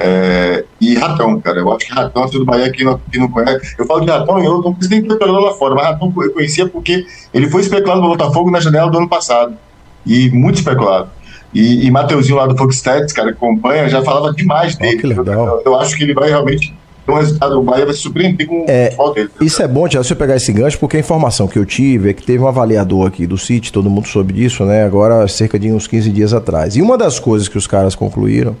É, 0.00 0.64
e 0.80 0.94
Ratão, 0.96 1.40
cara. 1.40 1.58
Eu 1.60 1.72
acho 1.72 1.86
que 1.86 1.92
Ratão, 1.92 2.24
assim, 2.24 2.38
do 2.38 2.44
Bahia, 2.44 2.70
quem 2.70 2.84
não, 2.84 3.00
quem 3.10 3.20
não 3.20 3.30
conhece. 3.30 3.74
Eu 3.78 3.86
falo 3.86 4.00
de 4.00 4.10
Ratão, 4.10 4.42
eu 4.42 4.60
não 4.60 4.74
preciso 4.74 4.90
nem 4.90 5.02
ter 5.02 5.08
jogador 5.08 5.40
lá 5.40 5.54
fora, 5.54 5.74
mas 5.74 5.86
Ratão 5.86 6.12
eu 6.16 6.32
conhecia 6.32 6.68
porque 6.68 7.06
ele 7.32 7.48
foi 7.48 7.62
especulado 7.62 8.00
no 8.00 8.08
Botafogo 8.08 8.50
na 8.50 8.60
janela 8.60 8.90
do 8.90 8.98
ano 8.98 9.08
passado. 9.08 9.56
E 10.04 10.30
muito 10.30 10.56
especulado. 10.56 11.10
E, 11.54 11.86
e 11.86 11.90
Mateuzinho 11.90 12.36
lá 12.36 12.46
do 12.46 12.56
Foxstats, 12.56 13.12
cara, 13.12 13.28
que 13.28 13.36
acompanha, 13.38 13.88
já 13.88 14.02
falava 14.02 14.32
demais 14.32 14.76
dele. 14.76 14.98
que 14.98 15.06
legal. 15.06 15.46
Eu, 15.46 15.62
eu 15.64 15.80
acho 15.80 15.96
que 15.96 16.02
ele 16.02 16.12
vai 16.12 16.28
realmente 16.28 16.74
ter 17.06 17.12
um 17.12 17.16
resultado. 17.16 17.58
O 17.58 17.62
Bahia 17.62 17.84
vai 17.86 17.94
surpreender 17.94 18.46
com 18.46 18.64
É, 18.68 18.84
o 18.86 18.90
futebol 18.90 19.14
dele. 19.14 19.30
Isso 19.40 19.62
é 19.62 19.68
bom, 19.68 19.88
Tiago, 19.88 20.04
se 20.04 20.12
eu 20.12 20.16
pegar 20.16 20.36
esse 20.36 20.52
gancho, 20.52 20.78
porque 20.78 20.96
a 20.96 21.00
informação 21.00 21.46
que 21.48 21.58
eu 21.58 21.64
tive 21.64 22.10
é 22.10 22.12
que 22.12 22.22
teve 22.22 22.42
um 22.42 22.46
avaliador 22.48 23.06
aqui 23.06 23.26
do 23.26 23.38
City, 23.38 23.72
todo 23.72 23.88
mundo 23.88 24.06
soube 24.08 24.32
disso, 24.32 24.64
né? 24.64 24.84
Agora, 24.84 25.26
cerca 25.28 25.58
de 25.58 25.70
uns 25.72 25.86
15 25.86 26.10
dias 26.10 26.32
atrás. 26.34 26.76
E 26.76 26.82
uma 26.82 26.98
das 26.98 27.18
coisas 27.18 27.48
que 27.48 27.56
os 27.56 27.66
caras 27.66 27.94
concluíram 27.94 28.56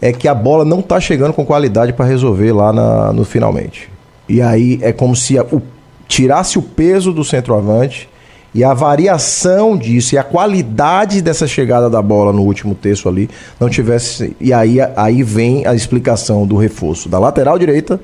é 0.00 0.12
que 0.12 0.28
a 0.28 0.34
bola 0.34 0.64
não 0.64 0.80
tá 0.82 1.00
chegando 1.00 1.32
com 1.32 1.44
qualidade 1.44 1.92
para 1.92 2.04
resolver 2.04 2.52
lá 2.52 2.72
na- 2.72 3.12
no 3.12 3.24
finalmente. 3.24 3.88
E 4.28 4.40
aí 4.42 4.78
é 4.82 4.92
como 4.92 5.16
se 5.16 5.38
a- 5.38 5.44
o- 5.50 5.62
tirasse 6.06 6.58
o 6.58 6.62
peso 6.62 7.12
do 7.12 7.24
centroavante 7.24 8.08
e 8.54 8.64
a 8.64 8.72
variação 8.72 9.76
disso 9.76 10.14
e 10.14 10.18
a 10.18 10.24
qualidade 10.24 11.20
dessa 11.20 11.46
chegada 11.46 11.90
da 11.90 12.00
bola 12.00 12.32
no 12.32 12.42
último 12.42 12.74
terço 12.74 13.08
ali 13.08 13.28
não 13.60 13.68
tivesse. 13.68 14.36
E 14.40 14.52
aí, 14.52 14.78
aí 14.96 15.22
vem 15.22 15.66
a 15.66 15.74
explicação 15.74 16.46
do 16.46 16.56
reforço 16.56 17.08
da 17.08 17.18
lateral 17.18 17.58
direita, 17.58 18.00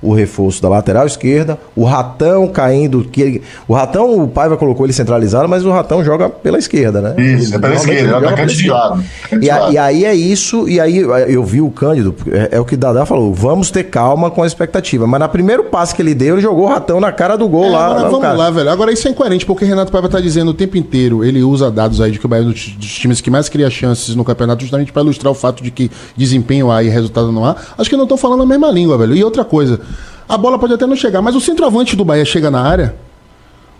o 0.00 0.12
reforço 0.14 0.62
da 0.62 0.68
lateral 0.68 1.06
esquerda, 1.06 1.58
o 1.74 1.84
ratão 1.84 2.46
caindo. 2.48 3.04
Que 3.04 3.20
ele- 3.22 3.42
o 3.66 3.74
ratão, 3.74 4.22
o 4.22 4.28
Paiva 4.28 4.56
colocou 4.56 4.86
ele 4.86 4.92
centralizado, 4.92 5.48
mas 5.48 5.64
o 5.64 5.70
ratão 5.70 6.04
joga 6.04 6.28
pela 6.28 6.58
esquerda, 6.58 7.00
né? 7.00 7.14
Isso, 7.18 7.54
é 7.54 7.58
pela 7.58 7.74
Normalmente 7.74 7.78
esquerda, 7.78 8.16
ele 8.16 8.24
é 8.24 8.28
atacante 8.28 8.56
de 8.56 8.70
lado. 8.70 9.04
e, 9.40 9.50
a- 9.50 9.70
e 9.70 9.78
aí 9.78 10.04
é 10.04 10.14
isso, 10.14 10.68
e 10.68 10.80
aí 10.80 10.98
eu 10.98 11.44
vi 11.44 11.60
o 11.60 11.70
Cândido, 11.70 12.14
é, 12.30 12.50
é 12.52 12.60
o 12.60 12.64
que 12.64 12.76
Dadá 12.76 13.04
falou, 13.04 13.32
vamos 13.34 13.70
ter 13.70 13.84
calma 13.84 14.30
com 14.30 14.42
a 14.42 14.46
expectativa. 14.46 15.06
Mas 15.06 15.20
no 15.20 15.28
primeiro 15.28 15.64
passe 15.64 15.94
que 15.94 16.00
ele 16.02 16.14
deu, 16.14 16.34
ele 16.36 16.42
jogou 16.42 16.64
o 16.66 16.68
ratão 16.68 17.00
na 17.00 17.10
cara 17.12 17.36
do 17.36 17.48
gol 17.48 17.64
É, 17.66 17.70
lá. 17.70 17.84
agora, 17.86 18.02
lá, 18.02 18.08
vamos 18.08 18.20
cara. 18.22 18.36
lá, 18.38 18.50
velho. 18.50 18.70
Agora 18.70 18.92
isso 18.92 19.06
é 19.08 19.10
incoerente, 19.10 19.44
porque 19.44 19.64
o 19.64 19.68
Renato 19.68 19.90
Paiva 19.90 20.08
tá 20.08 20.20
dizendo 20.20 20.50
o 20.50 20.54
tempo 20.54 20.76
inteiro, 20.76 21.24
ele 21.24 21.42
usa 21.42 21.70
dados 21.70 22.00
aí 22.00 22.10
de 22.12 22.18
que 22.18 22.26
o 22.26 22.28
Bahia 22.28 22.44
é 22.44 22.46
um 22.46 22.50
dos, 22.52 22.68
dos 22.68 22.94
times 22.94 23.20
que 23.20 23.30
mais 23.30 23.48
cria 23.48 23.68
chances 23.70 24.14
no 24.14 24.24
campeonato, 24.24 24.62
justamente 24.62 24.92
para 24.92 25.02
ilustrar 25.02 25.30
o 25.30 25.34
fato 25.34 25.62
de 25.62 25.70
que 25.70 25.90
desempenho 26.16 26.70
há 26.70 26.82
e 26.82 26.88
resultado 26.88 27.30
não 27.32 27.44
há. 27.44 27.56
Acho 27.76 27.90
que 27.90 27.96
não 27.96 28.04
estão 28.04 28.16
falando 28.16 28.42
a 28.42 28.46
mesma 28.46 28.70
língua, 28.70 28.96
velho. 28.96 29.14
E 29.14 29.24
outra 29.24 29.44
coisa, 29.44 29.80
a 30.28 30.36
bola 30.36 30.58
pode 30.58 30.74
até 30.74 30.86
não 30.86 30.94
chegar, 30.96 31.22
mas 31.22 31.34
o 31.34 31.40
centroavante 31.40 31.96
do 31.96 32.04
Bahia 32.04 32.24
chega 32.24 32.50
na 32.50 32.60
área, 32.60 32.94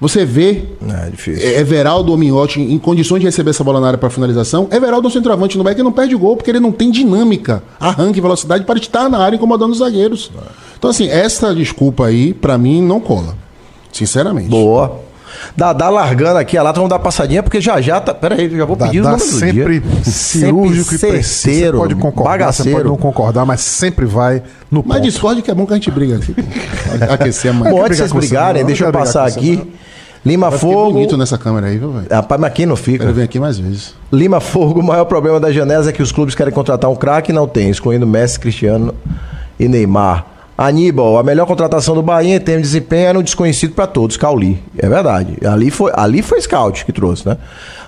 você 0.01 0.25
vê 0.25 0.63
É 0.89 1.11
difícil. 1.11 1.47
é, 1.47 1.59
Everaldo 1.59 2.13
ou 2.13 2.17
Minhotti 2.17 2.61
em 2.61 2.79
condições 2.79 3.19
de 3.21 3.27
receber 3.27 3.51
essa 3.51 3.65
bola 3.65 3.81
na 3.81 3.89
área 3.89 3.99
para 3.99 4.09
finalização. 4.09 4.69
Everaldo 4.71 5.07
é 5.07 5.11
um 5.11 5.13
centroavante 5.13 5.59
no 5.59 5.65
Bahia 5.65 5.75
que 5.77 5.83
não 5.83 5.91
perde 5.93 6.15
gol 6.15 6.37
porque 6.37 6.51
ele 6.51 6.61
não 6.61 6.71
tem 6.71 6.91
dinâmica, 6.91 7.63
arranque, 7.81 8.21
velocidade 8.21 8.65
para 8.65 8.79
estar 8.79 9.09
na 9.09 9.19
área 9.19 9.37
incomodando 9.37 9.73
os 9.73 9.79
zagueiros. 9.79 10.31
Então, 10.79 10.89
assim, 10.91 11.09
essa 11.09 11.53
desculpa 11.55 12.07
aí, 12.07 12.33
para 12.33 12.57
mim, 12.57 12.81
não 12.81 13.01
cola. 13.01 13.35
Sinceramente. 13.93 14.49
Boa. 14.49 15.01
Dadá 15.57 15.89
largando 15.89 16.39
aqui 16.39 16.57
a 16.57 16.63
lata, 16.63 16.77
vamos 16.77 16.91
dar 16.91 16.97
uma 16.97 17.03
passadinha, 17.03 17.43
porque 17.43 17.61
já 17.61 17.81
já 17.81 18.01
tá. 18.01 18.15
Pera 18.15 18.35
aí, 18.35 18.49
já 18.51 18.65
vou 18.65 18.77
pedir 18.77 19.03
Dá 19.03 19.09
o 19.09 19.13
número 19.13 19.31
do 19.31 19.39
sempre 19.39 19.81
dia. 19.81 20.03
cirúrgico 20.05 20.95
e 20.95 20.99
Sempre 20.99 21.17
preciso. 21.17 21.41
Você 21.41 21.51
certeiro, 21.53 21.79
pode 21.79 21.95
concordar, 21.95 22.31
você 22.53 22.63
bagaceiro. 22.63 22.77
pode 22.79 22.89
não 22.89 22.97
concordar, 22.97 23.45
mas 23.47 23.61
sempre 23.61 24.07
vai 24.07 24.43
no 24.71 24.83
Mas 24.87 24.99
ponto. 24.99 25.09
discorde 25.11 25.43
que 25.43 25.51
é 25.51 25.55
bom 25.55 25.67
que 25.67 25.73
a 25.73 25.77
gente 25.77 25.91
briga 25.91 26.17
aqui. 26.17 26.35
Aquecer 27.13 27.51
a 27.51 27.55
mãe. 27.55 27.71
Bom, 27.71 27.83
antes 27.85 27.97
de 27.99 28.03
brigar 28.05 28.09
vocês 28.09 28.11
você, 28.13 28.19
brigarem, 28.19 28.65
deixa 28.65 28.85
eu 28.85 28.93
quero 28.93 28.99
passar 29.05 29.31
você, 29.31 29.39
aqui. 29.39 29.73
Lima 30.27 30.49
Eu 30.49 30.53
fiquei 30.53 30.73
Fogo. 30.73 30.93
bonito 30.93 31.17
nessa 31.17 31.39
câmera 31.39 31.69
aí, 31.69 31.79
viu, 31.79 31.93
velho? 31.93 32.07
Rapaz, 32.11 32.41
mas 32.41 32.51
aqui 32.51 32.67
não 32.67 32.75
Quero 32.75 32.85
fica. 32.85 33.13
vir 33.13 33.23
aqui 33.23 33.39
mais 33.39 33.59
vezes. 33.59 33.95
Lima 34.13 34.41
Fogo, 34.41 34.81
o 34.81 34.83
maior 34.83 35.05
problema 35.05 35.39
das 35.39 35.55
janelas 35.55 35.87
é 35.87 35.93
que 35.93 36.03
os 36.03 36.11
clubes 36.11 36.35
querem 36.35 36.53
contratar 36.53 36.91
um 36.91 36.97
craque 36.97 37.31
e 37.31 37.35
não 37.35 37.47
tem, 37.47 37.71
excluindo 37.71 38.07
Messi, 38.07 38.39
Cristiano 38.39 38.93
e 39.61 39.69
Neymar. 39.69 40.27
Aníbal, 40.59 41.17
a 41.17 41.23
melhor 41.23 41.47
contratação 41.47 41.95
do 41.95 42.03
Bahia 42.03 42.35
em 42.35 42.41
termos 42.41 42.67
de 42.67 42.73
desempenho 42.73 43.07
era 43.07 43.19
um 43.21 43.23
desconhecido 43.23 43.75
para 43.75 43.87
todos, 43.87 44.17
Cauli. 44.17 44.61
É 44.77 44.89
verdade. 44.89 45.37
Ali 45.47 45.71
foi, 45.71 45.93
ali 45.95 46.21
foi 46.21 46.41
scout 46.41 46.85
que 46.85 46.93
trouxe, 46.93 47.29
né? 47.29 47.37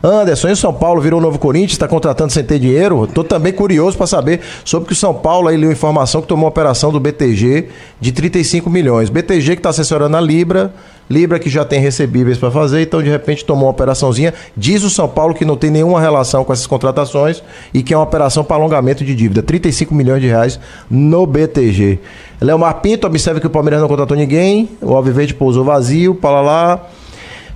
Anderson, 0.00 0.50
e 0.50 0.52
o 0.52 0.56
São 0.56 0.72
Paulo 0.72 1.00
virou 1.00 1.20
novo 1.20 1.36
Corinthians, 1.36 1.72
está 1.72 1.88
contratando 1.88 2.32
sem 2.32 2.44
ter 2.44 2.60
dinheiro. 2.60 3.08
Tô 3.08 3.24
também 3.24 3.52
curioso 3.52 3.96
para 3.96 4.06
saber 4.06 4.40
sobre 4.64 4.86
que 4.86 4.92
o 4.92 4.96
São 4.96 5.12
Paulo 5.12 5.48
aí 5.48 5.56
leu 5.56 5.72
informação 5.72 6.22
que 6.22 6.28
tomou 6.28 6.44
uma 6.44 6.48
operação 6.48 6.92
do 6.92 7.00
BTG 7.00 7.68
de 8.00 8.12
35 8.12 8.70
milhões. 8.70 9.10
BTG 9.10 9.56
que 9.56 9.58
está 9.58 9.70
assessorando 9.70 10.16
a 10.16 10.20
Libra, 10.20 10.72
Libra 11.11 11.40
que 11.40 11.50
já 11.50 11.64
tem 11.64 11.80
recebíveis 11.80 12.38
para 12.38 12.52
fazer, 12.52 12.82
então 12.82 13.02
de 13.02 13.11
repente 13.11 13.44
tomou 13.44 13.64
uma 13.64 13.72
operaçãozinha. 13.72 14.32
Diz 14.56 14.84
o 14.84 14.90
São 14.90 15.08
Paulo 15.08 15.34
que 15.34 15.44
não 15.44 15.56
tem 15.56 15.68
nenhuma 15.68 16.00
relação 16.00 16.44
com 16.44 16.52
essas 16.52 16.68
contratações 16.68 17.42
e 17.74 17.82
que 17.82 17.92
é 17.92 17.96
uma 17.96 18.04
operação 18.04 18.44
para 18.44 18.56
alongamento 18.56 19.04
de 19.04 19.12
dívida. 19.14 19.42
35 19.42 19.92
milhões 19.92 20.22
de 20.22 20.28
reais 20.28 20.61
no 20.88 21.26
BTG. 21.26 21.98
Leomar 22.40 22.80
Pinto, 22.80 23.08
observa 23.08 23.40
que 23.40 23.46
o 23.46 23.50
Palmeiras 23.50 23.80
não 23.80 23.88
contratou 23.88 24.16
ninguém, 24.16 24.68
o 24.80 24.94
Alviverde 24.94 25.34
pousou 25.34 25.64
vazio, 25.64 26.14
para 26.14 26.40
lá. 26.40 26.86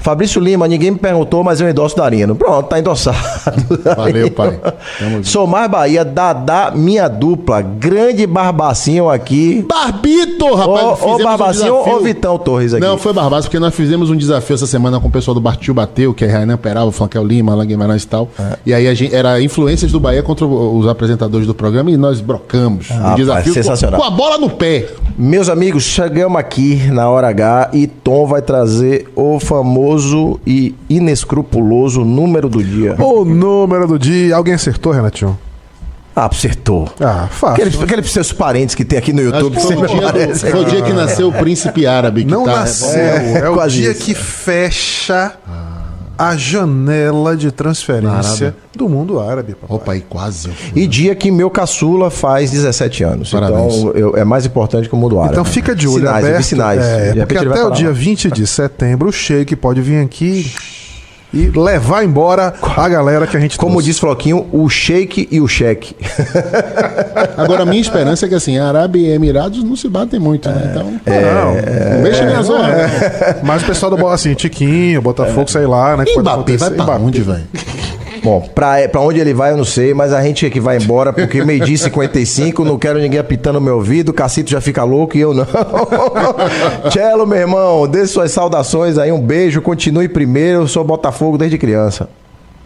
Fabrício 0.05 0.38
Lima, 0.38 0.68
ninguém 0.68 0.90
me 0.90 0.98
perguntou, 0.98 1.42
mas 1.42 1.62
eu 1.62 1.68
endosso 1.70 1.96
Darino. 1.96 2.36
Pronto, 2.36 2.66
tá 2.68 2.78
endossado. 2.78 3.16
Valeu, 3.96 4.30
pai. 4.30 4.61
Sou 5.24 5.46
mais 5.46 5.70
Bahia, 5.70 6.05
Dadá, 6.05 6.70
minha 6.74 7.09
dupla, 7.09 7.62
grande 7.62 8.26
Barbacinho 8.26 9.09
aqui. 9.09 9.64
Barbito, 9.66 10.55
rapaz. 10.55 11.02
Ô, 11.02 11.14
um 11.14 11.22
Barbacinho 11.24 11.72
desafio. 11.72 11.94
ou 11.94 12.02
Vitão 12.02 12.36
Torres 12.36 12.74
aqui? 12.74 12.84
Não, 12.84 12.98
foi 12.98 13.14
Barbaço, 13.14 13.48
porque 13.48 13.59
nós 13.59 13.74
fizemos 13.74 14.11
um 14.11 14.16
desafio 14.16 14.52
essa 14.52 14.66
semana 14.66 15.00
com 15.00 15.09
o 15.09 15.11
pessoal 15.11 15.34
do 15.34 15.40
Bartil 15.40 15.72
Bateu, 15.72 16.12
que 16.12 16.26
é 16.26 16.28
Rainan 16.28 16.59
Peralva, 16.59 16.92
Flanquel 16.92 17.24
Lima, 17.26 17.52
Alan 17.52 17.64
Guimarães 17.64 18.02
e 18.02 18.07
tal. 18.07 18.28
É. 18.38 18.59
E 18.66 18.74
aí 18.74 18.86
a 18.86 18.92
gente, 18.92 19.14
era 19.14 19.40
influências 19.40 19.90
do 19.90 19.98
Bahia 19.98 20.22
contra 20.22 20.44
os 20.44 20.86
apresentadores 20.86 21.46
do 21.46 21.55
programa 21.55 21.90
e 21.90 21.96
nós 21.96 22.20
brocamos. 22.20 22.88
Ah, 22.90 22.94
o 22.94 22.98
rapaz, 22.98 23.16
desafio 23.16 23.55
com- 23.55 23.62
sensacional. 23.62 23.98
Com, 23.98 24.07
a 24.07 24.11
bola 24.11 24.36
no 24.36 24.50
pé. 24.50 24.86
Meus 25.16 25.48
amigos, 25.48 25.84
chegamos 25.84 26.38
aqui 26.38 26.90
na 26.90 27.09
hora 27.09 27.28
H 27.28 27.70
e 27.72 27.86
Tom 27.86 28.26
vai 28.26 28.42
trazer 28.42 29.11
o 29.16 29.40
famoso 29.40 29.93
e 30.47 30.74
inescrupuloso 30.90 32.05
número 32.05 32.49
do 32.49 32.62
dia. 32.62 32.95
O 32.99 33.24
número 33.24 33.86
do 33.86 33.99
dia. 33.99 34.36
Alguém 34.36 34.55
acertou, 34.55 34.92
Renatinho? 34.92 35.38
Ah, 36.16 36.26
acertou. 36.26 36.88
Ah, 37.01 37.26
fácil. 37.30 37.55
Aqueles, 37.64 37.82
aqueles 37.82 38.11
seus 38.12 38.32
parentes 38.32 38.74
que 38.76 38.84
tem 38.84 38.99
aqui 38.99 39.12
no 39.12 39.20
YouTube 39.20 39.59
foi, 39.61 39.74
o 39.74 39.86
dia 39.86 40.12
do- 40.12 40.38
foi 40.38 40.61
o 40.61 40.64
dia 40.64 40.82
que 40.82 40.92
nasceu 40.92 41.28
o 41.28 41.32
príncipe 41.32 41.86
árabe. 41.86 42.24
Que 42.24 42.30
Não 42.30 42.45
tá, 42.45 42.61
nasceu. 42.61 42.88
é, 43.01 43.38
É, 43.40 43.49
o 43.51 43.55
quase 43.55 43.76
dia 43.76 43.90
isso. 43.90 44.05
que 44.05 44.14
fecha 44.14 45.32
a 46.18 46.36
janela 46.36 47.36
de 47.36 47.50
transferência 47.50 48.54
do 48.74 48.88
mundo 48.88 49.20
árabe, 49.20 49.54
papai. 49.54 49.76
Opa, 49.76 49.92
aí 49.92 50.00
quase. 50.08 50.50
E 50.74 50.86
dia 50.86 51.14
que 51.14 51.30
meu 51.30 51.50
caçula 51.50 52.10
faz 52.10 52.50
17 52.50 53.02
anos. 53.04 53.30
Parabéns. 53.30 53.74
Então 53.76 53.90
eu- 53.92 54.16
é 54.16 54.24
mais 54.24 54.46
importante 54.46 54.88
que 54.88 54.94
o 54.94 54.98
mundo 54.98 55.18
árabe. 55.18 55.32
Então 55.34 55.44
fica 55.44 55.74
de 55.74 55.86
olho 55.88 56.06
sinais, 56.06 56.24
aberto. 56.24 56.42
sinais. 56.44 56.80
É, 56.82 57.26
porque 57.26 57.38
até 57.38 57.64
o 57.64 57.70
dia 57.70 57.92
20 57.92 58.30
de 58.30 58.46
setembro 58.46 59.08
o 59.08 59.12
Sheik 59.12 59.56
pode 59.56 59.80
vir 59.80 60.02
aqui 60.04 60.50
e 61.35 61.51
levar 61.59 62.05
embora 62.05 62.55
a 62.76 62.89
galera 62.89 63.26
que 63.26 63.37
a 63.37 63.41
gente 63.41 63.59
Como 63.59 63.72
trouxe. 63.72 63.87
diz 63.87 63.99
Floquinho, 63.99 64.47
o 64.53 64.68
shake 64.68 65.28
e 65.30 65.41
o 65.41 65.49
cheque. 65.49 65.97
Agora, 67.37 67.64
a 67.64 67.66
minha 67.66 67.80
esperança 67.80 68.26
é 68.26 68.28
que 68.28 68.35
assim, 68.35 68.57
a 68.59 68.68
Arábia 68.68 69.09
e 69.09 69.12
Emirados 69.12 69.64
não 69.64 69.74
se 69.74 69.89
batem 69.89 70.20
muito, 70.20 70.49
né? 70.49 70.68
Então, 70.70 71.01
não, 71.05 71.95
não 71.95 72.03
mexe 72.03 72.24
na 72.24 72.43
zona. 72.43 72.68
É. 72.68 73.41
Mas 73.43 73.62
o 73.62 73.66
pessoal 73.66 73.91
do 73.91 73.97
Bola 73.97 74.14
assim, 74.14 74.32
Tiquinho, 74.35 75.03
Botafogo, 75.03 75.51
sei 75.51 75.66
lá, 75.66 75.97
né? 75.97 76.05
que 76.05 76.14
pode 76.14 76.22
Mbappé 76.22 76.57
vai 76.57 76.70
pra 76.70 76.97
onde, 76.97 77.20
velho? 77.20 77.45
Bom, 78.25 78.41
pra, 78.55 78.89
pra 78.89 79.03
onde 79.03 79.20
ele 79.20 79.35
vai 79.35 79.53
eu 79.53 79.57
não 79.59 79.66
sei, 79.66 79.93
mas 79.93 80.11
a 80.11 80.22
gente 80.22 80.47
é 80.47 80.51
que 80.51 80.59
vai 80.59 80.79
embora, 80.79 81.12
porque 81.12 81.45
meio-dia 81.45 81.75
e 81.75 81.79
55, 81.79 82.64
não 82.64 82.79
quero 82.79 82.99
ninguém 82.99 83.20
apitando 83.20 83.61
meu 83.61 83.75
ouvido, 83.75 84.14
Cacito 84.14 84.51
já 84.51 84.62
fica 84.62 84.83
louco 84.83 85.14
e 85.14 85.20
eu 85.20 85.35
não. 85.35 85.47
Tchelo, 86.89 87.27
meu 87.27 87.37
irmão, 87.37 87.87
dê 87.87 88.07
suas 88.07 88.31
saudações 88.31 88.97
aí, 88.97 89.12
um 89.12 89.20
beijo, 89.20 89.61
continue 89.61 90.09
primeiro, 90.09 90.61
eu 90.61 90.66
sou 90.66 90.83
Botafogo 90.83 91.37
desde 91.37 91.59
criança. 91.59 92.09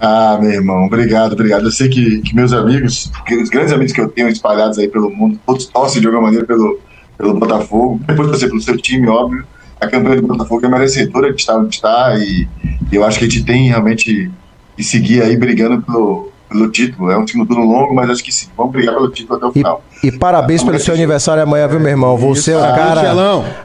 Ah, 0.01 0.39
meu 0.41 0.53
irmão, 0.53 0.87
obrigado, 0.87 1.33
obrigado. 1.33 1.65
Eu 1.65 1.73
sei 1.73 1.89
que, 1.89 2.21
que 2.21 2.37
meus 2.37 2.53
amigos, 2.53 3.11
que 3.27 3.35
os 3.35 3.49
grandes 3.49 3.73
amigos 3.73 3.93
que 3.93 4.01
eu 4.01 4.09
tenho 4.09 4.29
espalhados 4.29 4.79
aí 4.79 4.87
pelo 4.87 5.11
mundo, 5.11 5.41
todos 5.45 5.67
torcem 5.67 6.01
de 6.01 6.07
alguma 6.07 6.27
maneira 6.27 6.47
pelo, 6.47 6.79
pelo 7.17 7.35
Botafogo, 7.35 8.01
depois 8.07 8.29
torcer 8.29 8.49
pelo 8.49 8.61
seu 8.61 8.77
time, 8.77 9.09
óbvio. 9.09 9.45
A 9.81 9.89
campanha 9.89 10.21
do 10.21 10.29
Botafogo 10.29 10.65
é 10.65 10.69
merecedora 10.69 11.35
de 11.35 11.41
estar 11.41 11.57
onde 11.57 11.75
está 11.75 12.17
e 12.17 12.47
eu 12.93 13.03
acho 13.03 13.19
que 13.19 13.25
a 13.25 13.29
gente 13.29 13.45
tem 13.45 13.67
realmente 13.67 14.31
que 14.79 14.85
seguir 14.85 15.23
aí 15.23 15.37
brigando 15.37 15.83
pelo, 15.83 16.31
pelo 16.49 16.71
título. 16.71 17.11
É 17.11 17.19
um 17.19 17.25
turno 17.25 17.65
longo, 17.65 17.95
mas 17.95 18.09
acho 18.11 18.23
que 18.25 18.33
sim. 18.33 18.49
Vamos 18.57 18.73
brigar 18.73 18.95
pelo 18.95 19.11
título 19.11 19.37
até 19.37 19.47
o 19.47 19.51
E, 19.51 19.53
final. 19.53 19.83
e 20.05 20.13
parabéns 20.13 20.63
pelo 20.63 20.79
seu 20.79 20.95
aniversário 20.95 21.43
amanhã, 21.43 21.67
viu, 21.69 21.81
meu 21.81 21.91
irmão? 21.91 22.17
Você 22.17 22.53
é 22.53 22.59
um 22.59 22.61
cara. 22.61 23.03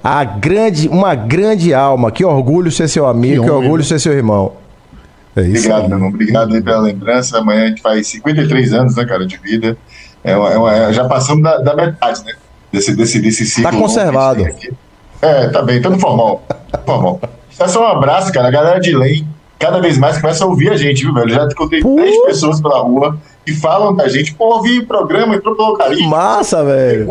A 0.03 0.23
grande, 0.23 0.89
uma 0.89 1.15
grande 1.15 1.73
alma. 1.73 2.11
Que 2.11 2.25
orgulho 2.25 2.71
ser 2.71 2.87
seu 2.89 3.07
amigo, 3.07 3.43
Que 3.43 3.49
que, 3.49 3.55
orgulho 3.55 3.83
ser 3.83 3.99
seu 3.99 4.11
irmão. 4.13 4.53
É 5.35 5.41
isso. 5.41 5.51
Obrigado, 5.67 5.87
meu 5.87 5.97
irmão. 5.97 6.09
Obrigado 6.09 6.53
aí 6.53 6.61
pela 6.61 6.79
lembrança. 6.79 7.37
Amanhã 7.39 7.63
a 7.63 7.67
gente 7.67 7.81
faz 7.81 8.07
53 8.07 8.73
anos, 8.73 8.95
né, 8.95 9.05
cara, 9.05 9.25
de 9.25 9.37
vida. 9.37 9.77
É 10.23 10.35
uma- 10.37 10.51
é 10.51 10.57
uma- 10.57 10.75
é- 10.75 10.93
já 10.93 11.05
passamos 11.05 11.43
da, 11.43 11.57
da 11.57 11.75
metade, 11.75 12.23
né? 12.25 12.33
Desse, 12.71 12.95
desse, 12.95 13.19
desse 13.19 13.45
ciclo. 13.45 13.71
Tá 13.71 13.77
conservado. 13.77 14.45
É, 15.21 15.47
tá 15.49 15.61
bem, 15.61 15.81
tá 15.81 15.89
no 15.89 15.99
formal. 15.99 16.43
Formal. 16.85 17.21
É 17.59 17.67
só 17.67 17.83
um 17.83 17.87
abraço, 17.97 18.31
cara. 18.33 18.47
A 18.47 18.51
galera 18.51 18.79
de 18.79 18.95
lei 18.95 19.23
cada 19.63 19.79
vez 19.79 19.97
mais 19.97 20.19
começa 20.19 20.43
a 20.43 20.47
ouvir 20.47 20.69
a 20.71 20.75
gente, 20.75 21.05
viu, 21.05 21.13
velho? 21.13 21.29
Já 21.29 21.45
encontrei 21.45 21.81
10 21.81 22.25
pessoas 22.25 22.59
pela 22.59 22.79
rua 22.79 23.17
que 23.45 23.53
falam 23.53 23.95
da 23.95 24.09
gente. 24.09 24.35
Pô, 24.35 24.55
ouvi 24.55 24.79
o 24.79 24.85
programa, 24.85 25.35
entrou 25.35 25.55
pelo 25.55 25.77
carinho. 25.77 26.09
Massa, 26.09 26.65
velho. 26.65 27.07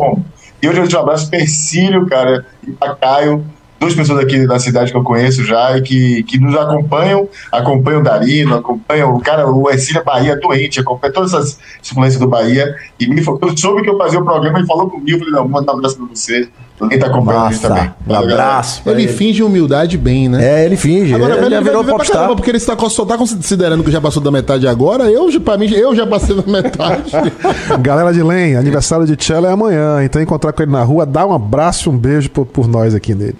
E 0.63 0.69
hoje 0.69 0.79
eu 0.79 0.87
te 0.87 0.95
um 0.95 1.01
abraço 1.01 1.31
para 1.31 1.41
Ercílio, 1.41 2.05
cara, 2.07 2.45
e 2.69 2.71
para 2.73 2.95
Caio, 2.95 3.43
duas 3.81 3.95
pessoas 3.95 4.23
aqui 4.23 4.47
da 4.47 4.59
cidade 4.59 4.93
que 4.93 4.97
eu 4.97 5.03
conheço 5.03 5.43
já 5.43 5.79
e 5.79 5.83
que, 5.83 6.23
que 6.25 6.39
nos 6.39 6.55
acompanham, 6.55 7.27
acompanham 7.51 8.01
o 8.01 8.05
Darino, 8.05 8.55
acompanham 8.55 9.15
o 9.15 9.21
cara, 9.21 9.51
o 9.51 9.71
Ercílio 9.71 10.03
é 10.03 10.05
Bahia 10.05 10.37
doente, 10.37 10.79
acompanha 10.79 11.13
todas 11.13 11.33
essas 11.33 11.59
influências 11.83 12.21
do 12.21 12.29
Bahia. 12.29 12.77
E 13.01 13.07
me, 13.07 13.25
eu 13.27 13.57
soube 13.57 13.83
que 13.83 13.89
eu 13.89 13.97
fazia 13.97 14.21
o 14.21 14.25
programa 14.25 14.61
e 14.61 14.67
falou 14.67 14.91
comigo, 14.91 15.21
falei, 15.21 15.33
não, 15.33 15.49
manda 15.49 15.73
um 15.73 15.77
abraço 15.79 15.97
para 15.97 16.07
você, 16.07 16.49
alguém 16.85 16.99
tá 16.99 17.07
acompanhando 17.07 17.47
a 17.47 17.51
gente 17.53 17.61
também. 17.63 17.83
Massa. 17.85 17.95
Um 18.07 18.15
abraço. 18.15 18.83
Ele 18.87 19.03
ele. 19.05 19.13
finge 19.13 19.43
humildade 19.43 19.97
bem, 19.99 20.29
né? 20.29 20.45
É, 20.63 20.65
ele 20.65 20.77
finge. 20.77 21.15
Agora, 21.15 21.35
ele 21.35 21.41
já 21.51 21.57
ele 21.57 21.65
virou 21.65 21.65
vai 21.65 21.73
viver 21.83 21.85
pra 21.85 21.93
popstar. 21.99 22.17
caramba, 22.17 22.37
porque 22.37 22.51
ele 22.51 22.59
está, 22.59 22.77
só 22.89 23.05
tá 23.05 23.17
considerando 23.17 23.83
que 23.85 23.91
já 23.91 24.01
passou 24.01 24.23
da 24.23 24.31
metade 24.31 24.67
agora. 24.67 25.05
Eu, 25.11 25.31
já- 25.31 25.41
pra 25.41 25.57
mim, 25.57 25.71
eu 25.73 25.95
já 25.95 26.07
passei 26.07 26.35
da 26.35 26.43
metade. 26.51 27.11
Galera 27.81 28.13
de 28.13 28.23
Lem, 28.23 28.57
aniversário 28.57 29.07
de 29.07 29.17
Tchela 29.17 29.49
é 29.49 29.53
amanhã. 29.53 30.03
Então 30.05 30.21
encontrar 30.21 30.53
com 30.53 30.63
ele 30.63 30.73
na 30.73 30.83
rua, 30.83 31.07
dá 31.07 31.27
um 31.27 31.33
abraço 31.33 31.89
e 31.89 31.93
um 31.93 31.97
beijo 31.99 32.29
por, 32.31 32.45
por 32.47 32.67
nós 32.69 32.95
aqui 32.95 33.15
nele. 33.15 33.37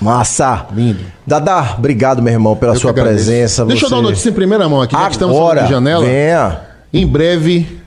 Massa. 0.00 0.66
Lindo. 0.72 1.00
Dadá, 1.26 1.74
obrigado, 1.76 2.22
meu 2.22 2.32
irmão, 2.32 2.54
pela 2.54 2.74
Eu 2.74 2.78
sua 2.78 2.92
presença. 2.92 3.64
Deixa 3.64 3.84
eu 3.84 3.88
Você- 3.88 3.94
dar 3.94 4.00
uma 4.00 4.08
notícia 4.10 4.30
em 4.30 4.32
primeira 4.32 4.68
mão 4.68 4.80
aqui, 4.80 4.94
já 4.94 5.06
que 5.06 5.12
estamos 5.12 5.34
falando 5.34 5.50
Agora, 5.52 5.66
de 5.66 5.72
janela. 5.72 6.04
venha. 6.04 6.60
Em 6.92 7.06
breve, 7.06 7.80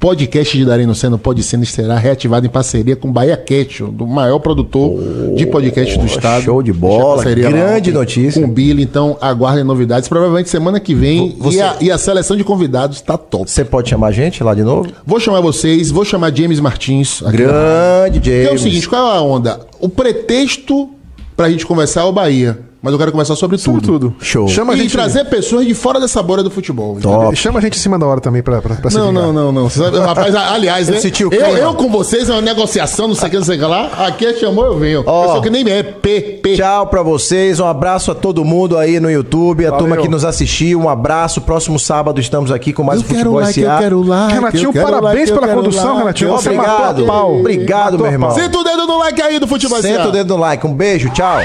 podcast 0.00 0.56
de 0.56 0.64
Darino 0.64 0.94
Seno 0.94 1.18
Pode 1.18 1.42
Seno 1.42 1.66
será 1.66 1.96
reativado 1.98 2.46
em 2.46 2.48
parceria 2.48 2.96
com 2.96 3.12
Bahia 3.12 3.36
Cat, 3.36 3.82
do 3.92 4.06
maior 4.06 4.38
produtor 4.38 4.98
de 5.36 5.44
podcast 5.46 5.98
do 5.98 6.06
estado. 6.06 6.42
show 6.42 6.62
de 6.62 6.70
a 6.70 6.74
bola, 6.74 7.16
lá 7.22 7.34
grande 7.34 7.90
ontem 7.90 7.92
notícia. 7.92 8.40
Com 8.40 8.48
o 8.48 8.50
Billy, 8.50 8.82
então 8.82 9.18
aguardem 9.20 9.62
novidades. 9.62 10.08
Provavelmente 10.08 10.48
semana 10.48 10.80
que 10.80 10.94
vem. 10.94 11.36
Você- 11.38 11.58
E, 11.58 11.60
a, 11.60 11.76
e 11.82 11.90
a 11.90 11.98
seleção 11.98 12.34
de 12.34 12.42
convidados 12.42 13.02
tá 13.02 13.18
top. 13.18 13.50
Você 13.50 13.62
pode 13.62 13.90
chamar 13.90 14.06
a 14.08 14.12
gente 14.12 14.42
lá 14.42 14.54
de 14.54 14.62
novo? 14.62 14.90
Vou 15.06 15.20
chamar 15.20 15.42
vocês, 15.42 15.90
vou 15.90 16.04
chamar 16.04 16.34
James 16.34 16.60
Martins. 16.60 17.20
Grande 17.20 18.20
Que 18.20 18.30
James. 18.30 18.48
é 18.48 18.54
o 18.54 18.58
seguinte, 18.58 18.88
qual 18.88 19.14
é 19.14 19.18
a 19.18 19.20
onda? 19.20 19.60
O 19.78 19.88
pretexto 19.88 20.88
pra 21.36 21.50
gente 21.50 21.66
conversar 21.66 22.00
é 22.00 22.04
o 22.04 22.12
Bahia. 22.12 22.58
Mas 22.82 22.92
eu 22.94 22.98
quero 22.98 23.12
conversar 23.12 23.36
sobre 23.36 23.58
tudo. 23.58 23.80
Tudo, 23.82 24.10
tudo. 24.10 24.14
Show. 24.20 24.48
Chama 24.48 24.72
a 24.72 24.76
e 24.76 24.80
gente. 24.80 24.92
trazer 24.92 25.24
pessoas 25.26 25.66
de 25.66 25.74
fora 25.74 26.00
dessa 26.00 26.22
bolha 26.22 26.42
do 26.42 26.50
futebol. 26.50 26.98
Top. 26.98 27.36
Chama 27.36 27.58
a 27.58 27.62
gente 27.62 27.76
em 27.76 27.80
cima 27.80 27.98
da 27.98 28.06
hora 28.06 28.20
também 28.22 28.42
pra, 28.42 28.62
pra, 28.62 28.76
pra 28.76 28.90
se 28.90 28.96
Não, 28.96 29.12
não, 29.12 29.32
não, 29.34 29.52
não. 29.52 29.68
Sabe, 29.68 29.98
Rapaz, 29.98 30.34
aliás, 30.34 30.88
Eu 30.88 30.94
né? 30.94 31.00
eu, 31.20 31.30
clima. 31.30 31.46
eu 31.58 31.74
com 31.74 31.90
vocês 31.90 32.30
é 32.30 32.32
uma 32.32 32.40
negociação, 32.40 33.06
não 33.08 33.14
sei 33.14 33.28
o 33.28 33.30
que, 33.30 33.36
não 33.36 33.44
sei 33.44 33.56
o 33.56 33.60
que 33.60 33.66
lá. 33.66 33.86
Aqui 34.06 34.24
é 34.24 34.32
chamou, 34.34 34.64
eu 34.64 34.78
venho. 34.78 35.00
Eu 35.00 35.04
sou 35.04 35.42
que 35.42 35.50
nem 35.50 35.68
é 35.70 35.82
P, 35.82 36.40
P. 36.42 36.56
Tchau 36.56 36.86
pra 36.86 37.02
vocês, 37.02 37.60
um 37.60 37.66
abraço 37.66 38.10
a 38.12 38.14
todo 38.14 38.42
mundo 38.46 38.78
aí 38.78 38.98
no 38.98 39.10
YouTube, 39.10 39.66
a 39.66 39.70
Valeu. 39.70 39.78
turma 39.86 39.96
que 40.02 40.08
nos 40.08 40.24
assistiu, 40.24 40.80
um 40.80 40.88
abraço. 40.88 41.42
Próximo 41.42 41.78
sábado 41.78 42.18
estamos 42.18 42.50
aqui 42.50 42.72
com 42.72 42.82
mais 42.82 43.00
Eu 43.00 43.04
um 43.04 43.08
quero 43.08 43.18
Futebol 43.30 43.40
like, 43.42 43.60
eu 43.60 43.68
SA. 43.70 43.78
quero 43.78 44.02
like. 44.02 44.32
Renatinho, 44.34 44.64
eu 44.68 44.72
quero 44.72 44.84
parabéns 44.86 45.14
like, 45.14 45.30
eu 45.30 45.34
pela 45.34 45.46
quero 45.48 45.60
condução, 45.60 45.84
like. 45.86 45.98
Renatinho. 45.98 46.30
Você 46.30 46.50
matou 46.50 46.72
Obrigado, 46.72 47.02
a 47.04 47.06
pau. 47.06 47.38
obrigado, 47.40 47.84
Matou 47.92 47.98
meu 48.06 48.12
irmão. 48.12 48.30
Senta 48.30 48.58
o 48.58 48.64
dedo 48.64 48.86
no 48.86 48.98
like 48.98 49.20
aí 49.20 49.38
do 49.38 49.46
Futebol 49.46 49.82
Senta 49.82 50.02
SA. 50.04 50.08
o 50.08 50.12
dedo 50.12 50.34
no 50.34 50.40
like, 50.40 50.66
um 50.66 50.72
beijo, 50.72 51.10
tchau. 51.10 51.40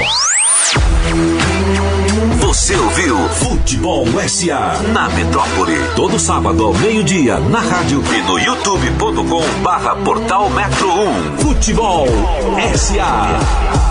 Você 2.40 2.76
ouviu 2.76 3.16
Futebol 3.28 4.06
SA 4.28 4.80
na 4.92 5.08
Metrópole. 5.10 5.76
Todo 5.94 6.18
sábado 6.18 6.64
ao 6.64 6.74
meio-dia 6.74 7.38
na 7.38 7.60
rádio 7.60 8.02
e 8.12 8.22
no 8.22 8.38
youtube.com 8.38 9.62
barra 9.62 9.96
portal 9.96 10.50
Metro 10.50 10.88
1. 10.88 11.38
Futebol 11.38 12.06
SA. 12.74 13.85